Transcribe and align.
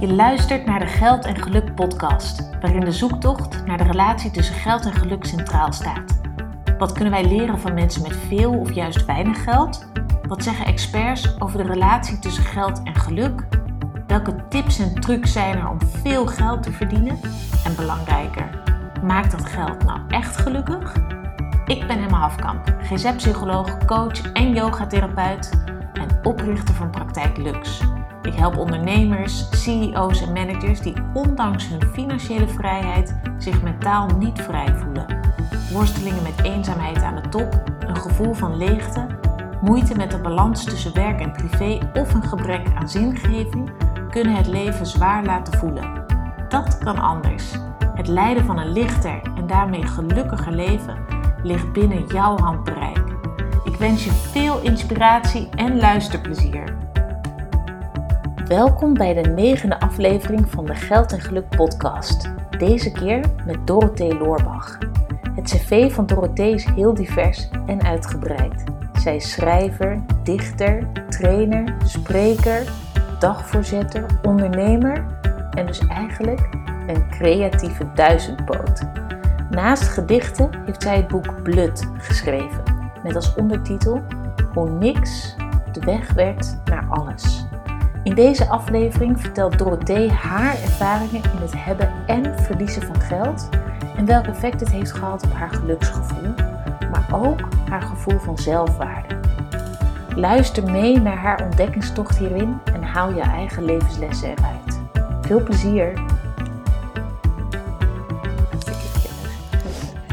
Je 0.00 0.12
luistert 0.12 0.66
naar 0.66 0.80
de 0.80 0.86
Geld 0.86 1.24
en 1.24 1.42
Geluk 1.42 1.74
podcast, 1.74 2.50
waarin 2.60 2.80
de 2.80 2.92
zoektocht 2.92 3.66
naar 3.66 3.78
de 3.78 3.84
relatie 3.84 4.30
tussen 4.30 4.54
geld 4.54 4.84
en 4.84 4.92
geluk 4.92 5.24
centraal 5.24 5.72
staat. 5.72 6.20
Wat 6.78 6.92
kunnen 6.92 7.12
wij 7.12 7.24
leren 7.24 7.58
van 7.58 7.74
mensen 7.74 8.02
met 8.02 8.16
veel 8.16 8.52
of 8.52 8.72
juist 8.72 9.04
weinig 9.04 9.44
geld? 9.44 9.86
Wat 10.28 10.42
zeggen 10.42 10.66
experts 10.66 11.40
over 11.40 11.58
de 11.58 11.72
relatie 11.72 12.18
tussen 12.18 12.44
geld 12.44 12.82
en 12.82 12.94
geluk? 12.94 13.46
Welke 14.06 14.48
tips 14.48 14.78
en 14.78 15.00
trucs 15.00 15.32
zijn 15.32 15.58
er 15.58 15.68
om 15.68 15.78
veel 15.80 16.26
geld 16.26 16.62
te 16.62 16.72
verdienen? 16.72 17.18
En 17.64 17.76
belangrijker, 17.76 18.62
maakt 19.02 19.30
dat 19.30 19.46
geld 19.46 19.84
nou 19.84 20.00
echt 20.08 20.36
gelukkig? 20.36 20.96
Ik 21.66 21.86
ben 21.86 22.02
Emma 22.02 22.18
Hafkamp, 22.18 22.76
GZ-psycholoog, 22.82 23.84
coach 23.84 24.32
en 24.32 24.52
yogatherapeut 24.52 25.50
en 25.92 26.08
oprichter 26.22 26.74
van 26.74 26.90
Praktijk 26.90 27.36
Lux. 27.36 27.82
Ik 28.26 28.34
help 28.34 28.56
ondernemers, 28.56 29.48
CEO's 29.50 30.22
en 30.22 30.32
managers 30.32 30.80
die 30.80 30.94
ondanks 31.14 31.68
hun 31.68 31.82
financiële 31.92 32.48
vrijheid 32.48 33.16
zich 33.38 33.62
mentaal 33.62 34.08
niet 34.18 34.40
vrij 34.40 34.74
voelen. 34.74 35.06
Worstelingen 35.72 36.22
met 36.22 36.42
eenzaamheid 36.42 37.02
aan 37.02 37.14
de 37.22 37.28
top, 37.28 37.62
een 37.80 37.96
gevoel 37.96 38.34
van 38.34 38.56
leegte, 38.56 39.06
moeite 39.60 39.96
met 39.96 40.10
de 40.10 40.18
balans 40.18 40.64
tussen 40.64 40.94
werk 40.94 41.20
en 41.20 41.32
privé 41.32 41.90
of 41.94 42.14
een 42.14 42.22
gebrek 42.22 42.66
aan 42.74 42.88
zingeving 42.88 43.70
kunnen 44.10 44.34
het 44.34 44.46
leven 44.46 44.86
zwaar 44.86 45.24
laten 45.24 45.58
voelen. 45.58 46.04
Dat 46.48 46.78
kan 46.78 46.98
anders. 46.98 47.52
Het 47.94 48.08
leiden 48.08 48.44
van 48.44 48.58
een 48.58 48.72
lichter 48.72 49.20
en 49.36 49.46
daarmee 49.46 49.86
gelukkiger 49.86 50.52
leven 50.52 50.96
ligt 51.42 51.72
binnen 51.72 52.06
jouw 52.06 52.38
handbereik. 52.38 53.04
Ik 53.64 53.76
wens 53.76 54.04
je 54.04 54.12
veel 54.12 54.60
inspiratie 54.60 55.48
en 55.50 55.76
luisterplezier. 55.76 56.76
Welkom 58.48 58.94
bij 58.94 59.22
de 59.22 59.28
negende 59.30 59.80
aflevering 59.80 60.50
van 60.50 60.64
de 60.66 60.74
Geld 60.74 61.12
en 61.12 61.20
Geluk 61.20 61.48
podcast. 61.48 62.30
Deze 62.58 62.92
keer 62.92 63.20
met 63.46 63.66
Dorothee 63.66 64.18
Loorbach. 64.18 64.78
Het 65.34 65.44
cv 65.44 65.92
van 65.92 66.06
Dorothee 66.06 66.54
is 66.54 66.64
heel 66.64 66.94
divers 66.94 67.48
en 67.66 67.82
uitgebreid. 67.82 68.64
Zij 68.92 69.16
is 69.16 69.30
schrijver, 69.30 70.02
dichter, 70.22 70.88
trainer, 71.08 71.74
spreker, 71.84 72.72
dagvoorzitter, 73.18 74.06
ondernemer 74.22 75.06
en 75.50 75.66
dus 75.66 75.86
eigenlijk 75.86 76.48
een 76.86 77.08
creatieve 77.08 77.92
duizendpoot. 77.94 78.82
Naast 79.50 79.88
gedichten 79.88 80.50
heeft 80.64 80.82
zij 80.82 80.96
het 80.96 81.08
boek 81.08 81.42
Blut 81.42 81.88
geschreven, 81.98 82.62
met 83.02 83.14
als 83.14 83.34
ondertitel 83.34 84.02
Hoe 84.54 84.70
niks 84.70 85.36
de 85.72 85.80
weg 85.80 86.12
werd 86.12 86.58
naar 86.64 86.86
alles. 86.88 87.45
In 88.06 88.14
deze 88.14 88.48
aflevering 88.48 89.20
vertelt 89.20 89.58
Dorothee 89.58 90.10
haar 90.10 90.62
ervaringen 90.62 91.22
in 91.22 91.40
het 91.40 91.64
hebben 91.64 91.92
en 92.06 92.38
verliezen 92.38 92.82
van 92.82 93.00
geld 93.00 93.48
en 93.96 94.06
welk 94.06 94.26
effect 94.26 94.60
het 94.60 94.70
heeft 94.70 94.92
gehad 94.92 95.24
op 95.24 95.32
haar 95.32 95.50
geluksgevoel, 95.50 96.34
maar 96.90 97.06
ook 97.12 97.40
haar 97.68 97.82
gevoel 97.82 98.18
van 98.18 98.38
zelfwaarde. 98.38 99.20
Luister 100.14 100.70
mee 100.70 101.00
naar 101.00 101.16
haar 101.16 101.44
ontdekkingstocht 101.44 102.18
hierin 102.18 102.58
en 102.64 102.82
haal 102.82 103.14
je 103.14 103.20
eigen 103.20 103.64
levenslessen 103.64 104.28
eruit. 104.28 104.80
Veel 105.20 105.42
plezier! 105.42 105.92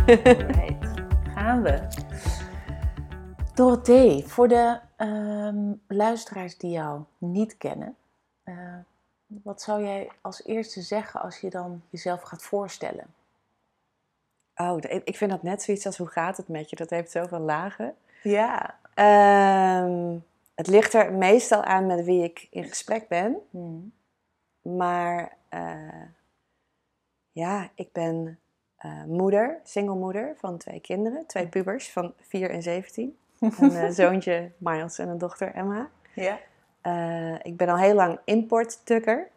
Gaan 1.36 1.62
we. 1.62 1.93
Dorothee, 3.54 4.26
voor 4.28 4.48
de 4.48 4.80
ehm, 4.96 5.74
luisteraars 5.88 6.58
die 6.58 6.72
jou 6.72 7.04
niet 7.18 7.58
kennen, 7.58 7.96
eh, 8.44 8.78
wat 9.26 9.62
zou 9.62 9.84
jij 9.84 10.10
als 10.22 10.44
eerste 10.44 10.82
zeggen 10.82 11.22
als 11.22 11.40
je 11.40 11.50
dan 11.50 11.82
jezelf 11.90 12.22
gaat 12.22 12.44
voorstellen? 12.44 13.06
Oh, 14.56 14.78
ik 15.04 15.18
vind 15.18 15.32
dat 15.32 15.44
net 15.44 15.62
zoiets 15.64 15.86
als 15.86 15.98
hoe 15.98 16.08
gaat 16.08 16.38
het 16.38 16.48
met 16.48 16.70
je? 16.70 16.76
Dat 16.76 16.90
heeft 16.90 17.12
zoveel 17.12 17.40
lagen. 17.40 17.96
Ja. 18.24 18.80
Ehm, 18.94 20.18
het 20.56 20.68
ligt 20.68 20.94
er 20.94 21.14
meestal 21.14 21.64
aan 21.64 21.86
met 21.86 22.06
wie 22.06 22.24
ik 22.24 22.48
in 22.50 22.64
gesprek 22.64 23.08
ben. 23.08 23.38
Hmm. 23.50 23.94
Maar 24.62 25.38
eh, 25.50 26.06
ja, 27.32 27.70
ik 27.76 27.92
ben 27.92 28.40
eh, 28.76 29.04
moeder, 29.04 29.60
single 29.64 29.96
moeder 29.96 30.36
van 30.38 30.58
twee 30.58 30.80
kinderen. 30.80 31.26
Twee 31.28 31.48
pubers 31.48 31.92
van 31.92 32.14
4 32.22 32.50
en 32.50 32.62
17. 32.62 33.18
Een 33.60 33.76
eh, 33.76 33.90
zoontje 33.90 34.52
Miles 34.58 35.00
en 35.00 35.08
een 35.10 35.18
dochter 35.18 35.54
Emma. 35.54 35.90
Ja. 36.14 36.40
Eh, 36.82 37.36
ik 37.42 37.58
ben 37.58 37.70
al 37.70 37.78
heel 37.78 37.96
lang 37.96 38.20
importtukker. 38.26 39.28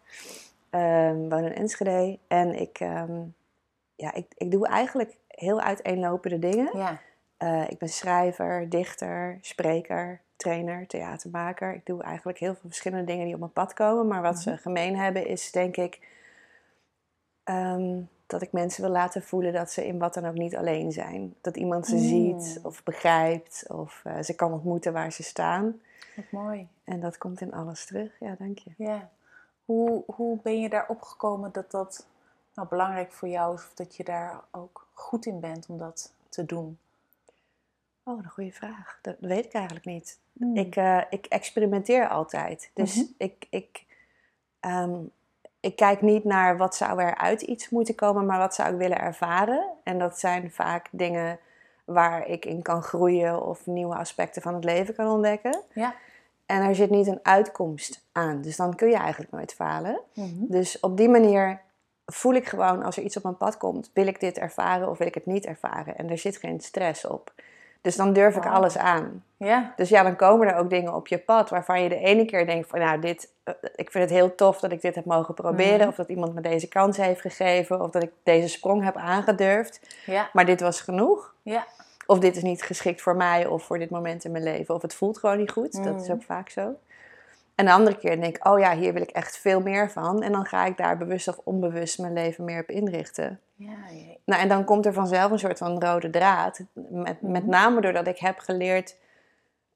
Ehm 0.71 1.29
woon 1.29 1.45
in 1.45 1.55
Enschede. 1.55 2.19
En 2.29 2.61
ik, 2.61 2.81
ehm, 2.81 3.23
ja, 3.97 4.15
ik, 4.15 4.27
ik 4.37 4.51
doe 4.51 4.67
eigenlijk 4.67 5.17
heel 5.29 5.61
uiteenlopende 5.61 6.39
dingen. 6.39 6.79
Ja. 6.79 7.01
Eh, 7.37 7.71
ik 7.71 7.79
ben 7.79 7.89
schrijver, 7.89 8.69
dichter, 8.69 9.39
spreker, 9.41 10.21
trainer, 10.37 10.87
theatermaker. 10.87 11.75
Ik 11.75 11.87
doe 11.87 12.03
eigenlijk 12.03 12.39
heel 12.39 12.55
veel 12.55 12.69
verschillende 12.69 13.05
dingen 13.05 13.25
die 13.25 13.35
op 13.35 13.41
mijn 13.41 13.53
pad 13.53 13.73
komen. 13.73 14.07
Maar 14.07 14.23
wat 14.23 14.39
ze 14.39 14.57
gemeen 14.57 14.97
hebben 14.97 15.27
is, 15.27 15.51
denk 15.51 15.77
ik, 15.77 16.01
ehm, 17.45 18.01
dat 18.27 18.43
ik 18.43 18.53
mensen 18.53 18.83
wil 18.83 18.91
laten 18.91 19.23
voelen 19.23 19.53
dat 19.53 19.71
ze 19.71 19.87
in 19.87 19.99
wat 19.99 20.15
dan 20.15 20.27
ook 20.27 20.35
niet 20.35 20.57
alleen 20.57 20.93
zijn. 20.93 21.35
Dat 21.41 21.57
iemand 21.57 21.87
ze 21.87 21.95
Mm. 21.95 22.01
ziet 22.01 22.61
of 22.63 22.83
begrijpt 22.83 23.65
of 23.69 24.01
eh, 24.05 24.23
ze 24.23 24.35
kan 24.35 24.53
ontmoeten 24.53 24.93
waar 24.93 25.13
ze 25.13 25.23
staan. 25.23 25.81
Wat 26.17 26.25
mooi. 26.31 26.69
En 26.85 27.01
dat 27.01 27.19
komt 27.19 27.41
in 27.41 27.53
alles 27.53 27.85
terug. 27.87 28.11
Ja, 28.21 28.35
dank 28.39 28.59
je. 28.59 28.71
Ja. 28.77 29.11
Hoe, 29.65 30.03
hoe 30.07 30.39
ben 30.43 30.61
je 30.61 30.69
daarop 30.69 31.03
gekomen 31.03 31.53
dat 31.53 31.71
dat 31.71 32.07
nou 32.55 32.69
belangrijk 32.69 33.13
voor 33.13 33.29
jou 33.29 33.55
is, 33.55 33.61
of 33.65 33.73
dat 33.75 33.97
je 33.97 34.05
daar 34.05 34.41
ook 34.51 34.87
goed 34.93 35.27
in 35.27 35.41
bent 35.41 35.67
om 35.69 35.79
dat 35.79 36.13
te 36.29 36.45
doen? 36.47 36.79
Oh, 38.03 38.19
een 38.19 38.31
goede 38.31 38.53
vraag. 38.53 38.99
Dat 39.03 39.17
weet 39.21 39.45
ik 39.45 39.53
eigenlijk 39.53 39.87
niet. 39.87 40.19
Hmm. 40.33 40.57
Ik, 40.57 40.77
eh, 40.77 41.03
ik 41.11 41.27
experimenteer 41.27 42.09
altijd. 42.09 42.71
Dus 42.75 42.95
Mhm. 42.97 43.07
ik, 43.17 43.47
ik, 43.51 43.85
ehm, 44.61 44.99
ik 45.61 45.77
kijk 45.77 46.01
niet 46.01 46.25
naar 46.25 46.57
wat 46.57 46.77
zou 46.77 47.01
er 47.01 47.17
uit 47.17 47.43
iets 47.43 47.69
moeten 47.69 47.95
komen, 47.95 48.27
maar 48.27 48.39
wat 48.39 48.55
zou 48.55 48.73
ik 48.73 48.79
willen 48.79 49.01
ervaren. 49.01 49.69
En 49.83 49.99
dat 49.99 50.19
zijn 50.19 50.51
vaak 50.51 50.89
dingen 50.91 51.39
waar 51.85 52.29
ik 52.29 52.45
in 52.45 52.63
kan 52.63 52.83
groeien 52.83 53.43
of 53.43 53.67
nieuwe 53.67 53.95
aspecten 53.95 54.43
van 54.43 54.55
het 54.55 54.65
leven 54.65 54.95
kan 54.95 55.07
ontdekken. 55.07 55.61
Ja. 55.73 55.95
En 56.47 56.63
er 56.63 56.75
zit 56.75 56.91
niet 56.91 57.07
een 57.07 57.21
uitkomst 57.23 58.07
aan. 58.13 58.43
Dus 58.43 58.57
dan 58.57 58.75
kun 58.75 58.89
je 58.89 58.97
eigenlijk 58.97 59.33
nooit 59.33 59.55
falen. 59.55 60.01
Mhm. 60.15 60.29
Dus 60.49 60.81
op 60.81 60.97
die 60.97 61.09
manier 61.09 61.61
voel 62.07 62.35
ik 62.35 62.47
gewoon 62.47 62.83
als 62.83 62.97
er 62.97 63.03
iets 63.03 63.17
op 63.17 63.23
mijn 63.23 63.37
pad 63.37 63.57
komt, 63.57 63.91
wil 63.93 64.07
ik 64.07 64.21
dit 64.21 64.39
ervaren 64.39 64.89
of 64.89 64.99
wil 64.99 65.07
ik 65.07 65.15
het 65.15 65.27
niet 65.27 65.47
ervaren. 65.47 65.97
En 65.97 66.11
er 66.11 66.19
zit 66.19 66.37
geen 66.37 66.61
stress 66.61 67.07
op. 67.07 67.33
Dus 67.87 67.97
dan 67.97 68.13
durf 68.13 68.37
ik 68.37 68.47
alles 68.47 68.79
aan. 68.79 69.25
Ja. 69.37 69.73
Dus 69.77 69.89
ja, 69.89 70.03
dan 70.03 70.17
komen 70.17 70.49
er 70.49 70.57
ook 70.57 70.71
dingen 70.71 70.95
op 70.95 71.07
je 71.07 71.19
pad 71.19 71.51
waarvan 71.51 71.83
je 71.83 71.89
de 71.89 71.97
ene 71.99 72.25
keer 72.25 72.47
denkt 72.47 72.69
van, 72.69 72.79
nou, 72.79 73.01
dit, 73.01 73.29
eh, 73.45 73.55
ik 73.77 73.91
vind 73.91 74.05
het 74.05 74.13
heel 74.13 74.35
tof 74.35 74.61
dat 74.61 74.73
ik 74.73 74.81
dit 74.81 74.95
heb 74.95 75.05
mogen 75.05 75.35
proberen. 75.35 75.79
Mhm. 75.79 75.89
Of 75.89 75.95
dat 75.95 76.09
iemand 76.09 76.35
me 76.35 76.41
deze 76.41 76.69
kans 76.69 76.97
heeft 76.97 77.21
gegeven. 77.21 77.81
Of 77.81 77.91
dat 77.91 78.03
ik 78.03 78.11
deze 78.23 78.49
sprong 78.49 78.85
heb 78.85 78.97
aangedurfd. 78.97 79.81
Ja. 80.07 80.29
Maar 80.33 80.45
dit 80.47 80.61
was 80.61 80.81
genoeg. 80.81 81.35
Ja. 81.43 81.67
Of 82.07 82.19
dit 82.19 82.37
is 82.37 82.43
niet 82.43 82.63
geschikt 82.63 83.03
voor 83.03 83.17
mij 83.17 83.47
of 83.47 83.63
voor 83.63 83.79
dit 83.79 83.91
moment 83.91 84.25
in 84.25 84.31
mijn 84.31 84.45
leven. 84.45 84.75
Of 84.75 84.83
het 84.83 84.95
voelt 84.95 85.19
gewoon 85.19 85.37
niet 85.39 85.51
goed. 85.51 85.85
Dat 85.85 86.01
is 86.01 86.03
Mhm. 86.09 86.13
ook 86.13 86.23
vaak 86.23 86.49
zo. 86.49 86.75
En 87.57 87.65
de 87.65 87.73
andere 87.73 87.97
keer 87.97 88.21
denk 88.21 88.37
ik, 88.37 88.47
oh 88.47 88.59
ja, 88.59 88.77
hier 88.77 88.93
wil 88.93 89.03
ik 89.03 89.11
echt 89.11 89.37
veel 89.39 89.61
meer 89.61 89.91
van. 89.91 90.23
En 90.23 90.33
dan 90.33 90.45
ga 90.45 90.65
ik 90.65 90.77
daar 90.77 90.99
bewust 90.99 91.29
of 91.29 91.39
onbewust 91.45 91.99
mijn 91.99 92.13
leven 92.13 92.45
meer 92.45 92.61
op 92.61 92.69
inrichten. 92.71 93.41
Ja. 93.55 93.71
ja. 93.91 94.15
Nou, 94.25 94.43
en 94.43 94.49
dan 94.49 94.65
komt 94.65 94.87
er 94.87 94.93
vanzelf 94.93 95.31
een 95.31 95.39
soort 95.39 95.59
van 95.59 95.81
rode 95.83 96.11
draad. 96.11 96.61
Met, 96.73 97.23
met 97.23 97.43
Mhm. 97.43 97.51
name 97.51 97.81
doordat 97.81 98.07
ik 98.07 98.19
heb 98.19 98.39
geleerd 98.39 98.97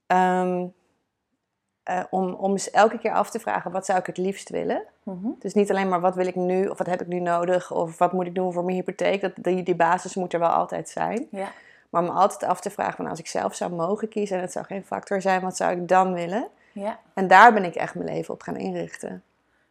ehm, 0.07 0.67
eh, 1.83 2.03
om, 2.11 2.35
om 2.35 2.51
eens 2.51 2.71
elke 2.71 2.99
keer 2.99 3.13
af 3.13 3.31
te 3.31 3.41
vragen, 3.41 3.71
wat 3.71 3.87
zou 3.87 3.99
ik 3.99 4.07
het 4.07 4.17
liefst 4.17 4.49
willen? 4.49 4.83
Mhm. 5.03 5.29
Dus 5.39 5.55
niet 5.55 5.71
alleen 5.71 5.89
maar 5.89 6.01
wat 6.01 6.15
wil 6.15 6.27
ik 6.27 6.35
nu, 6.35 6.67
of 6.67 6.79
wat 6.79 6.87
heb 6.87 7.01
ik 7.01 7.07
nu 7.07 7.21
nodig, 7.21 7.73
of 7.73 7.99
wat 7.99 8.13
moet 8.13 8.27
ik 8.27 8.35
doen 8.35 8.53
voor 8.53 8.65
mijn 8.65 8.77
hypotheek. 8.77 9.21
Dat, 9.21 9.33
die, 9.35 9.63
die 9.63 9.75
basis 9.77 10.15
moet 10.15 10.33
er 10.33 10.39
wel 10.39 10.49
altijd 10.49 10.89
zijn. 10.89 11.27
Ja. 11.31 11.49
Maar 11.91 12.03
om 12.03 12.09
altijd 12.09 12.51
af 12.51 12.61
te 12.61 12.71
vragen, 12.71 12.95
van 12.97 13.07
als 13.07 13.19
ik 13.19 13.27
zelf 13.27 13.55
zou 13.55 13.73
mogen 13.73 14.09
kiezen 14.09 14.37
en 14.37 14.43
het 14.43 14.53
zou 14.53 14.65
geen 14.65 14.85
factor 14.85 15.21
zijn, 15.21 15.41
wat 15.41 15.57
zou 15.57 15.73
ik 15.73 15.89
dan 15.89 16.13
willen? 16.15 16.49
Ja. 16.73 17.01
En 17.15 17.29
daar 17.29 17.53
ben 17.53 17.65
ik 17.65 17.75
echt 17.75 17.95
mijn 17.95 18.09
leven 18.09 18.35
op 18.35 18.43
gaan 18.43 18.57
inrichten. 18.57 19.23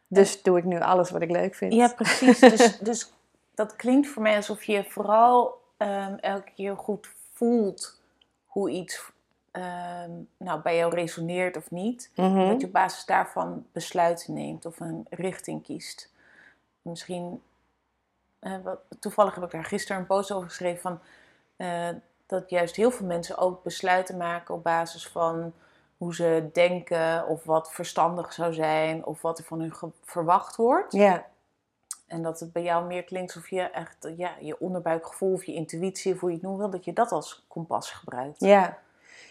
Dus 0.06 0.42
doe 0.42 0.58
ik 0.58 0.64
nu 0.64 0.80
alles 0.80 1.10
wat 1.10 1.22
ik 1.22 1.30
leuk 1.30 1.54
vind. 1.54 1.72
Ja, 1.72 1.88
precies. 1.88 2.38
Dus, 2.50 2.78
dus 2.78 3.12
dat 3.54 3.76
klinkt 3.76 4.08
voor 4.08 4.22
mij 4.22 4.36
alsof 4.36 4.62
je 4.62 4.84
vooral 4.84 5.62
ehm, 5.76 6.14
elke 6.14 6.50
keer 6.54 6.76
goed 6.76 7.08
voelt 7.32 8.00
hoe 8.46 8.70
iets 8.70 9.10
ehm, 9.50 10.10
nou, 10.36 10.60
bij 10.60 10.76
jou 10.76 10.94
resoneert 10.94 11.56
of 11.56 11.70
niet. 11.70 12.10
Mhm. 12.14 12.48
Dat 12.48 12.60
je 12.60 12.66
op 12.66 12.72
basis 12.72 13.04
daarvan 13.04 13.66
besluiten 13.72 14.34
neemt 14.34 14.66
of 14.66 14.80
een 14.80 15.06
richting 15.10 15.62
kiest. 15.62 16.12
Misschien, 16.82 17.42
eh, 18.38 18.54
wat, 18.62 18.80
toevallig 18.98 19.34
heb 19.34 19.44
ik 19.44 19.50
daar 19.50 19.64
gisteren 19.64 20.00
een 20.00 20.06
post 20.06 20.32
over 20.32 20.48
geschreven 20.48 20.80
van 20.80 21.00
eh, 21.56 21.88
dat 22.26 22.50
juist 22.50 22.76
heel 22.76 22.90
veel 22.90 23.06
mensen 23.06 23.38
ook 23.38 23.62
besluiten 23.62 24.16
maken 24.16 24.54
op 24.54 24.62
basis 24.62 25.08
van 25.08 25.52
hoe 26.00 26.14
ze 26.14 26.48
denken 26.52 27.26
of 27.26 27.44
wat 27.44 27.72
verstandig 27.72 28.32
zou 28.32 28.52
zijn 28.52 29.04
of 29.04 29.22
wat 29.22 29.38
er 29.38 29.44
van 29.44 29.60
hun 29.60 29.72
verwacht 30.04 30.56
wordt. 30.56 30.92
Ja, 30.92 31.26
En 32.06 32.22
dat 32.22 32.40
het 32.40 32.52
bij 32.52 32.62
jou 32.62 32.86
meer 32.86 33.02
klinkt 33.04 33.34
alsof 33.34 33.50
je 33.50 33.60
echt 33.62 34.08
ja, 34.16 34.30
je 34.40 34.60
onderbuikgevoel 34.60 35.32
of 35.32 35.44
je 35.44 35.54
intuïtie, 35.54 36.12
of 36.14 36.20
hoe 36.20 36.28
je 36.28 36.34
het 36.34 36.44
noemen 36.44 36.60
wil, 36.60 36.70
dat 36.70 36.84
je 36.84 36.92
dat 36.92 37.12
als 37.12 37.44
kompas 37.48 37.90
gebruikt. 37.90 38.40
ja. 38.40 38.78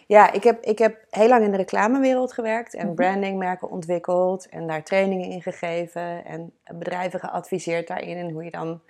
Ja, 0.08 0.32
ik 0.32 0.44
heb, 0.44 0.64
ik 0.64 0.78
heb 0.80 0.98
heel 1.10 1.28
lang 1.28 1.44
in 1.44 1.52
de 1.52 1.58
reclamewereld 1.58 2.34
gewerkt 2.34 2.74
en 2.74 2.86
Mhm. 2.86 2.96
brandingmerken 2.96 3.70
ontwikkeld 3.70 4.50
en 4.50 4.68
daar 4.68 4.84
trainingen 4.84 5.30
in 5.30 5.42
gegeven 5.42 6.26
en 6.26 6.52
bedrijven 6.64 7.20
geadviseerd 7.20 7.88
daarin 7.88 8.18
en 8.18 8.30
hoe 8.32 8.44
je 8.44 8.52
dan 8.52 8.82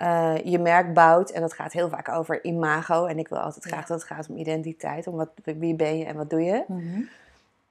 eh, 0.00 0.34
je 0.44 0.58
merk 0.58 0.94
bouwt. 0.94 1.30
En 1.30 1.40
dat 1.40 1.52
gaat 1.52 1.72
heel 1.72 1.88
vaak 1.88 2.08
over 2.08 2.44
imago 2.44 3.06
en 3.06 3.18
ik 3.18 3.28
wil 3.28 3.38
altijd 3.38 3.64
graag 3.64 3.86
dat 3.86 3.98
het 4.00 4.06
gaat 4.06 4.28
om 4.28 4.36
identiteit, 4.36 5.06
om 5.06 5.16
wat, 5.16 5.28
wie 5.44 5.74
ben 5.74 5.98
je 5.98 6.04
en 6.04 6.16
wat 6.16 6.30
doe 6.30 6.42
je. 6.42 6.64
Mhm. 6.66 7.00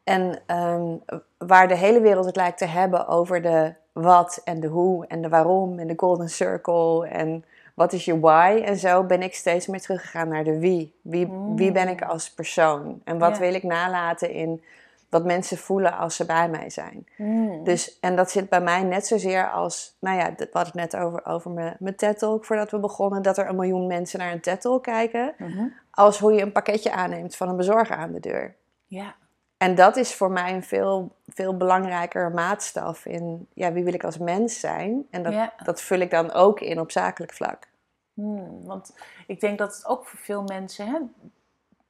En 0.04 0.40
ehm, 0.46 0.96
waar 1.38 1.68
de 1.68 1.76
hele 1.76 2.02
wereld 2.02 2.26
het 2.26 2.36
lijkt 2.36 2.58
te 2.58 2.66
hebben 2.66 3.08
over 3.08 3.42
de 3.42 3.74
wat 3.92 4.42
en 4.44 4.60
de 4.60 4.68
hoe 4.68 5.08
en 5.08 5.22
de 5.22 5.30
waarom 5.30 5.80
en 5.80 5.88
de 5.88 5.94
golden 5.98 6.30
circle 6.30 7.08
en 7.08 7.46
wat 7.74 7.94
is 7.94 8.06
je 8.06 8.20
why 8.20 8.62
en 8.66 8.78
zo, 8.78 9.04
ben 9.04 9.22
ik 9.22 9.36
steeds 9.36 9.68
meer 9.68 9.82
teruggegaan 9.82 10.28
naar 10.28 10.44
de 10.44 10.60
wie. 10.60 10.94
Wie, 11.02 11.28
wie 11.56 11.72
ben 11.72 11.88
ik 11.88 12.02
als 12.02 12.32
persoon? 12.34 13.02
En 13.04 13.18
wat 13.18 13.38
wil 13.38 13.54
ik 13.54 13.64
nalaten 13.64 14.32
in 14.32 14.64
wat 15.10 15.26
mensen 15.26 15.58
voelen 15.58 15.98
als 15.98 16.16
ze 16.16 16.26
bij 16.26 16.50
mij 16.50 16.70
zijn? 16.70 17.08
Mm. 17.18 17.64
Dus, 17.64 18.00
en 18.00 18.16
dat 18.16 18.32
zit 18.32 18.50
bij 18.50 18.62
mij 18.62 18.84
net 18.84 19.08
zozeer 19.08 19.50
als, 19.52 19.98
nou 20.00 20.18
ja, 20.18 20.34
we 20.38 20.48
hadden 20.52 20.82
het 20.82 20.92
net 20.92 21.02
over, 21.02 21.26
over 21.26 21.52
mijn, 21.52 21.76
mijn 21.80 21.96
TED-talk 21.96 22.46
voordat 22.46 22.72
we 22.72 22.80
begonnen, 22.80 23.22
dat 23.22 23.38
er 23.38 23.50
een 23.50 23.56
miljoen 23.56 23.88
mensen 23.88 24.20
naar 24.20 24.32
een 24.32 24.42
TED-talk 24.42 24.84
kijken, 24.84 25.34
Mhm. 25.38 25.68
als 25.92 26.20
hoe 26.20 26.34
je 26.34 26.42
een 26.42 26.52
pakketje 26.52 26.92
aanneemt 26.92 27.36
van 27.36 27.50
een 27.50 27.56
bezorger 27.58 27.96
aan 27.96 28.12
de 28.12 28.20
deur. 28.20 28.56
Ja. 28.86 29.16
En 29.58 29.76
dat 29.76 29.96
is 29.96 30.14
voor 30.16 30.32
mij 30.32 30.54
een 30.54 30.64
veel, 30.64 31.16
veel 31.28 31.58
belangrijker 31.58 32.32
maatstaf 32.32 33.06
in 33.06 33.48
ja, 33.54 33.72
wie 33.72 33.84
wil 33.84 33.94
ik 33.94 34.04
als 34.04 34.18
mens 34.18 34.60
zijn. 34.60 35.08
En 35.10 35.24
dat, 35.24 35.34
Ja. 35.34 35.54
dat 35.64 35.82
vul 35.82 36.00
ik 36.00 36.12
dan 36.12 36.32
ook 36.32 36.60
in 36.60 36.80
op 36.80 36.92
zakelijk 36.92 37.34
vlak. 37.34 37.68
Hmm, 38.14 38.66
want 38.66 38.94
ik 39.28 39.40
denk 39.40 39.58
dat 39.58 39.76
het 39.76 39.86
ook 39.86 40.06
voor 40.08 40.20
veel 40.20 40.44
mensen, 40.44 40.88
hè, 40.88 40.98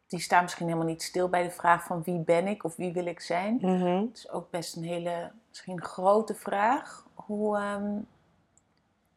die 0.09 0.19
staan 0.19 0.41
misschien 0.41 0.65
helemaal 0.65 0.87
niet 0.87 1.03
stil 1.03 1.29
bij 1.29 1.43
de 1.43 1.51
vraag 1.51 1.83
van 1.83 2.03
wie 2.03 2.19
ben 2.19 2.47
ik 2.47 2.63
of 2.63 2.75
wie 2.75 2.93
wil 2.93 3.05
ik 3.05 3.19
zijn. 3.19 3.57
Mhm. 3.61 4.05
Het 4.05 4.17
is 4.17 4.29
ook 4.29 4.49
best 4.49 4.75
een 4.75 4.83
hele, 4.83 5.31
misschien 5.49 5.81
grote 5.81 6.35
vraag. 6.35 7.07
Hoe, 7.13 7.57
ehm, 7.57 7.99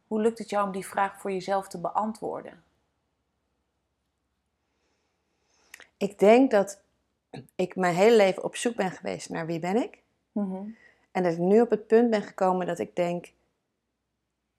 hoe 0.06 0.20
lukt 0.20 0.38
het 0.38 0.50
jou 0.50 0.66
om 0.66 0.72
die 0.72 0.86
vraag 0.86 1.20
voor 1.20 1.32
jezelf 1.32 1.68
te 1.68 1.78
beantwoorden? 1.78 2.62
Ik 5.96 6.18
denk 6.18 6.50
dat 6.50 6.80
ik 7.54 7.76
mijn 7.76 7.94
hele 7.94 8.16
leven 8.16 8.44
op 8.44 8.56
zoek 8.56 8.76
ben 8.76 8.90
geweest 8.90 9.28
naar 9.28 9.46
wie 9.46 9.58
ben 9.58 9.76
ik. 9.76 10.02
Mhm. 10.32 10.62
En 11.10 11.22
dat 11.22 11.32
ik 11.32 11.38
nu 11.38 11.60
op 11.60 11.70
het 11.70 11.86
punt 11.86 12.10
ben 12.10 12.22
gekomen 12.22 12.66
dat 12.66 12.78
ik 12.78 12.96
denk 12.96 13.32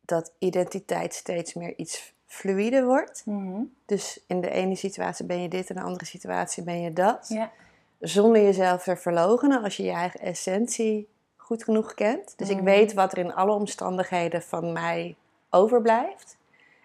dat 0.02 0.34
identiteit 0.38 1.14
steeds 1.14 1.54
meer 1.54 1.76
iets 1.78 2.13
fluïde 2.34 2.84
wordt. 2.84 3.22
Mhm. 3.26 3.62
Dus 3.86 4.20
in 4.28 4.42
de 4.42 4.50
ene 4.50 4.76
situatie 4.76 5.26
ben 5.26 5.42
je 5.42 5.48
dit, 5.50 5.70
in 5.70 5.76
de 5.76 5.82
andere 5.82 6.06
situatie 6.06 6.64
ben 6.64 6.82
je 6.82 6.94
dat. 6.94 7.26
Ja. 7.30 7.52
zonder 8.00 8.42
jezelf 8.42 8.84
te 8.84 8.96
verloochenen 8.96 9.64
als 9.64 9.78
je 9.78 9.84
je 9.84 9.92
eigen 9.92 10.20
essentie 10.20 11.08
goed 11.38 11.64
genoeg 11.64 11.94
kent. 11.94 12.34
Dus 12.38 12.50
ik 12.50 12.56
Mhm. 12.56 12.66
weet 12.66 12.94
wat 12.94 13.12
er 13.12 13.18
in 13.18 13.34
alle 13.34 13.52
omstandigheden 13.52 14.42
van 14.42 14.72
mij 14.74 15.16
overblijft. 15.50 16.38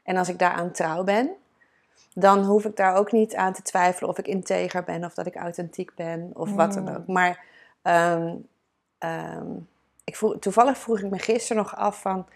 En 0.03 0.17
als 0.17 0.29
ik 0.29 0.39
daaraan 0.39 0.71
trouw 0.73 1.05
ben, 1.05 1.31
dan 2.15 2.45
hoef 2.45 2.65
ik 2.65 2.77
daar 2.77 2.95
ook 2.97 3.12
niet 3.12 3.35
aan 3.35 3.53
te 3.53 3.62
twijfelen 3.62 4.11
of 4.11 4.19
ik 4.19 4.27
integer 4.29 4.85
ben 4.85 5.05
of 5.05 5.15
dat 5.15 5.27
ik 5.27 5.37
authentiek 5.37 5.95
ben 5.95 6.31
of 6.35 6.53
wat 6.55 6.73
dan 6.75 6.83
Mm. 6.83 6.89
ook. 6.97 7.06
Maar 7.06 7.45
ehm, 7.83 8.35
ehm, 8.99 9.47
ik 10.05 10.17
vroeg, 10.17 10.37
toevallig 10.41 10.79
vroeg 10.79 10.99
ik 11.00 11.11
me 11.11 11.19
gisteren 11.19 11.62
nog 11.62 11.77
af 11.77 12.00
van... 12.00 12.27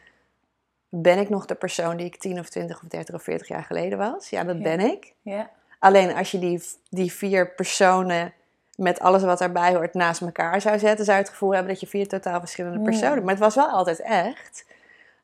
Ben 0.95 1.19
ik 1.19 1.29
nog 1.29 1.47
de 1.47 1.55
persoon 1.55 1.97
die 1.97 2.07
ik 2.07 2.17
10 2.17 2.39
of 2.39 2.49
20 2.49 2.83
of 2.83 2.89
30 2.89 3.15
of 3.15 3.23
40 3.23 3.49
jaar 3.49 3.63
geleden 3.65 3.99
was? 3.99 4.31
Ja, 4.31 4.45
dat 4.45 4.57
Ja. 4.57 4.63
ben 4.63 4.81
ik. 4.81 5.15
Ja. 5.23 5.51
Alleen 5.79 6.15
als 6.15 6.31
je 6.31 6.39
die, 6.39 6.63
die 6.91 7.13
vier 7.13 7.51
personen 7.51 8.33
met 8.77 9.01
alles 9.01 9.23
wat 9.23 9.39
daarbij 9.39 9.75
hoort 9.75 9.95
naast 9.95 10.21
elkaar 10.21 10.61
zou 10.61 10.79
zetten, 10.79 11.05
zou 11.05 11.17
je 11.17 11.23
het 11.23 11.33
gevoel 11.33 11.51
hebben 11.51 11.69
dat 11.73 11.81
je 11.81 11.87
vier 11.87 12.09
totaal 12.09 12.41
verschillende 12.41 12.81
personen. 12.81 13.21
Maar 13.23 13.31
het 13.35 13.43
was 13.43 13.55
wel 13.55 13.69
altijd 13.69 14.01
echt. 14.01 14.65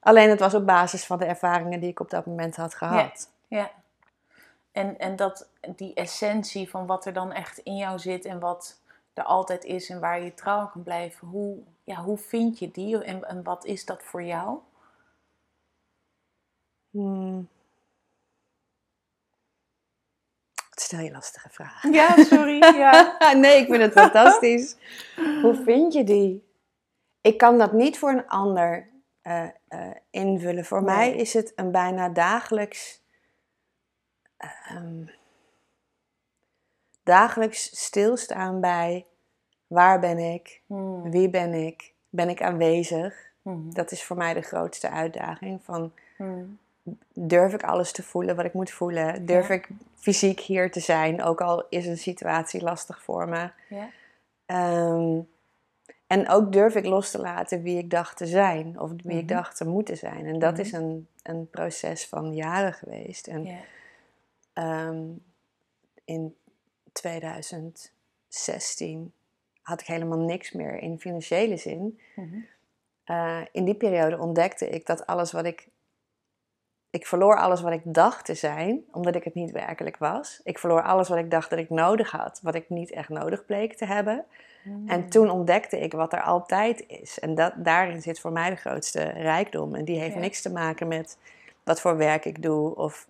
Alleen 0.00 0.30
het 0.30 0.40
was 0.40 0.54
op 0.54 0.66
basis 0.66 1.04
van 1.04 1.18
de 1.18 1.24
ervaringen 1.24 1.80
die 1.80 1.90
ik 1.90 2.00
op 2.00 2.10
dat 2.10 2.26
moment 2.26 2.56
had 2.56 2.74
gehad. 2.74 3.30
ja. 3.48 3.70
En, 4.72 4.98
en 4.98 5.16
dat, 5.16 5.48
die 5.76 5.94
essentie 5.94 6.70
van 6.70 6.86
wat 6.86 7.06
er 7.06 7.12
dan 7.12 7.32
echt 7.32 7.58
in 7.58 7.76
jou 7.76 7.98
zit 7.98 8.24
en 8.24 8.38
wat 8.38 8.80
er 9.14 9.22
altijd 9.24 9.64
is 9.64 9.88
en 9.90 10.00
waar 10.00 10.22
je 10.22 10.34
trouw 10.34 10.58
aan 10.58 10.70
kan 10.70 10.82
blijven, 10.82 11.28
hoe, 11.28 11.56
ja, 11.84 11.96
hoe 11.96 12.18
vind 12.18 12.58
je 12.58 12.70
die 12.70 13.04
en, 13.04 13.24
en 13.28 13.42
wat 13.42 13.64
is 13.64 13.84
dat 13.84 14.02
voor 14.02 14.22
jou? 14.22 14.58
Hmm. 16.90 17.48
Wat 20.70 20.80
stel 20.80 21.00
je 21.00 21.10
lastige 21.10 21.48
vragen. 21.50 21.92
Ja, 21.92 22.24
sorry. 22.24 22.58
Ja. 22.58 23.16
nee, 23.36 23.60
ik 23.60 23.66
vind 23.68 23.82
het 23.82 23.92
fantastisch. 23.92 24.76
Hoe 25.42 25.54
vind 25.64 25.92
je 25.92 26.04
die? 26.04 26.46
Ik 27.20 27.38
kan 27.38 27.58
dat 27.58 27.72
niet 27.72 27.98
voor 27.98 28.10
een 28.10 28.28
ander 28.28 28.88
eh, 29.22 29.48
eh, 29.68 29.90
invullen. 30.10 30.64
Voor 30.64 30.82
Nee. 30.82 30.96
mij 30.96 31.14
is 31.16 31.32
het 31.34 31.52
een 31.56 31.70
bijna 31.70 32.08
dagelijks. 32.08 33.02
ehm, 34.36 35.06
dagelijks 37.02 37.84
stilstaan 37.84 38.60
bij 38.60 39.06
waar 39.66 40.00
ben 40.00 40.18
ik, 40.18 40.62
Hmm. 40.66 41.10
wie 41.10 41.30
ben 41.30 41.54
ik, 41.54 41.92
ben 42.08 42.28
ik 42.28 42.42
aanwezig. 42.42 43.26
Hmm. 43.42 43.74
Dat 43.74 43.90
is 43.90 44.04
voor 44.04 44.16
mij 44.16 44.34
de 44.34 44.42
grootste 44.42 44.90
uitdaging. 44.90 45.62
Van 45.64 45.92
Hmm. 46.16 46.58
Durf 47.14 47.52
ik 47.54 47.62
alles 47.62 47.92
te 47.92 48.02
voelen 48.02 48.36
wat 48.36 48.44
ik 48.44 48.52
moet 48.52 48.70
voelen? 48.70 49.26
Durf 49.26 49.48
Ja. 49.48 49.54
ik 49.54 49.68
fysiek 49.94 50.40
hier 50.40 50.70
te 50.70 50.80
zijn, 50.80 51.22
ook 51.22 51.40
al 51.40 51.66
is 51.68 51.86
een 51.86 51.98
situatie 51.98 52.62
lastig 52.62 53.02
voor 53.02 53.28
me? 53.28 53.50
Ja. 53.68 53.88
Ehm, 54.46 55.20
en 56.06 56.28
ook 56.28 56.52
durf 56.52 56.74
ik 56.74 56.84
los 56.84 57.10
te 57.10 57.18
laten 57.20 57.62
wie 57.62 57.78
ik 57.78 57.90
dacht 57.90 58.16
te 58.16 58.26
zijn, 58.26 58.80
of 58.80 58.90
wie 58.90 59.18
ik 59.18 59.24
Mhm. 59.24 59.34
dacht 59.34 59.56
te 59.56 59.66
moeten 59.68 59.96
zijn. 59.96 60.26
En 60.26 60.38
dat 60.38 60.52
Mhm. 60.52 60.60
is 60.60 60.72
een, 60.72 61.08
een 61.22 61.50
proces 61.50 62.06
van 62.06 62.34
jaren 62.34 62.72
geweest. 62.72 63.26
En 63.26 63.44
Ja. 63.44 63.58
ehm, 64.52 65.02
in 66.04 66.36
2016 66.92 69.12
had 69.62 69.80
ik 69.80 69.86
helemaal 69.86 70.18
niks 70.18 70.52
meer 70.52 70.78
in 70.78 71.00
financiële 71.00 71.56
zin. 71.56 72.00
Mhm. 72.16 72.36
Eh, 73.04 73.40
in 73.52 73.64
die 73.64 73.74
periode 73.74 74.18
ontdekte 74.18 74.68
ik 74.68 74.86
dat 74.86 75.06
alles 75.06 75.32
wat 75.32 75.44
ik. 75.44 75.68
Ik 76.90 77.06
verloor 77.06 77.36
alles 77.36 77.60
wat 77.60 77.72
ik 77.72 77.80
dacht 77.84 78.24
te 78.24 78.34
zijn, 78.34 78.84
omdat 78.92 79.14
ik 79.14 79.24
het 79.24 79.34
niet 79.34 79.50
werkelijk 79.50 79.96
was. 79.96 80.40
Ik 80.44 80.58
verloor 80.58 80.82
alles 80.82 81.08
wat 81.08 81.18
ik 81.18 81.30
dacht 81.30 81.50
dat 81.50 81.58
ik 81.58 81.70
nodig 81.70 82.10
had, 82.10 82.40
wat 82.42 82.54
ik 82.54 82.68
niet 82.68 82.90
echt 82.90 83.08
nodig 83.08 83.44
bleek 83.44 83.76
te 83.76 83.84
hebben. 83.84 84.24
En 84.64 85.00
Hmm. 85.00 85.10
toen 85.10 85.30
ontdekte 85.30 85.78
ik 85.80 85.92
wat 85.92 86.12
er 86.12 86.22
altijd 86.22 86.84
is. 86.86 87.18
En 87.18 87.34
dat, 87.34 87.52
daarin 87.56 88.02
zit 88.02 88.20
voor 88.20 88.32
mij 88.32 88.50
de 88.50 88.56
grootste 88.56 89.02
rijkdom. 89.02 89.74
En 89.74 89.84
die 89.84 89.98
heeft 89.98 90.14
Ja. 90.14 90.20
niks 90.20 90.42
te 90.42 90.52
maken 90.52 90.88
met 90.88 91.18
wat 91.64 91.80
voor 91.80 91.96
werk 91.96 92.24
ik 92.24 92.42
doe 92.42 92.74
of 92.76 93.08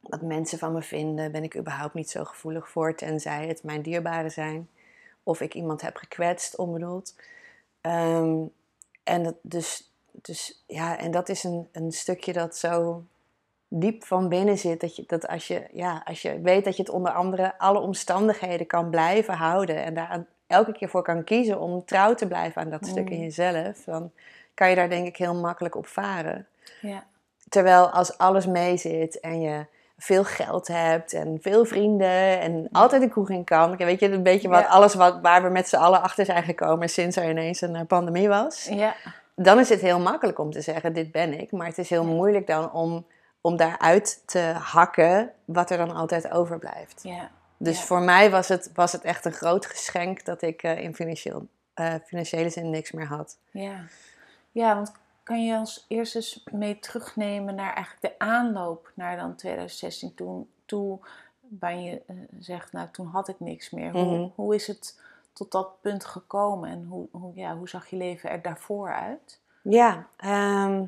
wat 0.00 0.22
mensen 0.22 0.58
van 0.58 0.72
me 0.72 0.82
vinden. 0.82 1.32
Ben 1.32 1.42
ik 1.42 1.56
überhaupt 1.56 1.94
niet 1.94 2.10
zo 2.10 2.24
gevoelig 2.24 2.68
voor, 2.68 2.94
tenzij 2.94 3.46
het 3.46 3.62
mijn 3.62 3.82
dierbaren 3.82 4.30
zijn. 4.30 4.68
Of 5.22 5.40
ik 5.40 5.54
iemand 5.54 5.80
heb 5.80 5.96
gekwetst, 5.96 6.56
onbedoeld. 6.56 7.14
Ehm, 7.80 8.36
en, 9.02 9.22
dat, 9.22 9.34
dus, 9.42 9.92
dus, 10.22 10.64
ja, 10.66 10.98
en 10.98 11.10
dat 11.10 11.28
is 11.28 11.44
een, 11.44 11.68
een 11.72 11.92
stukje 11.92 12.32
dat 12.32 12.56
zo 12.56 13.02
diep 13.68 14.04
van 14.04 14.28
binnen 14.28 14.58
zit. 14.58 14.80
Dat, 14.80 14.96
je, 14.96 15.04
dat 15.06 15.28
als, 15.28 15.46
je, 15.46 15.62
ja, 15.72 16.02
als 16.04 16.22
je 16.22 16.40
weet 16.40 16.64
dat 16.64 16.76
je 16.76 16.82
het 16.82 16.92
onder 16.92 17.12
andere 17.12 17.58
alle 17.58 17.78
omstandigheden 17.78 18.66
kan 18.66 18.90
blijven 18.90 19.34
houden. 19.34 19.84
En 19.84 19.94
daar 19.94 20.24
elke 20.46 20.72
keer 20.72 20.88
voor 20.88 21.02
kan 21.02 21.24
kiezen 21.24 21.60
om 21.60 21.84
trouw 21.84 22.14
te 22.14 22.26
blijven 22.26 22.62
aan 22.62 22.70
dat 22.70 22.86
stuk 22.86 23.10
in 23.10 23.16
Mm. 23.16 23.22
jezelf. 23.22 23.84
Dan 23.84 24.10
kan 24.54 24.68
je 24.68 24.74
daar 24.74 24.88
denk 24.88 25.06
ik 25.06 25.16
heel 25.16 25.34
makkelijk 25.34 25.74
op 25.76 25.86
varen. 25.86 26.46
Ja. 26.80 27.04
Terwijl 27.48 27.90
als 27.90 28.18
alles 28.18 28.46
meezit 28.46 29.20
en 29.20 29.40
je 29.40 29.66
veel 29.98 30.24
geld 30.24 30.68
hebt 30.68 31.12
en 31.12 31.38
veel 31.40 31.64
vrienden 31.64 32.40
en 32.40 32.68
altijd 32.72 33.02
de 33.02 33.08
kroeg 33.08 33.30
in 33.30 33.44
kan. 33.44 33.76
Weet 33.76 34.00
je, 34.00 34.10
een 34.10 34.22
beetje 34.22 34.48
wat, 34.48 34.60
Ja. 34.62 34.66
alles 34.68 34.94
wat, 34.94 35.18
waar 35.22 35.42
we 35.42 35.48
met 35.48 35.68
z'n 35.68 35.76
allen 35.76 36.02
achter 36.02 36.24
zijn 36.24 36.42
gekomen 36.42 36.88
sinds 36.88 37.16
er 37.16 37.30
ineens 37.30 37.60
een 37.60 37.76
eh, 37.76 37.86
pandemie 37.86 38.28
was. 38.28 38.64
Ja. 38.70 38.94
Dan 39.36 39.58
is 39.58 39.68
het 39.68 39.80
heel 39.80 40.00
makkelijk 40.00 40.38
om 40.38 40.50
te 40.50 40.60
zeggen, 40.60 40.92
dit 40.92 41.12
ben 41.12 41.40
ik. 41.40 41.52
Maar 41.52 41.66
het 41.66 41.78
is 41.78 41.90
heel 41.90 42.04
moeilijk 42.04 42.46
dan 42.46 42.72
om, 42.72 43.06
om 43.40 43.56
daaruit 43.56 44.22
te 44.26 44.38
hakken 44.58 45.32
wat 45.44 45.70
er 45.70 45.76
dan 45.76 45.94
altijd 45.94 46.30
overblijft. 46.30 47.00
Ja. 47.02 47.30
Dus 47.56 47.78
Ja. 47.78 47.84
voor 47.84 48.00
mij 48.00 48.30
was 48.30 48.48
het, 48.48 48.70
was 48.74 48.92
het 48.92 49.02
echt 49.02 49.24
een 49.24 49.32
groot 49.32 49.66
geschenk 49.66 50.24
dat 50.24 50.42
ik 50.42 50.62
eh, 50.62 50.78
in 50.78 50.94
financieel, 50.94 51.46
eh, 51.74 51.94
financiële 52.06 52.50
zin 52.50 52.70
niks 52.70 52.92
meer 52.92 53.06
had. 53.06 53.38
Ja. 53.50 53.74
ja, 54.52 54.74
want 54.74 54.92
kan 55.22 55.44
je 55.44 55.56
als 55.56 55.84
eerst 55.88 56.14
eens 56.14 56.44
mee 56.52 56.78
terugnemen 56.78 57.54
naar 57.54 57.74
eigenlijk 57.74 58.00
de 58.00 58.24
aanloop 58.24 58.90
naar 58.94 59.16
dan 59.16 59.34
2016 59.36 60.14
toen, 60.14 60.48
toen 60.64 61.00
waar 61.58 61.78
je 61.78 62.02
eh, 62.06 62.16
zegt, 62.38 62.72
nou 62.72 62.88
toen 62.92 63.06
had 63.06 63.28
ik 63.28 63.40
niks 63.40 63.70
meer. 63.70 63.90
Hoe, 63.90 64.02
Mhm. 64.18 64.28
hoe 64.34 64.54
is 64.54 64.66
het 64.66 65.00
tot 65.36 65.52
dat 65.52 65.80
punt 65.80 66.04
gekomen 66.04 66.70
en 66.70 66.84
hoe, 66.84 67.08
hoe, 67.10 67.34
ja, 67.34 67.56
hoe 67.56 67.68
zag 67.68 67.86
je 67.86 67.96
leven 67.96 68.30
er 68.30 68.42
daarvoor 68.42 68.94
uit? 68.94 69.40
Ja, 69.62 70.06
ehm, 70.16 70.84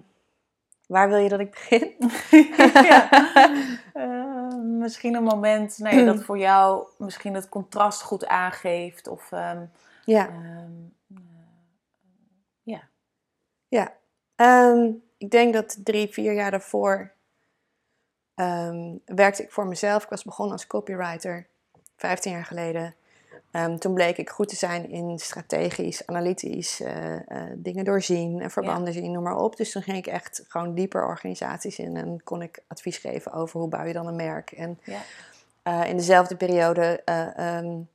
waar 0.87 1.09
wil 1.09 1.19
je 1.19 1.29
dat 1.29 1.41
ik 1.41 1.51
begin? 1.51 1.95
ja. 2.91 3.09
Uh, 3.95 4.55
misschien 4.63 5.15
een 5.15 5.23
moment 5.23 5.77
ja, 5.77 6.05
dat 6.05 6.23
voor 6.23 6.39
jou 6.39 6.89
misschien 6.99 7.35
het 7.35 7.49
contrast 7.49 8.03
goed 8.03 8.27
aangeeft. 8.27 9.09
Of, 9.09 9.33
um, 9.33 9.71
ja. 10.05 10.29
Um, 10.29 10.95
uh, 11.09 11.19
ja. 12.63 12.89
Ja. 13.69 13.93
Ehm, 14.35 14.91
ik 15.17 15.31
denk 15.31 15.55
dat 15.55 15.79
drie, 15.85 16.09
vier 16.09 16.33
jaar 16.33 16.51
daarvoor 16.51 17.13
werkte 19.05 19.43
ik 19.43 19.53
voor 19.53 19.67
mezelf. 19.67 20.03
Ik 20.03 20.09
was 20.09 20.25
begonnen 20.25 20.55
als 20.55 20.67
copywriter, 20.67 21.47
15 21.97 22.33
jaar 22.33 22.45
geleden. 22.45 22.95
Um, 23.53 23.79
toen 23.79 23.95
bleek 23.95 24.17
ik 24.17 24.31
goed 24.31 24.49
te 24.49 24.57
zijn 24.57 24.91
in 24.91 25.19
strategisch, 25.19 26.07
analytisch 26.07 26.81
uh, 26.81 27.13
uh, 27.13 27.21
dingen 27.55 27.85
doorzien, 27.85 28.41
en 28.41 28.51
verbanden 28.51 28.93
zien, 28.93 29.13
noem 29.13 29.23
maar 29.23 29.37
op. 29.37 29.57
Dus 29.57 29.73
toen 29.73 29.83
ging 29.83 29.97
ik 29.97 30.07
echt 30.07 30.45
gewoon 30.49 30.75
dieper 30.75 31.07
organisaties 31.07 31.79
in 31.79 31.97
en 31.97 32.21
kon 32.25 32.43
ik 32.43 32.63
advies 32.67 32.99
geven 32.99 33.33
over 33.33 33.61
hoe 33.61 33.69
bouw 33.69 33.85
je 33.85 33.93
dan 33.93 34.07
een 34.07 34.17
merk. 34.17 34.53
En 34.53 34.79
ja. 34.85 35.01
uh, 35.65 35.89
in 35.89 35.97
dezelfde 35.97 36.37
periode 36.37 37.03
um, 37.39 37.89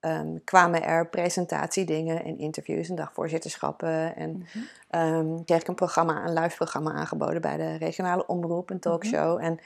um, 0.00 0.44
kwamen 0.44 0.82
er 0.82 1.06
presentatiedingen 1.06 2.24
en 2.24 2.38
interviews 2.38 2.88
en 2.88 2.94
dagvoorzitterschappen. 2.94 4.16
En 4.16 4.30
mm 4.30 4.44
-hmm. 4.90 5.44
kreeg 5.44 5.60
ik 5.60 5.68
een 5.68 5.74
programma, 5.74 6.26
een 6.26 6.32
live 6.32 6.56
programma 6.56 6.92
aangeboden 6.92 7.40
bij 7.40 7.56
de 7.56 7.76
regionale 7.76 8.26
omroep, 8.26 8.70
een 8.70 8.80
talkshow. 8.80 9.32
Mm 9.32 9.44
-hmm. 9.44 9.46
En 9.46 9.60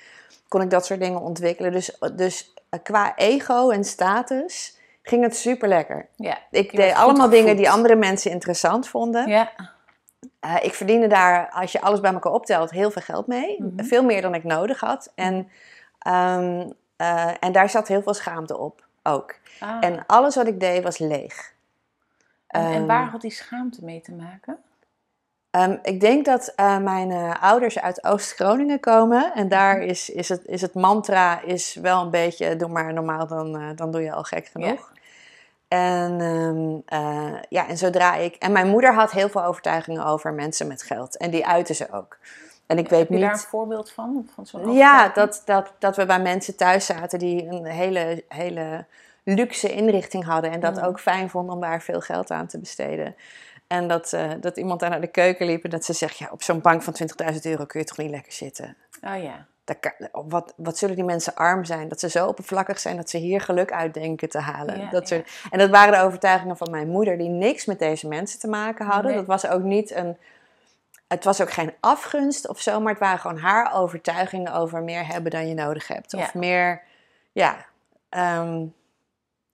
kon 0.49 0.63
ik 0.63 0.71
dat 0.71 0.87
soort 0.87 1.01
dingen 1.01 1.21
ontwikkelen. 1.21 1.73
Dus, 1.73 1.99
dus 2.15 2.55
qua 2.83 3.17
ego 3.17 3.71
en 3.71 3.85
status 3.85 4.83
ging 5.07 5.23
het 5.23 5.37
super 5.37 5.69
lekker. 5.69 6.09
Ja, 6.17 6.39
ik 6.51 6.77
deed 6.77 6.95
allemaal 6.95 7.29
dingen 7.29 7.57
die 7.57 7.71
andere 7.71 7.97
mensen 7.97 8.31
interessant 8.31 8.89
vonden. 8.89 9.29
Ja. 9.29 9.51
Uh, 10.45 10.57
ik 10.61 10.75
verdiende 10.75 11.07
daar, 11.07 11.51
als 11.51 11.73
je 11.73 11.81
alles 11.81 12.01
bij 12.01 12.13
elkaar 12.13 12.33
optelt, 12.33 12.71
heel 12.71 12.91
veel 12.91 13.03
geld 13.03 13.27
mee. 13.27 13.63
Mhm. 13.63 13.85
Veel 13.85 14.05
meer 14.05 14.23
dan 14.23 14.35
ik 14.35 14.45
nodig 14.45 14.81
had. 14.81 15.13
En, 15.15 15.35
um, 16.07 16.73
uh, 16.97 17.31
en 17.41 17.53
daar 17.53 17.71
zat 17.71 17.89
heel 17.89 18.03
veel 18.03 18.15
schaamte 18.15 18.59
op 18.59 18.87
ook. 19.03 19.35
Ah. 19.61 19.77
En 19.81 20.05
alles 20.07 20.35
wat 20.35 20.47
ik 20.47 20.61
deed 20.61 20.83
was 20.83 20.99
leeg. 20.99 21.53
En, 22.47 22.63
en 22.63 22.81
Um, 22.81 22.87
waar 22.87 23.07
had 23.07 23.21
die 23.21 23.31
schaamte 23.31 23.85
mee 23.85 24.01
te 24.01 24.13
maken? 24.13 24.59
Um, 25.51 25.79
ik 25.83 26.01
denk 26.01 26.25
dat 26.25 26.53
uh, 26.57 26.79
mijn 26.79 27.39
ouders 27.39 27.81
uit 27.81 28.05
Oost-Groningen 28.05 28.81
komen. 28.81 29.33
En 29.35 29.49
daar 29.49 29.77
Mhm. 29.77 29.89
is, 29.89 30.11
is, 30.11 30.29
het, 30.29 30.45
is 30.45 30.61
het 30.61 30.75
mantra 30.75 31.41
is 31.43 31.75
wel 31.75 32.03
een 32.03 32.11
beetje... 32.11 32.57
doe 32.57 32.69
maar 32.69 32.93
normaal, 32.93 33.27
dan, 33.27 33.73
dan 33.77 33.91
doe 33.91 34.03
je 34.03 34.13
al 34.13 34.23
gek 34.23 34.47
genoeg. 34.47 34.93
En, 35.75 36.21
um, 36.21 36.83
ja, 37.49 37.69
en 37.69 37.77
zodra 37.79 38.15
ik... 38.15 38.35
En 38.35 38.53
mijn 38.53 38.69
moeder 38.69 38.95
had 38.95 39.11
heel 39.11 39.29
veel 39.29 39.45
overtuigingen 39.45 40.05
over 40.07 40.33
mensen 40.33 40.67
met 40.67 40.83
geld. 40.83 41.17
En 41.17 41.31
die 41.31 41.47
uiten 41.47 41.75
ze 41.75 41.93
ook. 41.93 42.19
En 42.67 42.79
ik 42.79 42.89
weet 42.89 42.99
Heb 42.99 43.09
je 43.09 43.15
niet... 43.15 43.25
daar 43.25 43.33
een 43.33 43.39
voorbeeld 43.39 43.91
van? 43.91 44.29
van 44.35 44.47
zo'n 44.47 44.73
Ja, 44.73 45.09
dat, 45.09 45.43
dat, 45.45 45.73
dat 45.79 45.97
we 45.97 46.07
bij 46.07 46.21
mensen 46.21 46.57
thuis 46.57 46.87
zaten 46.87 47.19
die 47.19 47.47
een 47.47 47.65
hele, 47.65 48.25
hele 48.29 48.85
luxe 49.25 49.73
inrichting 49.73 50.25
hadden. 50.25 50.51
En 50.51 50.61
dat 50.61 50.77
Mm. 50.77 50.83
ook 50.83 51.01
fijn 51.01 51.31
vonden 51.31 51.55
om 51.55 51.61
daar 51.61 51.83
veel 51.83 52.01
geld 52.01 52.31
aan 52.31 52.47
te 52.47 52.59
besteden. 52.59 53.17
En 53.67 53.89
dat, 53.89 54.13
uh, 54.13 54.31
dat 54.41 54.57
iemand 54.57 54.81
daar 54.81 54.91
naar 54.91 55.01
de 55.01 55.07
keuken 55.07 55.47
liep 55.47 55.65
en 55.65 55.71
dat 55.71 55.85
ze 55.85 55.93
zegt... 55.93 56.19
Ja, 56.19 56.29
op 56.31 56.43
zo'n 56.43 56.61
bank 56.61 56.83
van 56.83 56.95
20.000 57.33 57.41
euro 57.43 57.65
kun 57.65 57.81
je 57.81 57.87
toch 57.87 57.99
niet 57.99 58.11
lekker 58.11 58.33
zitten? 58.33 58.77
Oh 59.03 59.23
ja. 59.23 59.47
Wat, 60.13 60.53
wat 60.57 60.79
zullen 60.79 60.95
die 60.97 61.05
mensen 61.05 61.35
arm 61.35 61.65
zijn? 61.65 61.89
Dat 61.89 62.01
ze 62.01 62.09
zo 62.09 62.27
oppervlakkig 62.27 62.79
zijn 62.79 62.97
dat 62.97 63.11
ze 63.11 63.17
hier 63.19 63.41
geluk 63.41 63.73
uit 63.73 63.95
denken 63.95 64.29
te 64.29 64.39
halen. 64.39 64.79
Ja, 64.79 64.91
dat 64.91 65.09
ja. 65.09 65.17
soort, 65.17 65.31
en 65.51 65.59
dat 65.59 65.71
waren 65.71 65.93
de 65.93 66.07
overtuigingen 66.07 66.57
van 66.57 66.71
mijn 66.71 66.89
moeder... 66.89 67.19
die 67.19 67.29
niks 67.29 67.65
met 67.65 67.79
deze 67.79 68.09
mensen 68.09 68.41
te 68.41 68.49
maken 68.49 68.87
hadden. 68.87 69.11
Nee. 69.11 69.17
Dat 69.17 69.27
was 69.27 69.47
ook 69.47 69.63
niet 69.63 69.91
een... 69.91 70.17
Het 71.09 71.25
was 71.25 71.41
ook 71.41 71.51
geen 71.53 71.73
afgunst 71.81 72.49
of 72.49 72.61
zo, 72.61 72.81
maar 72.81 72.91
het 72.91 73.01
waren 73.01 73.19
gewoon 73.19 73.39
haar 73.39 73.75
overtuigingen 73.75 74.53
over 74.53 74.83
meer 74.83 75.07
hebben 75.07 75.31
dan 75.31 75.49
je 75.49 75.55
nodig 75.55 75.89
hebt. 75.89 76.15
Of 76.15 76.21
Ja. 76.21 76.31
meer, 76.41 76.83
ja, 77.33 77.57
ehm, 78.09 78.65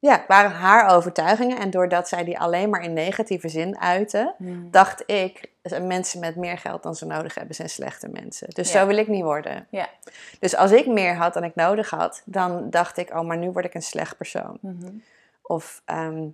ja, 0.00 0.12
het 0.12 0.26
waren 0.26 0.50
haar 0.50 0.94
overtuigingen. 0.96 1.58
En 1.58 1.70
doordat 1.70 2.08
zij 2.08 2.24
die 2.24 2.38
alleen 2.38 2.70
maar 2.70 2.82
in 2.82 2.92
negatieve 2.92 3.48
zin 3.48 3.78
uiten, 3.80 4.34
Hmm. 4.38 4.70
dacht 4.70 5.02
ik, 5.06 5.50
mensen 5.82 6.20
met 6.20 6.36
meer 6.36 6.58
geld 6.58 6.82
dan 6.82 6.94
ze 6.94 7.06
nodig 7.06 7.34
hebben 7.34 7.54
zijn 7.54 7.68
slechte 7.70 8.08
mensen. 8.08 8.48
Dus 8.48 8.72
Ja. 8.72 8.80
zo 8.80 8.86
wil 8.86 8.96
ik 8.96 9.08
niet 9.08 9.22
worden. 9.22 9.66
Ja. 9.70 9.88
Dus 10.38 10.56
als 10.56 10.70
ik 10.70 10.86
meer 10.86 11.14
had 11.14 11.34
dan 11.34 11.44
ik 11.44 11.54
nodig 11.54 11.90
had, 11.90 12.22
dan 12.24 12.70
dacht 12.70 12.96
ik, 12.96 13.10
oh, 13.10 13.20
maar 13.20 13.36
nu 13.36 13.50
word 13.50 13.64
ik 13.64 13.74
een 13.74 13.82
slecht 13.82 14.16
persoon. 14.16 14.58
Mhm. 14.60 14.90
Of 15.42 15.82
ehm, 15.84 16.28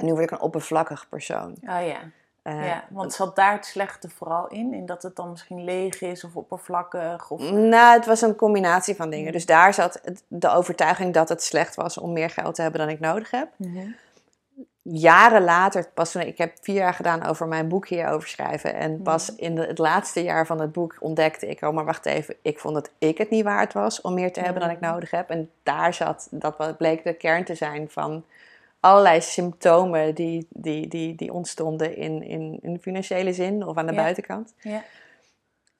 nu 0.00 0.10
word 0.12 0.22
ik 0.24 0.30
een 0.30 0.40
oppervlakkig 0.40 1.08
persoon. 1.08 1.56
Oh 1.62 1.86
ja. 1.86 1.98
Eh, 2.46 2.66
ja. 2.66 2.84
Want 2.90 3.12
zat 3.12 3.36
daar 3.36 3.52
het 3.52 3.66
slechte 3.66 4.08
vooral 4.08 4.46
in? 4.48 4.74
In 4.74 4.86
dat 4.86 5.02
het 5.02 5.16
dan 5.16 5.30
misschien 5.30 5.64
leeg 5.64 6.00
is 6.00 6.24
of 6.24 6.36
oppervlakkig? 6.36 7.30
Of... 7.30 7.50
Nou, 7.50 7.96
het 7.96 8.06
was 8.06 8.20
een 8.22 8.34
combinatie 8.36 8.96
van 8.96 9.10
dingen. 9.10 9.26
Mm. 9.26 9.32
Dus 9.32 9.46
daar 9.46 9.74
zat 9.74 10.00
de 10.28 10.48
overtuiging 10.50 11.14
dat 11.14 11.28
het 11.28 11.42
slecht 11.42 11.74
was 11.74 11.98
om 11.98 12.12
meer 12.12 12.30
geld 12.30 12.54
te 12.54 12.62
hebben 12.62 12.80
dan 12.80 12.88
ik 12.88 13.00
nodig 13.00 13.30
heb. 13.30 13.48
Jaren 14.82 15.44
later, 15.44 15.88
pas 15.94 16.12
toen 16.12 16.22
ik 16.22 16.38
heb 16.38 16.52
vier 16.60 16.74
jaar 16.74 16.94
gedaan 16.94 17.24
over 17.26 17.46
mijn 17.48 17.68
boek 17.68 17.88
hierover 17.88 18.28
schrijven. 18.28 18.74
En 18.74 18.92
Mhm. 18.92 19.02
pas 19.02 19.34
in 19.34 19.54
de- 19.54 19.66
het 19.66 19.78
laatste 19.78 20.22
jaar 20.22 20.46
van 20.46 20.60
het 20.60 20.72
boek 20.72 20.96
ontdekte 21.00 21.46
ik, 21.46 21.62
oh 21.62 21.74
maar 21.74 21.84
wacht 21.84 22.06
even, 22.06 22.34
ik 22.42 22.58
vond 22.58 22.74
dat 22.74 22.90
ik 22.98 23.18
het 23.18 23.30
niet 23.30 23.44
waard 23.44 23.72
was 23.72 24.00
om 24.00 24.14
meer 24.14 24.32
te 24.32 24.40
hebben 24.40 24.62
dan 24.62 24.70
ik 24.70 24.80
Mhm. 24.80 24.90
nodig 24.90 25.10
heb. 25.10 25.30
En 25.30 25.50
daar 25.62 25.94
zat, 25.94 26.28
dat 26.30 26.76
bleek 26.76 27.04
de 27.04 27.12
kern 27.14 27.44
te 27.44 27.54
zijn 27.54 27.90
van 27.90 28.24
allerlei 28.80 29.20
symptomen 29.20 30.14
die, 30.14 30.46
die, 30.50 30.88
die, 30.88 31.14
die 31.14 31.32
ontstonden 31.32 31.96
in, 31.96 32.22
in, 32.22 32.58
in 32.62 32.80
financiële 32.80 33.32
zin 33.32 33.66
of 33.66 33.76
aan 33.76 33.86
de 33.86 33.92
Ja. 33.92 34.02
buitenkant. 34.02 34.54
Ja. 34.58 34.82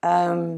Ehm, 0.00 0.56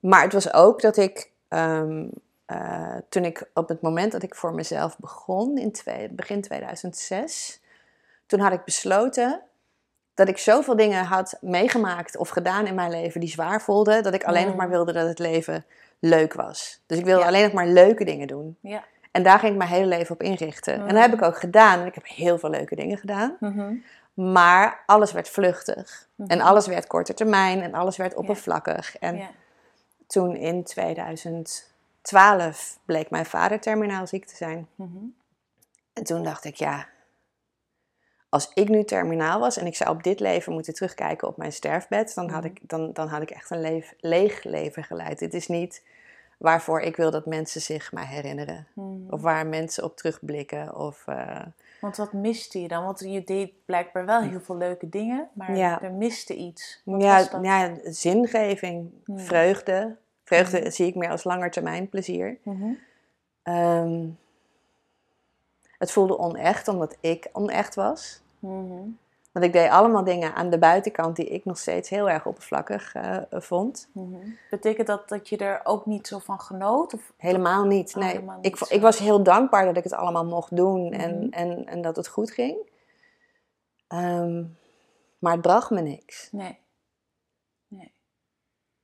maar 0.00 0.22
het 0.22 0.32
was 0.32 0.52
ook 0.52 0.80
dat 0.80 0.96
ik, 0.96 1.30
ehm, 1.48 2.04
eh, 2.46 2.96
toen 3.08 3.24
ik 3.24 3.50
op 3.54 3.68
het 3.68 3.80
moment 3.80 4.12
dat 4.12 4.22
ik 4.22 4.34
voor 4.34 4.54
mezelf 4.54 4.98
begon, 4.98 5.58
in 5.58 5.72
twee, 5.72 6.08
begin 6.08 6.40
2006, 6.40 7.60
toen 8.26 8.40
had 8.40 8.52
ik 8.52 8.64
besloten 8.64 9.40
dat 10.14 10.28
ik 10.28 10.38
zoveel 10.38 10.76
dingen 10.76 11.04
had 11.04 11.36
meegemaakt 11.40 12.16
of 12.16 12.28
gedaan 12.28 12.66
in 12.66 12.74
mijn 12.74 12.90
leven 12.90 13.20
die 13.20 13.28
zwaar 13.28 13.62
voelden, 13.62 14.02
dat 14.02 14.14
ik 14.14 14.24
alleen 14.24 14.42
nog 14.44 14.52
Mm. 14.52 14.58
maar 14.58 14.68
wilde 14.68 14.92
dat 14.92 15.06
het 15.08 15.18
leven 15.18 15.64
leuk 15.98 16.32
was. 16.34 16.80
Dus 16.86 16.98
ik 16.98 17.04
wilde 17.04 17.20
Ja. 17.20 17.26
alleen 17.26 17.42
nog 17.42 17.52
maar 17.52 17.66
leuke 17.66 18.04
dingen 18.04 18.26
doen. 18.26 18.56
Ja. 18.60 18.84
En 19.10 19.22
daar 19.22 19.38
ging 19.38 19.52
ik 19.52 19.58
mijn 19.58 19.70
hele 19.70 19.86
leven 19.86 20.14
op 20.14 20.22
inrichten. 20.22 20.74
En 20.74 20.88
dat 20.94 21.02
heb 21.02 21.12
ik 21.12 21.22
ook 21.22 21.38
gedaan. 21.38 21.80
En 21.80 21.86
ik 21.86 21.94
heb 21.94 22.06
heel 22.06 22.38
veel 22.38 22.50
leuke 22.50 22.76
dingen 22.76 22.98
gedaan. 22.98 23.36
Mhm. 23.40 23.74
Maar 24.14 24.82
alles 24.86 25.12
werd 25.12 25.28
vluchtig. 25.28 26.08
En 26.16 26.38
Mhm. 26.38 26.46
alles 26.46 26.66
werd 26.66 26.86
korte 26.86 27.14
termijn. 27.14 27.62
En 27.62 27.74
alles 27.74 27.96
werd 27.96 28.14
oppervlakkig. 28.14 28.98
En 28.98 29.20
toen 30.06 30.36
in 30.36 30.64
2012 30.64 32.78
bleek 32.84 33.10
mijn 33.10 33.26
vader 33.26 33.60
terminaal 33.60 34.06
ziek 34.06 34.26
te 34.26 34.36
zijn. 34.36 34.68
Mhm. 34.74 34.96
En 35.92 36.04
toen 36.04 36.22
dacht 36.22 36.44
ik, 36.44 36.54
ja, 36.54 36.86
als 38.28 38.50
ik 38.54 38.68
nu 38.68 38.84
terminaal 38.84 39.40
was 39.40 39.56
en 39.56 39.66
ik 39.66 39.76
zou 39.76 39.90
op 39.90 40.02
dit 40.02 40.20
leven 40.20 40.52
moeten 40.52 40.74
terugkijken 40.74 41.28
op 41.28 41.36
mijn 41.36 41.52
sterfbed, 41.52 42.14
dan 42.14 42.30
had 42.30 42.44
ik, 42.44 42.58
dan, 42.62 42.92
dan 42.92 43.08
had 43.08 43.22
ik 43.22 43.30
echt 43.30 43.50
een 43.50 43.60
leef, 43.60 43.94
leeg 44.00 44.44
leven 44.44 44.84
geleid. 44.84 45.18
Dit 45.18 45.34
is 45.34 45.48
niet 45.48 45.82
waarvoor 46.40 46.80
ik 46.80 46.96
wil 46.96 47.10
dat 47.10 47.26
mensen 47.26 47.60
zich 47.60 47.92
mij 47.92 48.04
herinneren. 48.04 48.66
Mhm. 48.72 49.10
Of 49.10 49.20
waar 49.20 49.46
mensen 49.46 49.84
op 49.84 49.96
terugblikken. 49.96 50.76
Of, 50.76 51.02
eh, 51.06 51.40
Want 51.80 51.96
wat 51.96 52.12
miste 52.12 52.60
je 52.60 52.68
dan? 52.68 52.84
Want 52.84 53.00
je 53.00 53.24
deed 53.24 53.52
blijkbaar 53.64 54.04
wel 54.04 54.20
heel 54.22 54.40
veel 54.40 54.56
leuke 54.56 54.88
dingen, 54.88 55.28
maar 55.32 55.56
Ja. 55.56 55.82
er 55.82 55.92
miste 55.92 56.36
iets. 56.36 56.80
Wat 56.84 57.02
ja, 57.02 57.16
was 57.16 57.30
dat? 57.30 57.44
ja, 57.44 57.74
zingeving, 57.84 58.90
Hmm. 59.04 59.18
vreugde. 59.18 59.96
Vreugde 60.24 60.60
Mhm. 60.60 60.70
zie 60.70 60.86
ik 60.86 60.94
meer 60.94 61.10
als 61.10 61.24
langetermijn 61.24 61.88
plezier. 61.88 62.38
Mhm. 62.42 62.72
Ehm, 63.42 64.06
het 65.78 65.90
voelde 65.92 66.18
onecht 66.18 66.68
omdat 66.68 66.96
ik 67.00 67.28
onecht 67.32 67.74
was. 67.74 68.20
Mhm. 68.38 68.82
Want 69.32 69.44
ik 69.44 69.52
deed 69.52 69.70
allemaal 69.70 70.04
dingen 70.04 70.34
aan 70.34 70.50
de 70.50 70.58
buitenkant 70.58 71.16
die 71.16 71.26
ik 71.26 71.44
nog 71.44 71.58
steeds 71.58 71.88
heel 71.88 72.10
erg 72.10 72.26
oppervlakkig 72.26 72.94
eh, 72.94 73.16
vond. 73.30 73.88
Mhm. 73.92 74.16
Betekent 74.50 74.86
dat 74.86 75.08
dat 75.08 75.28
je 75.28 75.36
er 75.36 75.60
ook 75.64 75.86
niet 75.86 76.06
zo 76.06 76.18
van 76.18 76.40
genoot? 76.40 76.94
Of... 76.94 77.12
Helemaal 77.16 77.64
niet. 77.64 77.94
Oh, 77.96 78.02
Nee. 78.02 78.10
helemaal 78.12 78.36
niet 78.36 78.46
ik, 78.46 78.56
zo. 78.56 78.64
ik 78.68 78.80
was 78.80 78.98
heel 78.98 79.22
dankbaar 79.22 79.64
dat 79.64 79.76
ik 79.76 79.84
het 79.84 79.92
allemaal 79.92 80.24
mocht 80.24 80.56
doen 80.56 80.92
en, 80.92 81.18
Mhm. 81.18 81.28
en, 81.32 81.66
en 81.66 81.82
dat 81.82 81.96
het 81.96 82.08
goed 82.08 82.30
ging. 82.30 82.56
Ehm, 83.88 84.44
maar 85.18 85.32
het 85.32 85.40
bracht 85.40 85.70
me 85.70 85.80
niks. 85.80 86.28
Nee. 86.32 86.58
nee. 87.68 87.92